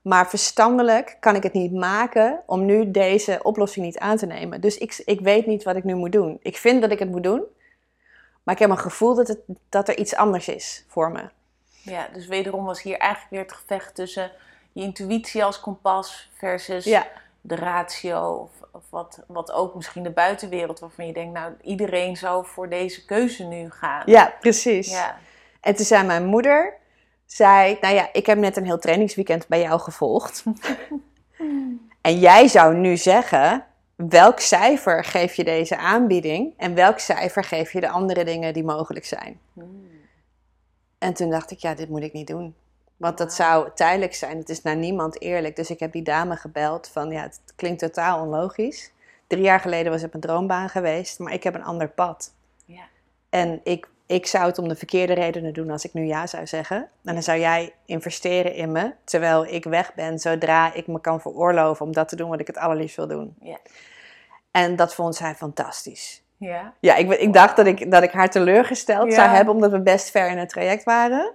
Maar 0.02 0.30
verstandelijk 0.30 1.18
kan 1.20 1.36
ik 1.36 1.44
het 1.44 1.54
niet 1.54 1.74
maken 1.74 2.42
om 2.46 2.66
nu 2.66 2.92
deze 2.92 3.40
oplossing 3.44 3.86
niet 3.86 4.00
aan 4.00 4.18
te 4.18 4.26
nemen. 4.26 4.62
Dus 4.62 4.78
ik, 4.78 5.02
ik 5.06 5.20
weet 5.20 5.46
niet 5.46 5.64
wat 5.64 5.76
ik 5.76 5.84
nu 5.84 5.96
moet 5.96 6.12
doen. 6.12 6.40
Ik 6.42 6.58
vind 6.58 6.82
dat 6.82 6.92
ik 6.92 7.00
het 7.00 7.12
moet 7.12 7.24
doen, 7.24 7.44
maar 8.44 8.54
ik 8.56 8.62
heb 8.62 8.70
een 8.70 8.78
gevoel 8.78 9.16
dat, 9.16 9.28
het, 9.28 9.40
dat 9.70 9.88
er 9.88 9.98
iets 9.98 10.16
anders 10.16 10.48
is 10.48 10.86
voor 10.88 11.12
me. 11.12 11.30
Ja, 11.84 12.08
dus 12.14 12.28
wederom 12.28 12.66
was 12.66 12.82
hier 12.82 12.98
eigenlijk 12.98 13.32
weer 13.32 13.42
het 13.42 13.54
gevecht 13.54 13.96
tussen 13.96 14.32
je 14.72 14.82
intuïtie 14.82 15.44
als 15.44 15.60
kompas 15.60 16.30
versus 16.38 16.86
Ja, 16.86 17.08
de 17.42 17.56
ratio. 17.56 18.34
Of, 18.34 18.68
of 18.72 18.84
wat, 18.90 19.20
wat 19.28 19.52
ook 19.52 19.76
misschien 19.76 20.04
de 20.04 20.12
buitenwereld 20.12 20.80
waarvan 20.80 21.08
je 21.08 21.14
denkt, 21.14 21.34
nou 21.34 21.54
iedereen 21.62 22.18
zou 22.18 22.46
voor 22.46 22.70
deze 22.70 23.06
keuze 23.06 23.44
nu 23.44 23.70
gaan. 23.70 24.04
ja 24.06 24.34
precies. 24.40 24.92
Ja. 24.92 25.18
En 25.62 25.76
toen 25.76 25.86
zei 25.86 26.06
mijn 26.06 26.26
moeder, 26.26 26.74
zei, 27.34 27.78
nou 27.82 27.96
ja, 27.96 28.10
ik 28.14 28.26
heb 28.26 28.38
net 28.38 28.58
een 28.58 28.66
heel 28.66 28.80
trainingsweekend 28.80 29.48
bij 29.48 29.62
jou 29.62 29.80
gevolgd. 29.80 30.44
En 32.02 32.20
jij 32.20 32.48
zou 32.48 32.76
nu 32.76 32.98
zeggen, 32.98 33.66
welk 33.96 34.40
cijfer 34.40 35.04
geef 35.04 35.34
je 35.34 35.44
deze 35.44 35.78
aanbieding 35.78 36.54
en 36.58 36.76
welk 36.76 37.00
cijfer 37.00 37.44
geef 37.44 37.74
je 37.74 37.80
de 37.80 37.90
andere 37.90 38.24
dingen 38.26 38.54
die 38.54 38.64
mogelijk 38.64 39.06
zijn? 39.06 39.40
Hmm. 39.54 39.90
En 40.98 41.14
toen 41.14 41.30
dacht 41.30 41.52
ik, 41.52 41.60
ja, 41.60 41.76
dit 41.76 41.90
moet 41.90 42.04
ik 42.04 42.14
niet 42.14 42.28
doen. 42.28 42.56
Want 42.98 43.18
dat 43.18 43.34
zou 43.34 43.70
tijdelijk 43.76 44.14
zijn. 44.14 44.38
Het 44.38 44.50
is 44.50 44.62
naar 44.62 44.76
niemand 44.76 45.22
eerlijk. 45.22 45.56
Dus 45.56 45.70
ik 45.70 45.80
heb 45.80 45.92
die 45.92 46.04
dame 46.04 46.36
gebeld 46.36 46.88
van 46.88 47.12
ja, 47.12 47.22
het 47.22 47.40
klinkt 47.56 47.80
totaal 47.80 48.22
onlogisch. 48.22 48.92
Drie 49.28 49.44
jaar 49.44 49.60
geleden 49.60 49.92
was 49.92 50.02
het 50.02 50.12
mijn 50.12 50.24
droombaan 50.24 50.70
geweest, 50.70 51.20
maar 51.20 51.34
ik 51.34 51.44
heb 51.44 51.56
een 51.56 51.64
ander 51.64 51.90
pad. 51.90 52.34
Ja. 52.66 52.84
En 53.30 53.62
ik, 53.64 53.88
ik 54.12 54.26
zou 54.26 54.46
het 54.46 54.58
om 54.58 54.68
de 54.68 54.76
verkeerde 54.76 55.14
redenen 55.14 55.54
doen 55.54 55.70
als 55.70 55.86
ik 55.86 55.94
nu 55.94 56.06
ja 56.06 56.28
zou 56.28 56.48
zeggen. 56.48 56.78
En 57.04 57.14
dan 57.14 57.24
zou 57.24 57.40
jij 57.40 57.74
investeren 57.86 58.54
in 58.54 58.72
me, 58.72 58.94
terwijl 59.04 59.46
ik 59.46 59.64
weg 59.64 59.94
ben 59.94 60.20
zodra 60.20 60.74
ik 60.74 60.88
me 60.88 61.02
kan 61.02 61.22
veroorloven 61.22 61.86
om 61.86 61.92
dat 61.94 62.08
te 62.10 62.16
doen 62.16 62.30
wat 62.30 62.40
ik 62.40 62.48
het 62.48 62.58
allerliefst 62.58 62.96
wil 62.96 63.08
doen. 63.08 63.36
Ja. 63.42 63.58
En 64.52 64.76
dat 64.76 64.94
vond 64.94 65.16
zij 65.16 65.36
fantastisch. 65.36 66.24
Ja. 66.38 66.74
Ja, 66.80 66.96
ik, 66.96 67.10
ik 67.12 67.34
dacht 67.34 67.56
dat 67.56 67.66
ik, 67.66 67.92
dat 67.92 68.04
ik 68.04 68.12
haar 68.12 68.30
teleurgesteld 68.30 69.08
Ja. 69.10 69.16
zou 69.16 69.30
hebben, 69.30 69.54
omdat 69.54 69.72
we 69.72 69.82
best 69.82 70.10
ver 70.12 70.30
in 70.30 70.38
het 70.38 70.50
traject 70.50 70.84
waren. 70.84 71.34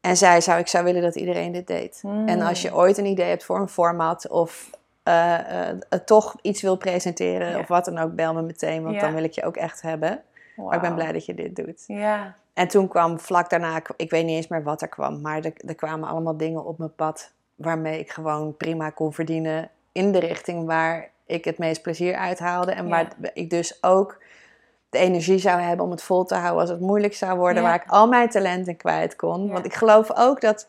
En 0.00 0.16
zij 0.16 0.40
zou, 0.40 0.58
ik 0.58 0.66
zou 0.68 0.84
willen 0.84 1.02
dat 1.02 1.14
iedereen 1.16 1.52
dit 1.52 1.66
deed. 1.66 1.98
Hmm. 2.02 2.28
En 2.28 2.40
als 2.40 2.62
je 2.62 2.74
ooit 2.74 2.98
een 2.98 3.06
idee 3.06 3.28
hebt 3.28 3.44
voor 3.44 3.60
een 3.60 3.68
format 3.68 4.28
of 4.28 4.70
eh, 5.02 5.68
eh, 5.68 5.76
toch 6.04 6.36
iets 6.42 6.62
wil 6.62 6.76
presenteren 6.76 7.50
Ja. 7.50 7.58
of 7.58 7.68
wat 7.68 7.84
dan 7.84 7.98
ook, 7.98 8.14
bel 8.14 8.34
me 8.34 8.42
meteen, 8.42 8.82
want 8.82 8.94
Ja. 8.94 9.00
dan 9.00 9.14
wil 9.14 9.24
ik 9.24 9.32
je 9.32 9.44
ook 9.44 9.56
echt 9.56 9.82
hebben. 9.82 10.22
Maar 10.66 10.74
ik 10.74 10.80
ben 10.80 10.94
blij 10.94 11.12
dat 11.12 11.26
je 11.26 11.34
dit 11.34 11.56
doet. 11.56 11.84
Ja. 11.86 12.34
En 12.52 12.68
toen 12.68 12.88
kwam 12.88 13.20
vlak 13.20 13.50
daarna, 13.50 13.80
ik- 13.96 14.10
weet 14.10 14.24
niet 14.24 14.36
eens 14.36 14.48
meer 14.48 14.62
wat 14.62 14.82
er 14.82 14.88
kwam, 14.88 15.20
maar 15.20 15.36
er, 15.44 15.52
er 15.66 15.74
kwamen 15.74 16.08
allemaal 16.08 16.36
dingen 16.36 16.64
op 16.64 16.78
mijn 16.78 16.94
pad 16.94 17.32
waarmee 17.54 17.98
ik 17.98 18.10
gewoon 18.10 18.56
prima 18.56 18.90
kon 18.90 19.12
verdienen 19.12 19.70
in 19.92 20.12
de 20.12 20.18
richting 20.18 20.66
waar 20.66 21.10
ik 21.26 21.44
het 21.44 21.58
meest 21.58 21.82
plezier 21.82 22.14
uithaalde. 22.14 22.72
En 22.72 22.84
Ja. 22.84 22.90
waar 22.90 23.08
ik 23.34 23.50
dus 23.50 23.82
ook 23.82 24.18
de 24.90 24.98
energie 24.98 25.38
zou 25.38 25.60
hebben 25.60 25.84
om 25.84 25.90
het 25.90 26.02
vol 26.02 26.24
te 26.24 26.34
houden 26.34 26.60
als 26.60 26.70
het 26.70 26.80
moeilijk 26.80 27.14
zou 27.14 27.38
worden, 27.38 27.62
Ja. 27.62 27.68
waar 27.68 27.82
ik 27.84 27.90
al 27.90 28.08
mijn 28.08 28.28
talenten 28.28 28.76
kwijt 28.76 29.16
kon. 29.16 29.46
Ja. 29.46 29.52
Want 29.52 29.64
ik 29.64 29.74
geloof 29.74 30.10
ook 30.16 30.40
dat 30.40 30.68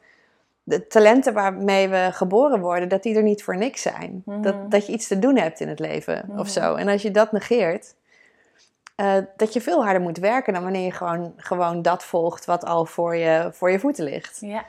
de 0.64 0.88
talenten 0.88 1.34
waarmee 1.34 1.88
we 1.90 2.10
geboren 2.12 2.60
worden, 2.60 2.90
dat 2.90 3.04
die 3.04 3.16
er 3.16 3.24
niet 3.24 3.44
voor 3.44 3.58
niks 3.58 3.82
zijn. 3.82 4.22
Mhm. 4.26 4.42
Dat, 4.42 4.72
dat 4.72 4.86
je 4.86 4.92
iets 4.94 5.08
te 5.08 5.20
doen 5.20 5.38
hebt 5.38 5.60
in 5.60 5.68
het 5.68 5.80
leven 5.80 6.24
Mhm. 6.28 6.40
of 6.40 6.48
zo. 6.48 6.76
En 6.76 6.88
als 6.88 7.02
je 7.02 7.12
dat 7.12 7.32
negeert, 7.32 7.96
eh, 9.00 9.18
dat 9.36 9.54
je 9.54 9.62
veel 9.62 9.84
harder 9.84 10.02
moet 10.02 10.18
werken 10.18 10.54
dan 10.54 10.64
wanneer 10.64 10.86
je 10.86 10.91
gewoon, 10.91 11.34
gewoon 11.38 11.82
dat 11.82 12.04
volgt 12.04 12.45
wat 12.45 12.66
al 12.66 12.86
voor 12.86 13.16
je, 13.16 13.50
voor 13.54 13.72
je 13.72 13.80
voeten 13.80 14.04
ligt. 14.04 14.38
Ja. 14.39 14.66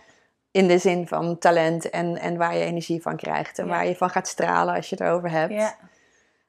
In 0.51 0.69
de 0.69 0.79
zin 0.79 1.09
van 1.09 1.39
talent 1.39 1.91
en, 1.91 2.17
en 2.17 2.37
waar 2.37 2.57
je 2.57 2.65
energie 2.65 3.03
van 3.03 3.17
krijgt 3.17 3.59
en 3.59 3.65
Ja. 3.65 3.71
waar 3.71 3.87
je 3.87 3.97
van 3.97 4.11
gaat 4.11 4.29
stralen 4.29 4.75
als 4.75 4.89
je 4.89 4.97
het 4.97 5.05
erover 5.05 5.31
hebt. 5.31 5.53
Ja. 5.53 5.75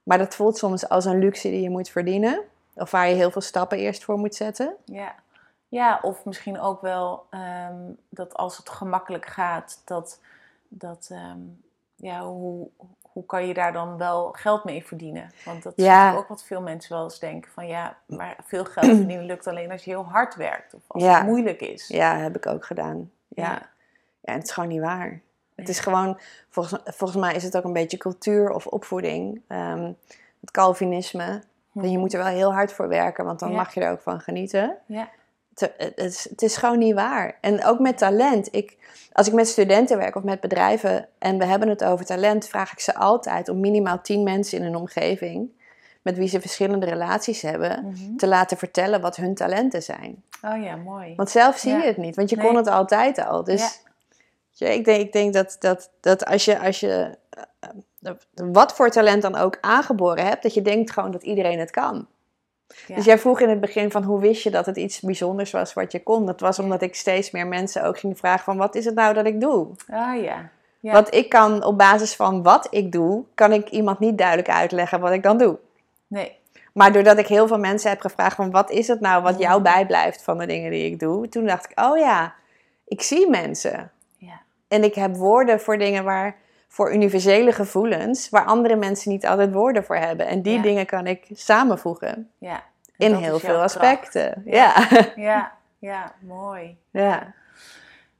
Maar 0.04 0.18
dat 0.18 0.36
voelt 0.36 0.58
soms 0.58 0.90
als 0.90 1.06
een 1.06 1.20
luxe 1.20 1.50
die 1.50 1.62
je 1.62 1.70
moet 1.70 1.90
verdienen. 1.90 2.42
Of 2.74 2.92
waar 2.92 3.10
je 3.10 3.16
heel 3.16 3.32
veel 3.32 3.42
stappen 3.42 3.78
eerst 3.78 4.04
voor 4.04 4.18
moet 4.18 4.36
zetten. 4.36 4.76
Ja. 4.86 5.16
ja, 5.68 6.00
of 6.02 6.26
misschien 6.26 6.60
ook 6.60 6.82
wel 6.82 7.26
ehm, 7.30 7.80
dat 8.10 8.34
als 8.34 8.58
het 8.58 8.70
gemakkelijk 8.70 9.26
gaat, 9.26 9.82
dat, 9.86 10.20
dat 10.68 11.08
ehm, 11.12 11.40
ja, 11.96 12.24
hoe, 12.24 12.68
hoe 13.12 13.26
kan 13.26 13.48
je 13.48 13.54
daar 13.54 13.74
dan 13.74 13.98
wel 13.98 14.32
geld 14.32 14.64
mee 14.64 14.86
verdienen? 14.86 15.32
Want 15.46 15.64
dat 15.64 15.74
is 15.78 15.84
Ja. 15.86 16.14
ook 16.14 16.28
wat 16.28 16.44
veel 16.44 16.62
mensen 16.62 16.94
wel 16.96 17.04
eens 17.04 17.20
denken 17.20 17.52
van 17.52 17.68
ja, 17.68 17.98
maar 18.06 18.36
veel 18.44 18.66
geld 18.66 18.86
verdienen 18.98 19.26
lukt 19.26 19.48
alleen 19.48 19.72
als 19.72 19.84
je 19.84 19.90
heel 19.90 20.06
hard 20.06 20.36
werkt 20.36 20.74
of 20.74 20.82
als 20.88 21.04
Ja. 21.04 21.18
het 21.18 21.26
moeilijk 21.26 21.62
is. 21.62 21.88
Ja, 21.88 22.18
heb 22.18 22.36
ik 22.36 22.46
ook 22.48 22.66
gedaan. 22.66 23.12
Ja, 23.28 23.44
ja. 23.44 23.70
En 24.24 24.34
het 24.34 24.44
is 24.44 24.52
gewoon 24.52 24.70
niet 24.70 24.82
waar. 24.82 25.22
Het 25.56 25.70
is 25.70 25.80
gewoon, 25.80 26.20
volgens, 26.50 26.82
volgens 26.86 27.20
mij 27.22 27.36
is 27.36 27.44
het 27.44 27.58
ook 27.58 27.64
een 27.64 27.74
beetje 27.74 27.98
cultuur 27.98 28.50
of 28.50 28.68
opvoeding. 28.68 29.42
Ehm, 29.48 29.92
het 30.42 30.52
Calvinisme. 30.52 31.42
Hm. 31.72 31.86
Je 31.86 31.98
moet 31.98 32.14
er 32.14 32.20
wel 32.24 32.28
heel 32.34 32.54
hard 32.54 32.74
voor 32.74 32.88
werken, 32.88 33.26
want 33.26 33.40
dan 33.40 33.52
mag 33.52 33.74
je 33.74 33.82
er 33.82 33.92
ook 33.92 34.02
van 34.02 34.20
genieten. 34.22 34.78
Ja. 34.86 35.10
Het, 35.56 35.72
het, 35.78 35.98
is, 35.98 36.28
het 36.30 36.42
is 36.42 36.58
gewoon 36.58 36.80
niet 36.80 36.94
waar. 36.94 37.38
En 37.42 37.66
ook 37.66 37.80
met 37.80 37.98
talent. 37.98 38.48
Ik, 38.56 38.78
als 39.14 39.28
ik 39.28 39.34
met 39.34 39.48
studenten 39.48 39.98
werk 39.98 40.16
of 40.16 40.24
met 40.24 40.40
bedrijven 40.40 41.08
en 41.20 41.38
we 41.38 41.46
hebben 41.46 41.68
het 41.70 41.84
over 41.84 42.06
talent, 42.06 42.48
vraag 42.48 42.72
ik 42.72 42.80
ze 42.80 42.96
altijd 42.96 43.50
om 43.50 43.60
minimaal 43.60 44.02
tien 44.02 44.24
mensen 44.24 44.58
in 44.58 44.64
hun 44.64 44.76
omgeving, 44.76 45.50
met 46.02 46.18
wie 46.18 46.28
ze 46.28 46.42
verschillende 46.42 46.86
relaties 46.86 47.42
hebben, 47.42 47.86
Mhm. 47.86 48.16
te 48.16 48.28
laten 48.28 48.58
vertellen 48.58 49.02
wat 49.02 49.16
hun 49.16 49.36
talenten 49.36 49.84
zijn. 49.84 50.24
Oh 50.46 50.64
ja, 50.64 50.76
mooi. 50.76 51.14
Want 51.16 51.30
zelf 51.30 51.58
zie 51.58 51.72
Ja. 51.72 51.78
je 51.78 51.84
het 51.88 51.98
niet, 51.98 52.16
want 52.16 52.30
je 52.30 52.36
Nee. 52.36 52.46
kon 52.46 52.56
het 52.56 52.68
altijd 52.68 53.26
al. 53.26 53.44
Dus 53.44 53.82
je, 54.52 54.74
ik 54.74 54.86
denk, 54.86 55.02
ik 55.02 55.12
denk 55.14 55.34
dat, 55.34 55.56
dat, 55.60 55.90
dat 56.00 56.26
als 56.26 56.46
je, 56.46 56.60
als 56.60 56.80
je 56.80 57.18
eh, 57.30 57.44
eh, 58.02 58.14
wat 58.34 58.74
voor 58.74 58.90
talent 58.90 59.22
dan 59.22 59.36
ook 59.36 59.58
aangeboren 59.62 60.26
hebt, 60.26 60.44
dat 60.44 60.54
je 60.54 60.62
denkt 60.62 60.92
gewoon 60.92 61.12
dat 61.12 61.24
iedereen 61.24 61.60
het 61.60 61.72
kan. 61.72 62.08
Ja. 62.88 62.96
Dus 62.96 63.06
jij 63.06 63.20
vroeg 63.20 63.40
in 63.40 63.50
het 63.50 63.60
begin 63.60 63.92
van 63.92 64.04
hoe 64.04 64.20
wist 64.20 64.44
je 64.44 64.52
dat 64.52 64.66
het 64.66 64.78
iets 64.78 65.00
bijzonders 65.00 65.52
was 65.52 65.74
wat 65.74 65.92
je 65.92 66.04
kon. 66.04 66.26
Dat 66.26 66.40
was 66.40 66.60
omdat 66.60 66.82
ik 66.82 66.96
steeds 66.96 67.32
meer 67.32 67.48
mensen 67.48 67.84
ook 67.84 68.00
ging 68.00 68.18
vragen 68.18 68.44
van 68.44 68.58
wat 68.58 68.76
is 68.76 68.86
het 68.86 68.96
nou 68.96 69.14
dat 69.14 69.26
ik 69.26 69.42
doe? 69.42 69.68
Ah 69.90 70.24
ja. 70.24 70.50
Ja. 70.80 70.94
Want 70.94 71.14
ik 71.14 71.30
kan 71.30 71.64
op 71.64 71.78
basis 71.78 72.16
van 72.16 72.44
wat 72.44 72.68
ik 72.70 72.92
doe, 72.92 73.24
kan 73.36 73.54
ik 73.54 73.70
iemand 73.70 74.00
niet 74.00 74.18
duidelijk 74.18 74.50
uitleggen 74.50 75.00
wat 75.00 75.12
ik 75.12 75.24
dan 75.24 75.38
doe. 75.38 75.58
Nee. 76.08 76.40
Maar 76.74 76.92
doordat 76.94 77.18
ik 77.18 77.28
heel 77.28 77.48
veel 77.48 77.60
mensen 77.60 77.90
heb 77.90 78.02
gevraagd 78.02 78.36
van 78.36 78.52
wat 78.52 78.70
is 78.70 78.88
het 78.88 79.00
nou 79.00 79.24
wat 79.24 79.40
jou 79.40 79.62
bijblijft 79.62 80.24
van 80.24 80.38
de 80.38 80.46
dingen 80.46 80.72
die 80.72 80.86
ik 80.86 81.00
doe, 81.00 81.30
toen 81.30 81.46
dacht 81.46 81.72
ik, 81.72 81.80
oh 81.80 81.98
ja, 81.98 82.34
ik 82.86 83.02
zie 83.02 83.30
mensen. 83.30 83.92
Ja. 84.18 84.42
En 84.68 84.84
ik 84.84 84.96
heb 84.96 85.16
woorden 85.16 85.60
voor 85.60 85.78
dingen 85.78 86.04
waar, 86.04 86.36
voor 86.74 86.94
universele 86.94 87.52
gevoelens, 87.52 88.30
waar 88.30 88.46
andere 88.46 88.76
mensen 88.76 89.12
niet 89.12 89.26
altijd 89.28 89.54
woorden 89.54 89.84
voor 89.84 89.96
hebben. 89.96 90.28
En 90.28 90.42
die 90.42 90.56
Ja. 90.56 90.62
dingen 90.62 90.86
kan 90.86 91.08
ik 91.08 91.28
samenvoegen 91.34 92.30
Ja. 92.38 92.64
In 92.98 93.14
heel 93.16 93.40
veel 93.40 93.62
aspecten. 93.62 94.42
Ja. 94.46 94.74
Ja. 94.90 95.12
Ja, 95.16 95.52
ja, 95.80 96.12
mooi. 96.20 96.78
ja. 96.92 97.34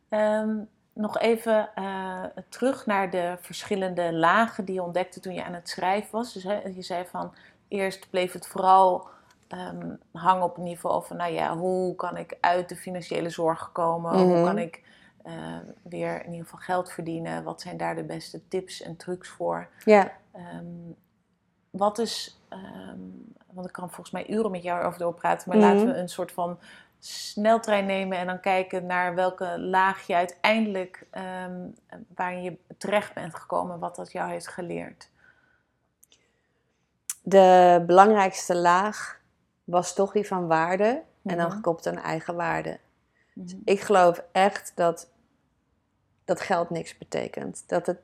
Ehm, 0.10 0.56
nog 0.94 1.20
even 1.20 1.70
eh, 1.76 2.24
terug 2.50 2.86
naar 2.86 3.10
de 3.10 3.38
verschillende 3.42 4.14
lagen 4.14 4.66
die 4.66 4.76
je 4.76 4.84
ontdekte 4.84 5.20
toen 5.20 5.34
je 5.34 5.44
aan 5.44 5.54
het 5.54 5.70
schrijven 5.70 6.12
was. 6.12 6.34
Dus 6.34 6.44
hè, 6.44 6.60
je 6.76 6.82
zei 6.82 7.06
van 7.12 7.34
eerst 7.68 8.10
bleef 8.10 8.34
het 8.34 8.48
vooral 8.48 9.08
ehm, 9.48 9.90
hangen 10.12 10.44
op 10.44 10.56
het 10.56 10.64
niveau 10.64 11.06
van, 11.06 11.18
nou 11.18 11.32
ja, 11.34 11.56
hoe 11.58 11.96
kan 11.96 12.18
ik 12.18 12.38
uit 12.42 12.70
de 12.70 12.76
financiële 12.76 13.30
zorg 13.30 13.72
komen? 13.72 14.14
Hoe 14.20 14.36
Mhm. 14.36 14.44
kan 14.46 14.58
ik 14.58 14.82
eh, 15.24 15.58
weer 15.82 16.20
in 16.26 16.32
ieder 16.32 16.44
geval 16.46 16.60
geld 16.60 16.92
verdienen? 16.92 17.44
Wat 17.44 17.62
zijn 17.62 17.78
daar 17.78 17.96
de 17.96 18.04
beste 18.04 18.48
tips 18.48 18.82
en 18.82 18.96
trucs 18.96 19.30
voor? 19.30 19.68
ja. 19.86 20.12
Ehm, 20.32 20.66
wat 21.70 21.98
is, 22.00 22.40
ehm, 22.50 23.00
want 23.52 23.68
ik 23.68 23.74
kan 23.74 23.88
volgens 23.90 24.12
mij 24.12 24.30
uren 24.30 24.52
met 24.52 24.64
jou 24.64 24.84
over 24.86 25.00
doorpraten, 25.00 25.50
maar 25.50 25.58
Mhm. 25.58 25.68
laten 25.68 25.88
we 25.88 25.94
een 26.00 26.10
soort 26.10 26.32
van 26.32 26.60
sneltrein 27.00 27.86
nemen 27.86 28.18
en 28.18 28.26
dan 28.28 28.40
kijken 28.40 28.86
naar 28.86 29.16
welke 29.16 29.60
laag 29.60 30.08
je 30.08 30.16
uiteindelijk, 30.16 31.08
ehm 31.12 31.60
waarin 32.16 32.44
je 32.44 32.58
terecht 32.78 33.14
bent 33.14 33.36
gekomen, 33.36 33.80
wat 33.80 33.96
dat 33.96 34.12
jou 34.12 34.30
heeft 34.30 34.48
geleerd. 34.48 35.10
De 37.24 37.84
belangrijkste 37.88 38.56
laag 38.56 39.20
was 39.64 39.94
toch 39.94 40.12
die 40.12 40.28
van 40.28 40.48
waarde 40.48 41.04
en 41.26 41.38
dan 41.38 41.46
Mhm. 41.48 41.56
gekoppeld 41.56 41.88
aan 41.88 42.04
eigen 42.04 42.36
waarde. 42.36 42.80
Mhm. 43.34 43.56
Ik 43.66 43.82
geloof 43.82 44.24
echt 44.32 44.72
dat, 44.76 45.10
dat 46.26 46.42
geld 46.42 46.70
niks 46.70 46.98
betekent. 46.98 47.64
Dat 47.68 47.86
het, 47.86 47.98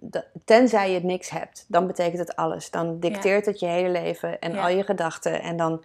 dat- 0.00 0.26
tenzij 0.44 0.90
je 0.92 1.00
niks 1.00 1.30
hebt, 1.30 1.64
dan 1.68 1.86
betekent 1.86 2.18
het 2.18 2.36
alles. 2.36 2.70
Dan 2.70 3.00
dicteert 3.00 3.46
het 3.46 3.60
je 3.60 3.66
hele 3.66 3.88
leven 3.88 4.40
en 4.40 4.52
Ja. 4.54 4.62
al 4.62 4.68
je 4.68 4.82
gedachten. 4.84 5.42
En 5.42 5.56
dan, 5.56 5.84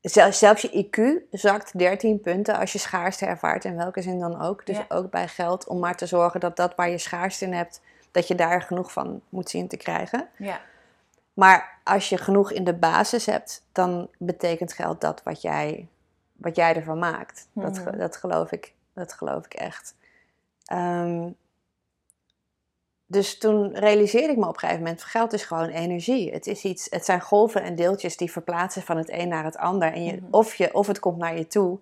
zelfs, 0.00 0.38
zelfs 0.38 0.62
je 0.62 0.86
IQ 0.86 1.00
zakt 1.30 1.78
13 1.78 2.20
punten 2.20 2.56
als 2.58 2.72
je 2.72 2.78
schaarste 2.78 3.26
ervaart, 3.26 3.64
in 3.64 3.76
welke 3.76 4.02
zin 4.02 4.18
dan 4.18 4.40
ook. 4.40 4.66
Dus 4.66 4.76
Ja. 4.76 4.84
ook 4.88 5.10
bij 5.10 5.28
geld, 5.28 5.66
om 5.66 5.78
maar 5.78 5.96
te 5.96 6.06
zorgen 6.06 6.40
dat 6.40 6.56
dat 6.56 6.74
waar 6.74 6.90
je 6.90 6.98
schaarste 6.98 7.44
in 7.44 7.52
hebt, 7.52 7.80
dat 8.10 8.28
je 8.28 8.34
daar 8.34 8.62
genoeg 8.62 8.92
van 8.92 9.20
moet 9.28 9.50
zien 9.50 9.68
te 9.68 9.76
krijgen. 9.76 10.28
Ja, 10.38 10.60
Maar 11.34 11.78
als 11.84 12.08
je 12.08 12.16
genoeg 12.18 12.52
in 12.52 12.64
de 12.64 12.74
basis 12.74 13.26
hebt, 13.26 13.62
dan 13.72 14.08
betekent 14.18 14.72
geld 14.72 15.00
dat 15.00 15.22
wat 15.22 15.42
jij, 15.42 15.88
wat 16.40 16.56
jij 16.56 16.74
ervan 16.74 16.98
maakt. 16.98 17.48
Dat, 17.52 17.78
Mhm. 17.84 17.98
dat, 17.98 18.16
geloof, 18.16 18.52
ik, 18.52 18.74
dat 18.94 19.12
geloof 19.12 19.44
ik 19.44 19.54
echt. 19.54 19.94
Ehm, 20.64 21.28
dus 23.06 23.38
toen 23.38 23.74
realiseerde 23.74 24.32
ik 24.32 24.38
me 24.38 24.46
op 24.46 24.52
een 24.54 24.58
gegeven 24.58 24.82
moment: 24.82 25.02
geld 25.02 25.32
is 25.32 25.44
gewoon 25.44 25.68
energie. 25.68 26.32
Het, 26.32 26.46
is 26.46 26.64
iets, 26.64 26.86
het 26.90 27.04
zijn 27.04 27.20
golven 27.20 27.62
en 27.62 27.74
deeltjes 27.74 28.16
die 28.16 28.30
verplaatsen 28.32 28.82
van 28.82 28.96
het 28.96 29.10
een 29.10 29.28
naar 29.28 29.44
het 29.44 29.56
ander. 29.56 29.92
En 29.92 30.04
je, 30.04 30.12
Mhm. 30.16 30.24
of, 30.30 30.54
je, 30.54 30.74
of 30.74 30.86
het 30.86 30.98
komt 30.98 31.18
naar 31.18 31.36
je 31.36 31.46
toe 31.46 31.78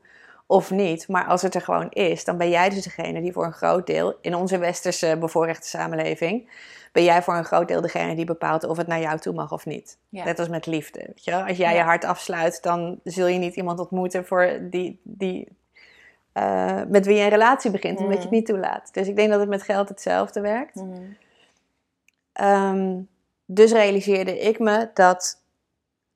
of 0.50 0.70
niet. 0.70 1.08
Maar 1.08 1.24
als 1.26 1.42
het 1.42 1.54
er 1.54 1.60
gewoon 1.60 1.90
is, 1.90 2.24
dan 2.24 2.36
ben 2.36 2.48
jij 2.50 2.68
dus 2.68 2.82
degene 2.82 3.20
die 3.20 3.32
voor 3.32 3.44
een 3.44 3.52
groot 3.52 3.86
deel 3.86 4.18
in 4.20 4.34
onze 4.34 4.58
westerse 4.58 5.16
bevoorrechte 5.20 5.68
samenleving 5.68 6.50
ben 6.92 7.04
jij 7.04 7.22
voor 7.22 7.34
een 7.36 7.44
groot 7.44 7.68
deel 7.68 7.80
degene 7.80 8.14
die 8.14 8.24
bepaalt 8.24 8.64
of 8.64 8.76
het 8.76 8.86
naar 8.86 9.00
jou 9.00 9.18
toe 9.18 9.34
mag 9.34 9.52
of 9.52 9.66
niet. 9.66 9.98
Ja. 10.08 10.24
Net 10.24 10.38
als 10.38 10.48
met 10.48 10.66
liefde. 10.66 10.98
Weet 11.06 11.24
je? 11.24 11.44
Als 11.44 11.56
jij 11.56 11.72
Ja. 11.72 11.78
je 11.78 11.82
hart 11.84 12.04
afsluit, 12.04 12.62
dan 12.62 13.00
zul 13.04 13.26
je 13.26 13.38
niet 13.38 13.56
iemand 13.56 13.78
ontmoeten 13.78 14.26
voor 14.26 14.58
die, 14.70 15.00
die, 15.02 15.48
eh, 16.32 16.82
met 16.88 17.06
wie 17.06 17.16
je 17.16 17.22
een 17.22 17.28
relatie 17.28 17.70
begint, 17.70 17.98
omdat 17.98 18.12
je 18.12 18.18
het 18.18 18.26
Mhm. 18.26 18.34
niet 18.34 18.46
toelaat. 18.46 18.88
Dus 18.94 19.08
ik 19.08 19.16
denk 19.16 19.30
dat 19.30 19.40
het 19.40 19.48
met 19.48 19.62
geld 19.62 19.88
hetzelfde 19.88 20.40
werkt. 20.40 20.74
Mhm. 20.74 21.02
Ehm, 22.32 23.00
dus 23.44 23.72
realiseerde 23.72 24.38
ik 24.38 24.58
me 24.58 24.90
dat 24.94 25.42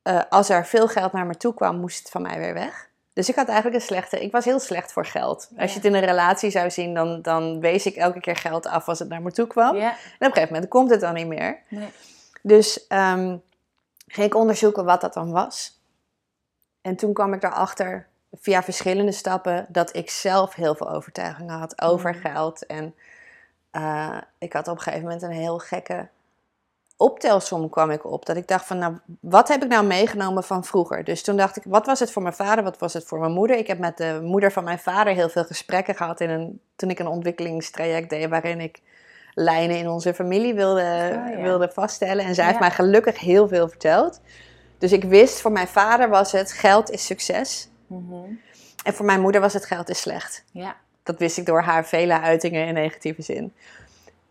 eh, 0.02 0.20
als 0.28 0.48
er 0.48 0.66
veel 0.66 0.88
geld 0.88 1.12
naar 1.12 1.26
me 1.26 1.36
toe 1.36 1.54
kwam, 1.54 1.76
moest 1.80 1.98
het 1.98 2.10
van 2.10 2.22
mij 2.22 2.38
weer 2.38 2.54
weg. 2.54 2.90
Dus 3.12 3.28
ik 3.28 3.34
had 3.34 3.46
eigenlijk 3.46 3.76
een 3.76 3.86
slechte... 3.86 4.20
Ik 4.22 4.32
was 4.32 4.44
heel 4.44 4.58
slecht 4.60 4.92
voor 4.92 5.06
geld. 5.06 5.48
Als 5.56 5.70
je 5.70 5.76
het 5.76 5.86
in 5.86 5.94
een 5.94 6.04
relatie 6.04 6.50
zou 6.50 6.70
zien, 6.70 6.94
dan, 6.94 7.22
dan 7.22 7.60
wees 7.60 7.86
ik 7.86 7.96
elke 7.96 8.20
keer 8.20 8.36
geld 8.36 8.66
af 8.66 8.88
als 8.88 8.98
het 8.98 9.08
naar 9.08 9.22
me 9.22 9.32
toe 9.32 9.46
kwam. 9.46 9.74
En 9.92 9.92
op 9.92 9.96
een 10.18 10.32
gegeven 10.32 10.52
moment 10.52 10.68
komt 10.70 10.90
het 10.90 11.00
dan 11.00 11.14
niet 11.14 11.26
meer. 11.26 11.58
Nee. 11.68 11.88
Dus 12.42 12.86
ehm, 12.86 13.36
ging 14.06 14.26
ik 14.26 14.34
onderzoeken 14.34 14.84
wat 14.84 15.00
dat 15.00 15.14
dan 15.14 15.30
was. 15.30 15.80
En 16.80 16.96
toen 16.96 17.12
kwam 17.12 17.32
ik 17.32 17.42
erachter, 17.42 18.06
via 18.40 18.62
verschillende 18.62 19.12
stappen, 19.12 19.66
dat 19.68 19.96
ik 19.96 20.10
zelf 20.10 20.54
heel 20.54 20.74
veel 20.74 20.90
overtuigingen 20.90 21.58
had 21.58 21.80
over 21.82 22.10
Mhm. 22.10 22.20
geld. 22.20 22.66
En 22.66 22.94
eh, 23.70 24.18
ik 24.38 24.52
had 24.52 24.68
op 24.68 24.76
een 24.76 24.82
gegeven 24.82 25.04
moment 25.04 25.22
een 25.22 25.30
heel 25.30 25.58
gekke 25.58 26.08
optelsom 27.02 27.68
kwam 27.68 27.90
ik 27.90 28.04
op. 28.04 28.26
Dat 28.26 28.36
ik 28.36 28.48
dacht 28.48 28.66
van, 28.66 28.78
nou, 28.78 28.94
wat 29.20 29.48
heb 29.48 29.62
ik 29.62 29.68
nou 29.68 29.86
meegenomen 29.86 30.44
van 30.44 30.64
vroeger? 30.64 31.04
Dus 31.04 31.22
toen 31.22 31.36
dacht 31.36 31.56
ik, 31.56 31.62
wat 31.66 31.86
was 31.86 32.00
het 32.00 32.12
voor 32.12 32.22
mijn 32.22 32.34
vader, 32.34 32.64
wat 32.64 32.78
was 32.78 32.92
het 32.92 33.04
voor 33.04 33.18
mijn 33.18 33.32
moeder? 33.32 33.56
Ik 33.56 33.66
heb 33.66 33.78
met 33.78 33.96
de 33.96 34.20
moeder 34.22 34.52
van 34.52 34.64
mijn 34.64 34.78
vader 34.78 35.14
heel 35.14 35.28
veel 35.28 35.44
gesprekken 35.44 35.94
gehad 35.94 36.20
in 36.20 36.30
een, 36.30 36.60
toen 36.76 36.90
ik 36.90 36.98
een 36.98 37.06
ontwikkelingstraject 37.06 38.10
deed, 38.10 38.28
waarin 38.28 38.60
ik 38.60 38.80
lijnen 39.34 39.78
in 39.78 39.88
onze 39.88 40.14
familie 40.14 40.54
wilde, 40.54 40.80
Oh, 40.80 41.30
ja. 41.36 41.42
wilde 41.42 41.70
vaststellen. 41.72 42.24
En 42.24 42.34
zij 42.34 42.46
heeft 42.46 42.60
mij 42.60 42.70
gelukkig 42.70 43.20
heel 43.20 43.48
veel 43.48 43.68
verteld. 43.68 44.20
Dus 44.78 44.92
ik 44.92 45.04
wist, 45.04 45.40
voor 45.40 45.52
mijn 45.52 45.68
vader 45.68 46.08
was 46.08 46.32
het 46.32 46.52
geld 46.52 46.90
is 46.90 47.06
succes. 47.06 47.68
Mhm. 47.86 48.14
En 48.84 48.94
voor 48.94 49.06
mijn 49.06 49.20
moeder 49.20 49.40
was 49.40 49.52
het 49.52 49.64
geld 49.64 49.88
is 49.88 50.00
slecht. 50.00 50.44
Ja. 50.50 50.76
Dat 51.02 51.18
wist 51.18 51.38
ik 51.38 51.46
door 51.46 51.62
haar 51.62 51.86
vele 51.86 52.20
uitingen 52.20 52.66
in 52.66 52.74
negatieve 52.74 53.22
zin. 53.22 53.52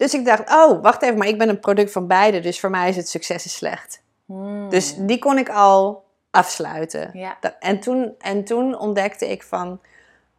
Dus 0.02 0.14
ik 0.14 0.26
dacht, 0.26 0.49
oh, 0.49 0.82
wacht 0.82 1.02
even, 1.02 1.18
maar 1.18 1.28
ik 1.28 1.38
ben 1.38 1.49
een 1.49 1.60
product 1.60 1.91
van 1.91 2.08
beide. 2.08 2.39
Dus 2.39 2.60
voor 2.60 2.70
mij 2.70 2.89
is 2.89 2.95
het 2.95 3.10
succes 3.10 3.45
is 3.45 3.56
slecht. 3.56 4.02
Hmm. 4.26 4.70
Dus 4.70 4.95
die 4.97 5.20
kon 5.20 5.38
ik 5.38 5.49
al 5.49 6.04
afsluiten. 6.32 7.10
Ja. 7.14 7.38
En 7.60 7.80
toen, 7.80 8.16
en 8.20 8.43
toen 8.43 8.78
ontdekte 8.80 9.30
ik 9.30 9.43
van... 9.43 9.80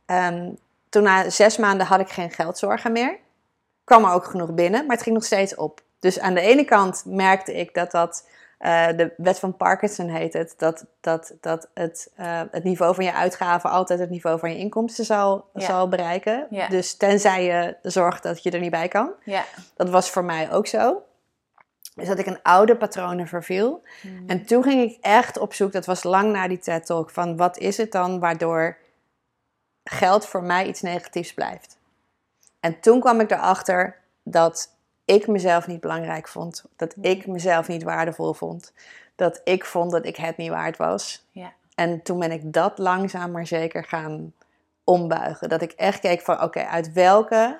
ehm, 0.06 0.50
toen 0.88 1.02
na 1.02 1.30
zes 1.30 1.56
maanden 1.56 1.86
had 1.86 2.00
ik 2.00 2.08
geen 2.08 2.30
geldzorgen 2.30 2.92
meer. 2.92 3.18
Kwam 3.84 4.04
er 4.04 4.12
ook 4.12 4.24
genoeg 4.24 4.54
binnen, 4.54 4.86
maar 4.86 4.94
het 4.94 5.04
ging 5.04 5.14
nog 5.14 5.24
steeds 5.24 5.54
op. 5.54 5.82
Dus 5.98 6.20
aan 6.20 6.34
de 6.34 6.40
ene 6.40 6.64
kant 6.64 7.02
merkte 7.06 7.54
ik 7.54 7.74
dat 7.74 7.90
dat... 7.90 8.28
eh, 8.62 8.86
de 8.96 9.12
wet 9.16 9.38
van 9.38 9.56
Parkinson 9.56 10.08
heet 10.08 10.32
het. 10.32 10.54
Dat, 10.56 10.86
dat, 11.00 11.34
dat 11.40 11.68
het, 11.74 12.12
eh, 12.16 12.40
het 12.50 12.64
niveau 12.64 12.94
van 12.94 13.04
je 13.04 13.12
uitgaven 13.12 13.70
altijd 13.70 13.98
het 13.98 14.10
niveau 14.10 14.38
van 14.38 14.50
je 14.50 14.58
inkomsten 14.58 15.04
zal, 15.04 15.48
Ja. 15.54 15.60
zal 15.60 15.88
bereiken. 15.88 16.46
Ja. 16.50 16.68
Dus 16.68 16.96
tenzij 16.96 17.44
je 17.44 17.76
zorgt 17.82 18.22
dat 18.22 18.42
je 18.42 18.50
er 18.50 18.60
niet 18.60 18.70
bij 18.70 18.88
kan. 18.88 19.10
Ja. 19.24 19.44
Dat 19.76 19.88
was 19.88 20.10
voor 20.10 20.24
mij 20.24 20.52
ook 20.52 20.66
zo. 20.66 21.02
Dus 21.94 22.08
dat 22.08 22.18
ik 22.18 22.26
een 22.26 22.42
oude 22.42 22.76
patronen 22.76 23.26
verviel. 23.26 23.82
Mhm. 24.02 24.28
En 24.28 24.44
toen 24.46 24.62
ging 24.62 24.90
ik 24.90 24.98
echt 25.00 25.38
op 25.38 25.54
zoek, 25.54 25.72
dat 25.72 25.86
was 25.86 26.02
lang 26.02 26.32
na 26.32 26.48
die 26.48 26.58
TED 26.58 26.86
Talk, 26.86 27.10
van 27.10 27.36
wat 27.36 27.58
is 27.58 27.76
het 27.76 27.92
dan 27.92 28.20
waardoor 28.20 28.76
geld 29.84 30.26
voor 30.26 30.42
mij 30.42 30.66
iets 30.66 30.80
negatiefs 30.82 31.34
blijft. 31.34 31.78
En 32.60 32.80
toen 32.80 33.00
kwam 33.00 33.20
ik 33.20 33.30
erachter 33.30 33.96
dat 34.22 34.70
ik 35.04 35.26
mezelf 35.26 35.66
niet 35.66 35.80
belangrijk 35.80 36.28
vond. 36.28 36.64
Dat 36.76 36.94
ik 37.00 37.26
mezelf 37.26 37.68
niet 37.68 37.82
waardevol 37.82 38.34
vond. 38.34 38.72
Dat 39.14 39.40
ik 39.44 39.64
vond 39.64 39.90
dat 39.90 40.06
ik 40.06 40.16
het 40.16 40.36
niet 40.36 40.50
waard 40.50 40.76
was. 40.76 41.26
Ja. 41.30 41.52
En 41.74 42.02
toen 42.02 42.18
ben 42.18 42.30
ik 42.30 42.52
dat 42.52 42.78
langzaam 42.78 43.30
maar 43.30 43.46
zeker 43.46 43.84
gaan 43.84 44.32
ombuigen. 44.84 45.48
Dat 45.48 45.62
ik 45.62 45.72
echt 45.72 46.00
keek 46.00 46.20
van, 46.20 46.42
oké, 46.42 46.60
uit 46.60 46.92
welke... 46.92 47.56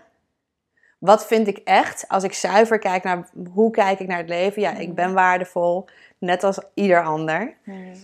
Wat 0.98 1.26
vind 1.26 1.46
ik 1.46 1.56
echt? 1.56 2.08
Als 2.08 2.24
ik 2.24 2.32
zuiver 2.32 2.78
kijk 2.78 3.02
naar 3.02 3.28
hoe 3.52 3.70
kijk 3.70 3.98
ik 4.00 4.06
naar 4.06 4.18
het 4.18 4.28
leven. 4.28 4.62
Ja, 4.62 4.76
ik 4.76 4.94
ben 4.94 5.12
waardevol, 5.12 5.88
net 6.18 6.44
als 6.44 6.58
ieder 6.74 7.04
ander. 7.04 7.54
Mhm. 7.64 7.96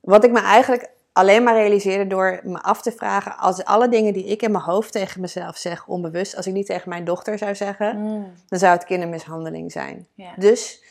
Wat 0.00 0.24
ik 0.24 0.30
me 0.30 0.40
eigenlijk 0.40 0.90
alleen 1.12 1.42
maar 1.42 1.54
realiseerde 1.54 2.06
door 2.06 2.40
me 2.44 2.62
af 2.62 2.82
te 2.82 2.92
vragen... 2.92 3.36
als 3.38 3.64
alle 3.64 3.88
dingen 3.88 4.12
die 4.12 4.24
ik 4.24 4.42
in 4.42 4.50
mijn 4.50 4.64
hoofd 4.64 4.92
tegen 4.92 5.20
mezelf 5.20 5.56
zeg, 5.56 5.86
onbewust... 5.86 6.36
als 6.36 6.46
ik 6.46 6.52
niet 6.52 6.66
tegen 6.66 6.88
mijn 6.88 7.04
dochter 7.04 7.38
zou 7.38 7.54
zeggen, 7.54 8.00
Mm. 8.02 8.32
dan 8.48 8.58
zou 8.58 8.72
het 8.72 8.84
kindermishandeling 8.84 9.72
zijn. 9.72 10.06
Dus 10.36 10.84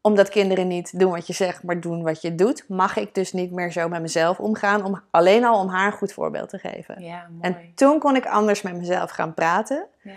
omdat 0.00 0.28
kinderen 0.28 0.66
niet 0.68 0.98
doen 0.98 1.10
wat 1.10 1.26
je 1.26 1.32
zegt, 1.32 1.62
maar 1.62 1.80
doen 1.80 2.02
wat 2.02 2.22
je 2.22 2.34
doet... 2.34 2.64
mag 2.68 2.96
ik 2.96 3.14
dus 3.14 3.32
niet 3.32 3.52
meer 3.52 3.72
zo 3.72 3.88
met 3.88 4.00
mezelf 4.00 4.40
omgaan... 4.40 4.84
Om, 4.84 5.00
alleen 5.10 5.44
al 5.44 5.60
om 5.60 5.68
haar 5.68 5.86
een 5.86 5.98
goed 5.98 6.12
voorbeeld 6.12 6.48
te 6.48 6.58
geven. 6.58 7.02
En 7.40 7.56
toen 7.74 7.98
kon 7.98 8.16
ik 8.16 8.26
anders 8.26 8.62
met 8.62 8.76
mezelf 8.76 9.10
gaan 9.10 9.34
praten. 9.34 9.86
Ja. 10.02 10.12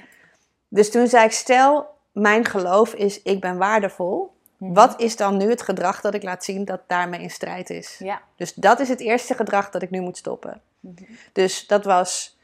Dus 0.68 0.92
toen 0.92 1.08
zei 1.08 1.26
ik, 1.26 1.32
stel, 1.32 1.88
mijn 2.12 2.46
geloof 2.46 2.94
is 2.94 3.22
ik 3.22 3.42
ben 3.42 3.58
waardevol. 3.58 4.38
Mhm. 4.60 4.74
Wat 4.74 5.02
is 5.02 5.16
dan 5.16 5.38
nu 5.38 5.50
het 5.50 5.62
gedrag 5.62 6.02
dat 6.02 6.14
ik 6.14 6.24
laat 6.24 6.44
zien 6.44 6.66
dat 6.66 6.82
daarmee 6.88 7.22
in 7.22 7.30
strijd 7.30 7.70
is? 7.70 7.96
Ja. 8.00 8.22
Dus 8.36 8.54
dat 8.54 8.80
is 8.80 8.90
het 8.90 9.00
eerste 9.00 9.34
gedrag 9.34 9.70
dat 9.70 9.82
ik 9.82 9.90
nu 9.90 10.02
moet 10.02 10.18
stoppen. 10.18 10.62
Mhm. 10.80 11.04
Dus 11.34 11.68
dat 11.68 11.86
was 11.86 12.38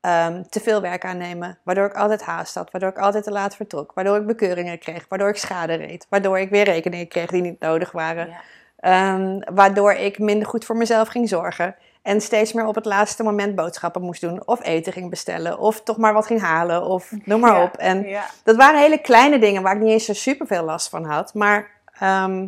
ehm, 0.00 0.42
te 0.48 0.60
veel 0.60 0.80
werk 0.80 1.04
aannemen, 1.04 1.58
waardoor 1.62 1.86
ik 1.86 1.94
altijd 1.94 2.22
haast 2.22 2.54
had, 2.54 2.70
waardoor 2.70 2.90
ik 2.90 2.98
altijd 2.98 3.24
te 3.24 3.30
laat 3.30 3.56
vertrok, 3.56 3.92
waardoor 3.94 4.16
ik 4.16 4.26
bekeuringen 4.26 4.78
kreeg, 4.78 5.06
waardoor 5.08 5.28
ik 5.28 5.36
schade 5.36 5.74
reed, 5.74 6.06
waardoor 6.08 6.38
ik 6.38 6.50
weer 6.50 6.64
rekeningen 6.64 7.08
kreeg 7.08 7.30
die 7.30 7.42
niet 7.42 7.60
nodig 7.60 7.92
waren, 7.92 8.28
Ja. 8.28 8.40
Ehm, 8.76 9.54
waardoor 9.54 9.92
ik 9.92 10.18
minder 10.18 10.48
goed 10.48 10.64
voor 10.64 10.76
mezelf 10.76 11.08
ging 11.08 11.28
zorgen 11.28 11.76
en 12.04 12.20
steeds 12.20 12.52
meer 12.52 12.66
op 12.66 12.74
het 12.74 12.84
laatste 12.84 13.22
moment 13.22 13.54
boodschappen 13.54 14.02
moest 14.02 14.20
doen 14.20 14.46
of 14.46 14.64
eten 14.64 14.92
ging 14.92 15.10
bestellen 15.10 15.58
of 15.58 15.80
toch 15.82 15.96
maar 15.96 16.12
wat 16.12 16.26
ging 16.26 16.40
halen 16.40 16.82
of 16.84 17.10
noem 17.24 17.40
maar 17.40 17.54
Ja. 17.56 17.62
op. 17.62 17.76
En 17.76 18.06
Ja. 18.08 18.24
dat 18.42 18.56
waren 18.56 18.80
hele 18.80 18.98
kleine 18.98 19.38
dingen 19.38 19.62
waar 19.62 19.74
ik 19.76 19.82
niet 19.82 19.92
eens 19.92 20.04
zo 20.04 20.12
super 20.12 20.46
veel 20.46 20.62
last 20.64 20.88
van 20.88 21.04
had. 21.04 21.34
Maar 21.34 21.70
ehm, 21.98 22.46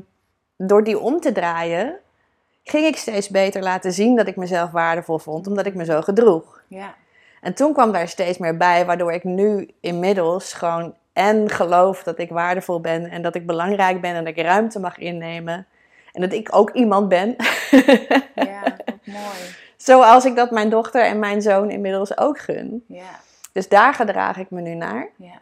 door 0.56 0.84
die 0.84 0.98
om 0.98 1.20
te 1.20 1.32
draaien, 1.32 1.96
ging 2.64 2.86
ik 2.86 2.96
steeds 2.96 3.28
beter 3.28 3.62
laten 3.62 3.92
zien 3.92 4.16
dat 4.16 4.26
ik 4.26 4.36
mezelf 4.36 4.70
waardevol 4.70 5.18
vond, 5.18 5.46
omdat 5.46 5.66
ik 5.66 5.74
me 5.74 5.84
zo 5.84 6.00
gedroeg. 6.00 6.60
Ja. 6.68 6.94
En 7.40 7.54
toen 7.54 7.72
kwam 7.72 7.92
daar 7.92 8.08
steeds 8.08 8.38
meer 8.38 8.56
bij, 8.56 8.86
waardoor 8.86 9.12
ik 9.12 9.24
nu 9.24 9.70
inmiddels 9.80 10.52
gewoon 10.52 10.94
en 11.12 11.50
geloof 11.50 12.02
dat 12.02 12.18
ik 12.18 12.30
waardevol 12.30 12.80
ben 12.80 13.10
en 13.10 13.22
dat 13.22 13.34
ik 13.34 13.46
belangrijk 13.46 14.00
ben 14.00 14.14
en 14.14 14.24
dat 14.24 14.36
ik 14.36 14.42
ruimte 14.44 14.80
mag 14.80 14.98
innemen. 14.98 15.66
En 16.16 16.22
dat 16.22 16.32
ik 16.32 16.48
ook 16.56 16.70
iemand 16.70 17.08
ben. 17.08 17.36
Ja, 18.34 18.62
wat 18.84 18.96
mooi. 19.04 19.54
Zoals 19.76 20.24
ik 20.24 20.36
dat 20.36 20.50
mijn 20.50 20.70
dochter 20.70 21.04
en 21.04 21.18
mijn 21.18 21.42
zoon 21.42 21.70
inmiddels 21.70 22.18
ook 22.18 22.38
gun. 22.38 22.84
Ja. 22.88 23.20
Dus 23.52 23.68
daar 23.68 23.94
gedraag 23.94 24.36
ik 24.36 24.50
me 24.50 24.60
nu 24.60 24.74
naar. 24.74 25.08
Ja. 25.16 25.40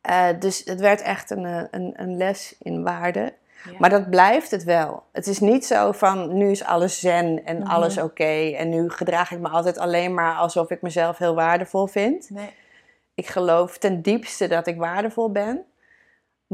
Eh, 0.00 0.40
dus 0.40 0.62
het 0.64 0.80
werd 0.80 1.00
echt 1.02 1.30
een, 1.30 1.44
eh, 1.44 1.62
een, 1.70 1.92
een 1.96 2.16
les 2.16 2.54
in 2.58 2.82
waarde. 2.82 3.32
Ja. 3.64 3.72
Maar 3.78 3.90
dat 3.90 4.10
blijft 4.10 4.50
het 4.50 4.64
wel. 4.64 5.02
Het 5.12 5.26
is 5.26 5.38
niet 5.38 5.66
zo 5.66 5.92
van 5.92 6.36
nu 6.36 6.50
is 6.50 6.64
alles 6.64 7.00
zen 7.00 7.44
en 7.44 7.58
Mhm. 7.58 7.70
alles 7.70 7.98
oké. 7.98 8.50
en 8.56 8.68
nu 8.68 8.90
gedraag 8.90 9.30
ik 9.30 9.38
me 9.38 9.48
altijd 9.48 9.78
alleen 9.78 10.14
maar 10.14 10.34
alsof 10.34 10.70
ik 10.70 10.82
mezelf 10.82 11.18
heel 11.18 11.34
waardevol 11.34 11.86
vind. 11.86 12.30
Nee. 12.30 12.50
Ik 13.14 13.26
geloof 13.26 13.78
ten 13.78 14.02
diepste 14.02 14.48
dat 14.48 14.66
ik 14.66 14.76
waardevol 14.76 15.32
ben. 15.32 15.64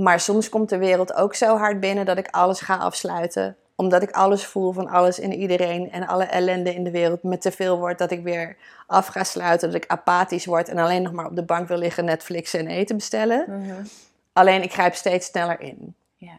Maar 0.02 0.20
soms 0.20 0.48
komt 0.48 0.68
de 0.68 0.78
wereld 0.78 1.14
ook 1.14 1.34
zo 1.34 1.56
hard 1.56 1.80
binnen 1.80 2.06
dat 2.06 2.18
ik 2.18 2.28
alles 2.30 2.60
ga 2.60 2.76
afsluiten. 2.76 3.56
Omdat 3.74 4.02
ik 4.02 4.10
alles 4.10 4.44
voel 4.44 4.72
van 4.72 4.88
alles 4.88 5.20
en 5.20 5.32
iedereen 5.32 5.90
en 5.90 6.06
alle 6.06 6.24
ellende 6.24 6.74
in 6.74 6.84
de 6.84 6.90
wereld 6.90 7.22
me 7.22 7.38
te 7.38 7.50
veel 7.50 7.78
wordt. 7.78 7.98
Dat 7.98 8.10
ik 8.10 8.22
weer 8.22 8.56
af 8.86 9.06
ga 9.06 9.24
sluiten, 9.24 9.70
dat 9.72 9.82
ik 9.82 9.90
apathisch 9.90 10.46
word 10.46 10.68
en 10.68 10.78
alleen 10.78 11.02
nog 11.02 11.12
maar 11.12 11.26
op 11.26 11.36
de 11.36 11.44
bank 11.44 11.68
wil 11.68 11.78
liggen, 11.78 12.04
Netflixen 12.04 12.60
en 12.60 12.66
eten 12.66 12.96
bestellen. 12.96 13.44
Mhm. 13.48 13.84
Alleen 14.32 14.62
ik 14.62 14.72
grijp 14.72 14.94
steeds 14.94 15.26
sneller 15.26 15.60
in. 15.60 15.94
Ja. 16.16 16.38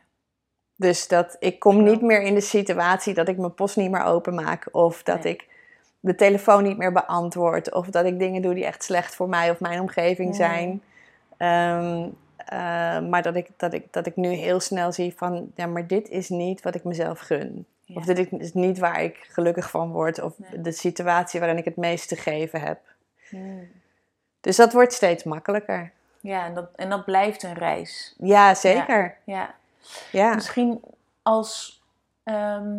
Dus 0.76 1.07
dat 1.07 1.36
ik 1.39 1.60
kom 1.60 1.84
niet 1.84 2.01
meer 2.01 2.22
in 2.22 2.34
de 2.34 2.41
situatie 2.41 3.14
dat 3.14 3.28
ik 3.28 3.38
mijn 3.38 3.53
post 3.53 3.76
niet 3.76 3.91
meer 3.91 4.03
openmaak. 4.03 4.68
Of 4.72 5.03
dat 5.03 5.24
Nee. 5.24 5.34
ik 5.34 5.47
de 5.99 6.16
telefoon 6.16 6.64
niet 6.64 6.78
meer 6.78 6.91
beantwoord. 6.91 7.74
Of 7.74 7.88
dat 7.88 8.05
ik 8.05 8.20
dingen 8.20 8.41
doe 8.41 8.53
die 8.53 8.66
echt 8.66 8.84
slecht 8.84 9.16
voor 9.16 9.30
mij 9.30 9.49
of 9.49 9.60
mijn 9.60 9.80
omgeving 9.80 10.36
zijn. 10.36 10.82
Ehm, 11.38 12.03
eh, 12.03 12.05
maar 13.10 13.22
dat 13.22 13.36
ik, 13.36 13.50
dat, 13.58 13.74
ik, 13.74 13.93
dat 13.93 14.06
ik 14.06 14.16
nu 14.16 14.30
heel 14.30 14.60
snel 14.60 14.91
zie 14.91 15.14
van... 15.18 15.52
Ja, 15.56 15.66
maar 15.66 15.88
dit 15.88 16.10
is 16.10 16.30
niet 16.30 16.62
wat 16.62 16.76
ik 16.76 16.84
mezelf 16.84 17.20
gun. 17.20 17.66
Ja. 17.84 17.95
Of 17.95 18.06
dit 18.06 18.32
is 18.32 18.54
niet 18.54 18.80
waar 18.80 19.02
ik 19.04 19.28
gelukkig 19.30 19.70
van 19.70 19.91
word. 19.91 20.22
Of 20.22 20.34
Nee. 20.38 20.62
de 20.62 20.72
situatie 20.72 21.39
waarin 21.39 21.58
ik 21.58 21.66
het 21.66 21.76
meest 21.76 22.08
te 22.08 22.16
geven 22.16 22.62
heb. 22.62 22.80
Mm. 23.30 23.68
Dus 24.41 24.56
dat 24.56 24.74
wordt 24.74 24.93
steeds 24.93 25.24
makkelijker. 25.24 25.91
Ja, 26.22 26.45
en 26.45 26.54
dat, 26.54 26.70
en 26.76 26.89
dat 26.89 27.06
blijft 27.06 27.43
een 27.43 27.54
reis. 27.54 28.16
Ja, 28.18 28.54
zeker. 28.56 29.18
Ja. 29.24 29.56
Ja. 30.12 30.34
Misschien 30.36 30.82
als 31.22 31.82
ehm, 32.24 32.78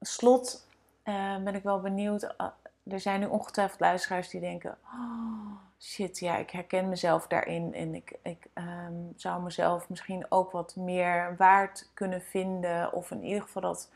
slot 0.00 0.66
eh, 1.02 1.36
ben 1.44 1.54
ik 1.54 1.62
wel 1.62 1.80
benieuwd. 1.80 2.38
ah, 2.38 2.46
er 2.86 3.00
zijn 3.00 3.20
nu 3.20 3.26
ongetwijfeld 3.26 3.80
luisteraars 3.80 4.28
die 4.28 4.40
denken: 4.40 4.76
oh, 4.84 5.52
shit, 5.80 6.18
ja, 6.18 6.36
ik 6.36 6.50
herken 6.50 6.88
mezelf 6.88 7.26
daarin. 7.26 7.74
En 7.74 7.94
ik, 7.94 8.18
ik 8.22 8.46
ehm, 8.54 8.94
zou 9.16 9.42
mezelf 9.42 9.88
misschien 9.88 10.26
ook 10.28 10.50
wat 10.50 10.76
meer 10.76 11.34
waard 11.38 11.90
kunnen 11.94 12.22
vinden. 12.22 12.92
Of 12.92 13.10
in 13.10 13.24
ieder 13.24 13.42
geval 13.42 13.62
dat 13.62 13.90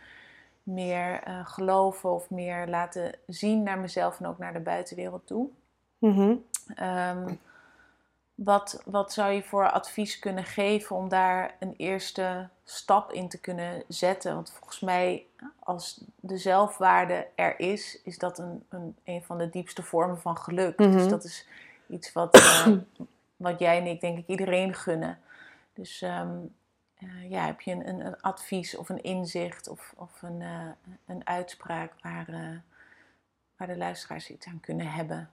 meer 0.62 1.22
eh, 1.22 1.46
geloven 1.46 2.10
of 2.12 2.30
meer 2.30 2.66
laten 2.68 3.12
zien 3.26 3.62
naar 3.62 3.78
mezelf 3.78 4.20
en 4.20 4.26
ook 4.26 4.38
naar 4.38 4.52
de 4.52 4.60
buitenwereld 4.60 5.26
toe. 5.26 5.48
Mhm. 5.98 6.34
Ehm, 6.74 7.34
wat, 8.34 8.82
wat 8.84 9.12
zou 9.12 9.32
je 9.32 9.42
voor 9.42 9.70
advies 9.70 10.18
kunnen 10.18 10.44
geven 10.44 10.96
om 10.96 11.08
daar 11.08 11.56
een 11.58 11.74
eerste 11.76 12.48
stap 12.64 13.12
in 13.12 13.28
te 13.28 13.40
kunnen 13.40 13.82
zetten? 13.88 14.34
Want 14.34 14.50
volgens 14.52 14.80
mij, 14.80 15.26
als 15.58 16.04
de 16.16 16.38
zelfwaarde 16.38 17.26
er 17.34 17.60
is, 17.60 18.00
is 18.04 18.18
dat 18.18 18.38
een, 18.38 18.64
een, 18.68 18.96
een 19.04 19.22
van 19.22 19.38
de 19.38 19.50
diepste 19.50 19.82
vormen 19.82 20.20
van 20.20 20.36
geluk. 20.36 20.78
Dus 20.78 20.86
Mhm. 20.86 21.08
dat 21.08 21.24
is 21.24 21.46
iets 21.94 22.12
wat, 22.12 22.34
eh, 22.34 22.66
wat 23.46 23.58
jij 23.58 23.78
en 23.78 23.86
ik 23.86 24.00
denk 24.00 24.18
ik 24.18 24.26
iedereen 24.26 24.74
gunnen. 24.74 25.18
Dus 25.72 26.02
ehm, 26.02 26.36
eh, 26.94 27.30
ja, 27.30 27.46
heb 27.46 27.60
je 27.60 27.70
een, 27.70 27.88
een, 27.88 28.06
een 28.06 28.20
advies 28.20 28.76
of 28.76 28.88
een 28.88 29.02
inzicht 29.02 29.68
of, 29.68 29.92
of 29.96 30.22
een, 30.22 30.42
eh, 30.42 30.68
een 31.06 31.26
uitspraak 31.26 31.92
waar, 32.00 32.62
waar 33.56 33.68
de 33.68 33.76
luisteraars 33.76 34.30
iets 34.30 34.46
aan 34.46 34.60
kunnen 34.60 34.86
hebben? 34.86 35.30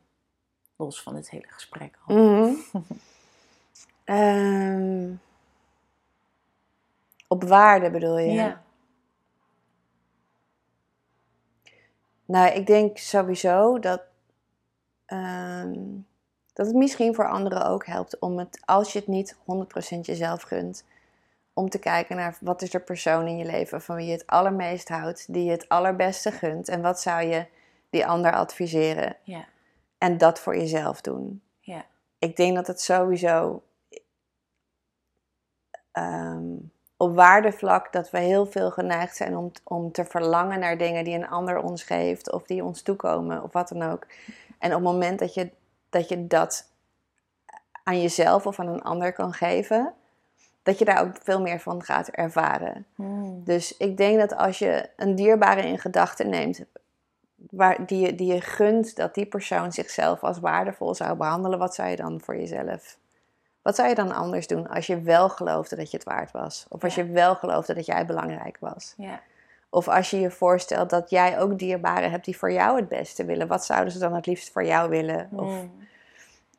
Los 0.76 1.01
van 1.01 1.16
dit 1.16 1.30
hele 1.30 1.47
gesprek 1.47 1.97
al. 2.05 2.16
Mhm. 2.16 2.53
Ehm, 4.03 5.14
op 7.28 7.43
waarde 7.43 7.91
bedoel 7.91 8.18
je? 8.18 8.32
Ja. 8.32 8.64
Nou, 12.26 12.51
ik 12.51 12.66
denk 12.68 12.97
sowieso 12.97 13.80
dat, 13.80 14.01
ehm, 15.05 15.74
dat 16.53 16.65
het 16.65 16.75
misschien 16.75 17.15
voor 17.15 17.29
anderen 17.29 17.65
ook 17.65 17.85
helpt 17.85 18.19
om 18.19 18.37
het, 18.39 18.61
als 18.65 18.93
je 18.93 18.99
het 18.99 19.07
niet 19.07 19.35
100% 19.95 19.99
jezelf 20.01 20.41
gunt, 20.41 20.83
om 21.53 21.69
te 21.69 21.79
kijken 21.79 22.15
naar 22.15 22.37
wat 22.41 22.61
is 22.61 22.69
de 22.69 22.79
persoon 22.79 23.27
in 23.27 23.37
je 23.37 23.45
leven 23.45 23.81
van 23.81 23.95
wie 23.95 24.05
je 24.05 24.11
het 24.11 24.27
allermeest 24.27 24.89
houdt, 24.89 25.33
die 25.33 25.43
je 25.43 25.51
het 25.51 25.69
allerbeste 25.69 26.31
gunt 26.31 26.67
en 26.69 26.81
wat 26.81 27.01
zou 27.01 27.21
je 27.23 27.45
die 27.89 28.05
ander 28.05 28.31
adviseren 28.33 29.15
Ja. 29.23 29.45
en 29.97 30.17
dat 30.17 30.39
voor 30.39 30.57
jezelf 30.57 31.01
doen. 31.01 31.41
Ja. 31.59 31.85
Ik 32.19 32.35
denk 32.35 32.55
dat 32.55 32.67
het 32.67 32.81
sowieso 32.81 33.63
ehm, 35.91 36.55
op 36.97 37.15
waardevlak 37.15 37.91
dat 37.91 38.09
we 38.09 38.19
heel 38.19 38.45
veel 38.45 38.71
geneigd 38.71 39.15
zijn 39.15 39.37
om, 39.37 39.51
om 39.63 39.91
te 39.91 40.05
verlangen 40.05 40.59
naar 40.59 40.77
dingen 40.77 41.03
die 41.03 41.15
een 41.15 41.27
ander 41.29 41.57
ons 41.57 41.83
geeft 41.83 42.31
of 42.31 42.43
die 42.43 42.63
ons 42.63 42.81
toekomen 42.81 43.43
of 43.43 43.53
wat 43.53 43.67
dan 43.67 43.81
ook. 43.81 44.07
En 44.59 44.69
op 44.69 44.75
het 44.75 44.91
moment 44.91 45.19
dat 45.19 45.33
je 45.33 45.51
dat, 45.91 46.09
je 46.09 46.27
dat 46.27 46.69
aan 47.83 48.01
jezelf 48.01 48.45
of 48.45 48.59
aan 48.59 48.67
een 48.67 48.81
ander 48.81 49.13
kan 49.13 49.33
geven, 49.33 49.93
dat 50.63 50.79
je 50.79 50.85
daar 50.85 51.01
ook 51.01 51.15
veel 51.23 51.41
meer 51.41 51.59
van 51.59 51.83
gaat 51.83 52.07
ervaren. 52.07 52.85
Hmm. 52.95 53.43
Dus 53.43 53.77
ik 53.77 53.97
denk 53.97 54.19
dat 54.19 54.35
als 54.35 54.59
je 54.59 54.89
een 54.95 55.15
dierbare 55.15 55.61
in 55.61 55.79
gedachten 55.79 56.29
neemt, 56.29 56.61
waar, 57.35 57.85
die, 57.85 58.05
je, 58.05 58.15
die 58.15 58.33
je 58.33 58.41
gunt 58.41 58.95
dat 58.95 59.13
die 59.13 59.25
persoon 59.25 59.71
zichzelf 59.71 60.23
als 60.23 60.39
waardevol 60.39 60.95
zou 60.95 61.15
behandelen, 61.17 61.59
wat 61.59 61.75
zou 61.75 61.89
je 61.89 61.95
dan 61.95 62.21
voor 62.21 62.35
jezelf? 62.35 62.97
Wat 63.61 63.75
zou 63.75 63.89
je 63.89 63.95
dan 63.95 64.11
anders 64.11 64.47
doen 64.47 64.69
als 64.69 64.87
je 64.87 65.01
wel 65.01 65.29
geloofde 65.29 65.75
dat 65.75 65.91
je 65.91 65.97
het 65.97 66.05
waard 66.05 66.31
was? 66.31 66.65
Of 66.69 66.83
als 66.83 66.95
Ja. 66.95 67.03
je 67.03 67.09
wel 67.09 67.35
geloofde 67.35 67.73
dat 67.73 67.85
jij 67.85 68.05
belangrijk 68.05 68.57
was? 68.59 68.93
Ja. 68.97 69.21
Of 69.74 69.88
als 69.88 70.09
je 70.09 70.19
je 70.19 70.32
voorstelt 70.32 70.89
dat 70.89 71.09
jij 71.09 71.39
ook 71.39 71.59
dierbaren 71.59 72.11
hebt 72.11 72.26
die 72.26 72.38
voor 72.38 72.51
jou 72.51 72.76
het 72.76 72.88
beste 72.88 73.26
willen, 73.26 73.47
wat 73.47 73.65
zouden 73.65 73.93
ze 73.93 73.99
dan 73.99 74.15
het 74.15 74.26
liefst 74.26 74.51
voor 74.51 74.65
jou 74.65 74.89
willen? 74.89 75.30
Of, 75.32 75.47
Hmm. 75.49 75.72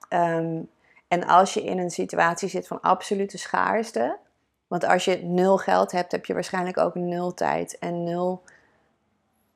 Ehm, 0.08 0.60
en 1.08 1.26
als 1.26 1.54
je 1.54 1.62
in 1.64 1.78
een 1.78 1.90
situatie 1.90 2.48
zit 2.48 2.66
van 2.66 2.80
absolute 2.80 3.38
schaarste, 3.38 4.16
want 4.66 4.84
als 4.84 5.04
je 5.04 5.22
nul 5.22 5.58
geld 5.58 5.92
hebt, 5.92 6.12
heb 6.12 6.24
je 6.24 6.34
waarschijnlijk 6.34 6.78
ook 6.78 6.94
nul 6.94 7.34
tijd 7.34 7.78
en 7.78 8.04
nul 8.04 8.42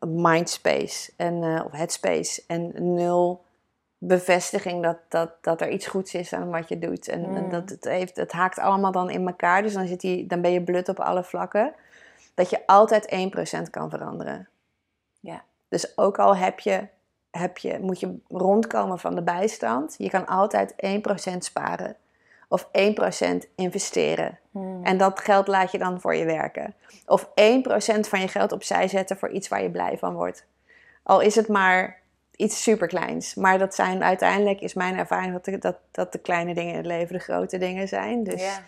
mindspace 0.07 1.13
en, 1.17 1.43
eh, 1.43 1.65
of 1.65 1.73
headspace 1.73 2.43
en 2.47 2.95
nul 2.95 3.45
bevestiging 3.99 4.83
dat, 4.83 4.97
dat, 5.09 5.31
dat 5.41 5.61
er 5.61 5.71
iets 5.71 5.87
goeds 5.87 6.15
is 6.15 6.33
aan 6.33 6.51
wat 6.51 6.69
je 6.69 6.79
doet. 6.79 7.09
En, 7.09 7.25
en 7.25 7.45
Mm. 7.45 7.51
dat 7.51 7.71
het, 7.71 7.85
heeft, 7.85 8.17
het 8.17 8.33
haakt 8.33 8.59
allemaal 8.59 8.93
dan 8.93 9.11
in 9.11 9.27
elkaar, 9.27 9.63
dus 9.63 9.73
dan, 9.73 9.87
zit 9.87 10.01
die, 10.01 10.27
dan 10.27 10.41
ben 10.41 10.53
je 10.53 10.63
blut 10.63 10.89
op 10.89 11.01
alle 11.01 11.25
vlakken. 11.25 11.75
Dat 12.37 12.51
je 12.51 12.67
altijd 12.67 13.31
1% 13.67 13.71
kan 13.71 13.91
veranderen. 13.91 14.49
Ja. 15.21 15.45
Dus 15.69 15.99
ook 15.99 16.19
al 16.19 16.37
heb 16.37 16.61
je, 16.61 16.87
heb 17.31 17.59
je, 17.59 17.79
moet 17.81 18.01
je 18.01 18.19
rondkomen 18.29 18.99
van 18.99 19.15
de 19.15 19.23
bijstand, 19.23 19.95
je 19.99 20.11
kan 20.11 20.27
altijd 20.27 20.75
1% 21.33 21.37
sparen. 21.39 21.97
Of 22.49 22.69
1% 22.69 22.71
investeren. 23.55 24.39
Hmm. 24.51 24.85
En 24.85 24.99
dat 24.99 25.21
geld 25.21 25.47
laat 25.47 25.73
je 25.73 25.79
dan 25.79 26.01
voor 26.01 26.15
je 26.15 26.25
werken. 26.25 26.75
Of 27.07 27.27
1% 27.27 27.29
van 28.01 28.21
je 28.21 28.29
geld 28.29 28.53
opzij 28.53 28.89
zetten 28.89 29.17
voor 29.17 29.31
iets 29.31 29.49
waar 29.49 29.63
je 29.63 29.71
blij 29.71 29.99
van 29.99 30.15
wordt. 30.15 30.47
Al 31.03 31.21
is 31.21 31.35
het 31.35 31.49
maar 31.49 32.01
iets 32.37 32.63
superkleins. 32.63 33.35
Maar 33.35 33.59
dat 33.59 33.75
zijn 33.75 34.03
uiteindelijk, 34.03 34.61
is 34.61 34.75
mijn 34.75 34.99
ervaring, 34.99 35.33
dat 35.33 35.45
de, 35.45 35.59
dat, 35.59 35.77
dat 35.91 36.13
de 36.13 36.19
kleine 36.19 36.55
dingen 36.55 36.71
in 36.71 36.77
het 36.77 36.87
leven 36.87 37.15
de 37.15 37.23
grote 37.23 37.59
dingen 37.59 37.89
zijn. 37.89 38.25
Dus 38.25 38.43
ja. 38.43 38.63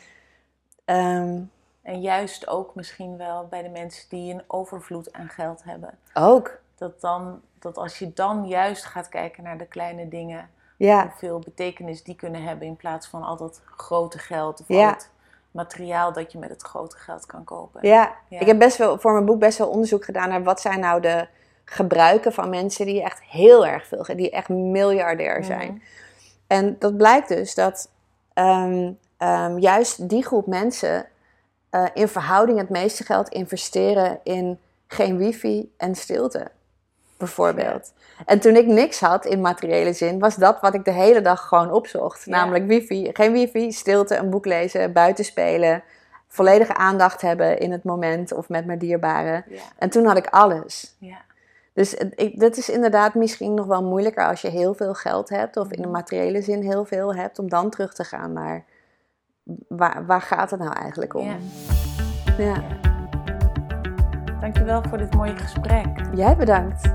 ehm, 0.85 1.41
En 1.83 2.01
juist 2.01 2.49
ook 2.49 2.75
misschien 2.75 3.17
wel 3.17 3.47
bij 3.51 3.63
de 3.63 3.69
mensen 3.69 4.09
die 4.09 4.35
een 4.35 4.43
overvloed 4.47 5.13
aan 5.13 5.29
geld 5.29 5.65
hebben. 5.65 5.99
ook. 6.15 6.59
Dat, 6.77 7.01
dan, 7.01 7.41
dat 7.59 7.77
als 7.77 7.99
je 7.99 8.13
dan 8.13 8.47
juist 8.47 8.85
gaat 8.85 9.09
kijken 9.09 9.43
naar 9.43 9.59
de 9.59 9.67
kleine 9.67 10.09
dingen, 10.09 10.51
Ja, 10.77 11.03
hoeveel 11.03 11.39
betekenis 11.39 12.03
die 12.03 12.15
kunnen 12.15 12.43
hebben 12.43 12.67
in 12.67 12.77
plaats 12.77 13.07
van 13.07 13.23
al 13.23 13.37
dat 13.37 13.61
grote 13.77 14.19
geld 14.19 14.61
of 14.61 14.69
Ja. 14.69 14.91
het 14.91 15.11
materiaal 15.51 16.13
dat 16.13 16.33
je 16.33 16.39
met 16.39 16.51
het 16.51 16.63
grote 16.63 16.97
geld 16.97 17.27
kan 17.27 17.45
kopen. 17.45 17.81
ja. 17.89 18.13
Ja. 18.29 18.41
ik 18.41 18.47
heb 18.47 18.59
best 18.59 18.77
wel 18.77 18.99
voor 18.99 19.13
mijn 19.13 19.25
boek 19.25 19.39
best 19.39 19.59
wel 19.59 19.69
onderzoek 19.69 20.05
gedaan 20.05 20.29
naar 20.29 20.43
wat 20.43 20.61
zijn 20.61 20.81
nou 20.81 21.01
de 21.01 21.27
gebruiken 21.65 22.33
van 22.33 22.51
mensen 22.51 22.87
die 22.87 23.03
echt 23.03 23.23
heel 23.23 23.67
erg 23.67 23.87
veel, 23.87 24.05
die 24.17 24.31
echt 24.31 24.49
miljardair 24.49 25.45
zijn. 25.45 25.73
Mhm. 25.73 25.81
En 26.47 26.77
dat 26.79 26.97
blijkt 26.97 27.29
dus 27.29 27.55
dat 27.55 27.89
ehm, 28.33 28.93
ehm, 29.17 29.59
juist 29.59 30.09
die 30.09 30.25
groep 30.25 30.47
mensen 30.47 31.07
eh, 31.71 31.85
in 31.95 32.09
verhouding 32.09 32.59
het 32.59 32.69
meeste 32.69 33.05
geld 33.05 33.29
investeren 33.29 34.21
in 34.23 34.59
geen 34.87 35.17
wifi 35.17 35.73
en 35.77 35.95
stilte, 35.95 36.51
bijvoorbeeld. 37.17 37.93
En 38.27 38.41
toen 38.41 38.57
ik 38.57 38.67
niks 38.67 39.01
had 39.01 39.25
in 39.25 39.41
materiële 39.41 39.93
zin, 39.93 40.19
was 40.19 40.35
dat 40.35 40.61
wat 40.61 40.75
ik 40.75 40.85
de 40.85 40.93
hele 40.93 41.21
dag 41.21 41.49
gewoon 41.49 41.73
opzocht. 41.73 42.25
Ja. 42.25 42.37
Namelijk 42.37 42.67
wifi, 42.67 43.11
geen 43.13 43.33
wifi, 43.33 43.73
stilte, 43.73 44.17
een 44.17 44.31
boek 44.31 44.47
lezen, 44.47 44.93
buiten 44.93 45.25
spelen, 45.25 45.83
volledige 46.29 46.75
aandacht 46.75 47.21
hebben 47.21 47.59
in 47.59 47.73
het 47.73 47.85
moment 47.85 48.33
of 48.33 48.49
met 48.49 48.67
mijn 48.67 48.79
dierbaren. 48.79 49.45
Ja, 49.49 49.61
En 49.79 49.91
toen 49.91 50.07
had 50.07 50.17
ik 50.17 50.27
alles. 50.27 50.95
ja. 50.99 51.27
Dus 51.73 51.95
ik, 51.95 52.41
dat 52.41 52.57
is 52.57 52.69
inderdaad 52.69 53.15
misschien 53.15 53.55
nog 53.55 53.67
wel 53.67 53.83
moeilijker 53.83 54.27
als 54.27 54.41
je 54.41 54.49
heel 54.49 54.75
veel 54.75 54.95
geld 54.95 55.29
hebt, 55.29 55.57
of 55.57 55.71
in 55.71 55.83
de 55.83 55.89
materiële 55.89 56.43
zin 56.43 56.63
heel 56.63 56.85
veel 56.85 57.15
hebt, 57.15 57.39
om 57.39 57.49
dan 57.49 57.71
terug 57.71 57.95
te 57.95 58.05
gaan 58.05 58.33
naar 58.33 58.65
waar, 59.69 60.07
waar 60.07 60.23
gaat 60.23 60.51
het 60.51 60.61
nou 60.61 60.73
eigenlijk 60.73 61.15
om? 61.15 61.27
Ja. 61.27 61.37
Ja. 62.39 62.63
Dankjewel 64.41 64.83
voor 64.89 64.99
dit 64.99 65.15
mooie 65.15 65.37
gesprek. 65.37 65.87
Jij 66.15 66.37
bedankt. 66.37 66.91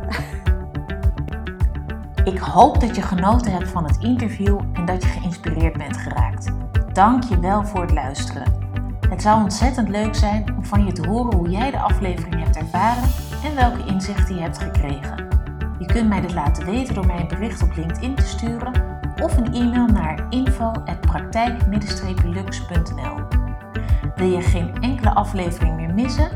Ik 2.24 2.38
hoop 2.38 2.80
dat 2.80 2.96
je 2.96 3.02
genoten 3.02 3.52
hebt 3.52 3.70
van 3.70 3.84
het 3.84 3.98
interview 3.98 4.60
en 4.74 4.86
dat 4.86 5.04
je 5.04 5.10
geïnspireerd 5.10 5.78
bent 5.78 5.98
geraakt. 5.98 6.52
Dank 6.94 7.24
je 7.24 7.40
wel 7.40 7.66
voor 7.66 7.82
het 7.82 7.92
luisteren. 7.92 8.54
Het 9.10 9.22
zou 9.22 9.42
ontzettend 9.42 9.90
leuk 9.90 10.16
zijn 10.16 10.56
om 10.58 10.66
van 10.66 10.86
je 10.86 10.92
te 10.92 11.08
horen 11.08 11.36
hoe 11.36 11.50
jij 11.50 11.72
de 11.72 11.80
aflevering 11.80 12.44
hebt 12.44 12.58
ervaren 12.58 13.10
en 13.44 13.56
welke 13.56 13.86
inzichten 13.86 14.36
je 14.36 14.42
hebt 14.42 14.58
gekregen. 14.58 15.28
Je 15.80 15.86
kunt 15.86 16.10
mij 16.10 16.22
dit 16.22 16.34
laten 16.34 16.66
weten 16.66 16.94
door 16.94 17.06
mij 17.06 17.20
een 17.20 17.28
bericht 17.28 17.64
op 17.64 17.76
LinkedIn 17.76 18.16
te 18.16 18.26
sturen 18.26 18.93
of 19.22 19.38
een 19.38 19.54
e-mail 19.54 19.86
naar 19.86 20.26
info@praktijk-lux.nl. 20.30 23.16
Wil 24.16 24.28
je 24.28 24.42
geen 24.42 24.82
enkele 24.82 25.14
aflevering 25.14 25.76
meer 25.76 25.94
missen? 25.94 26.30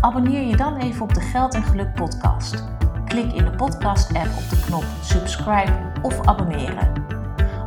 Abonneer 0.00 0.46
je 0.46 0.56
dan 0.56 0.76
even 0.76 1.02
op 1.02 1.14
de 1.14 1.20
Geld 1.20 1.54
en 1.54 1.62
Geluk 1.62 1.94
podcast. 1.94 2.64
Klik 3.04 3.32
in 3.32 3.44
de 3.44 3.50
podcast-app 3.50 4.36
op 4.36 4.50
de 4.50 4.60
knop 4.66 4.84
subscribe 5.02 5.72
of 6.02 6.26
abonneren. 6.26 6.92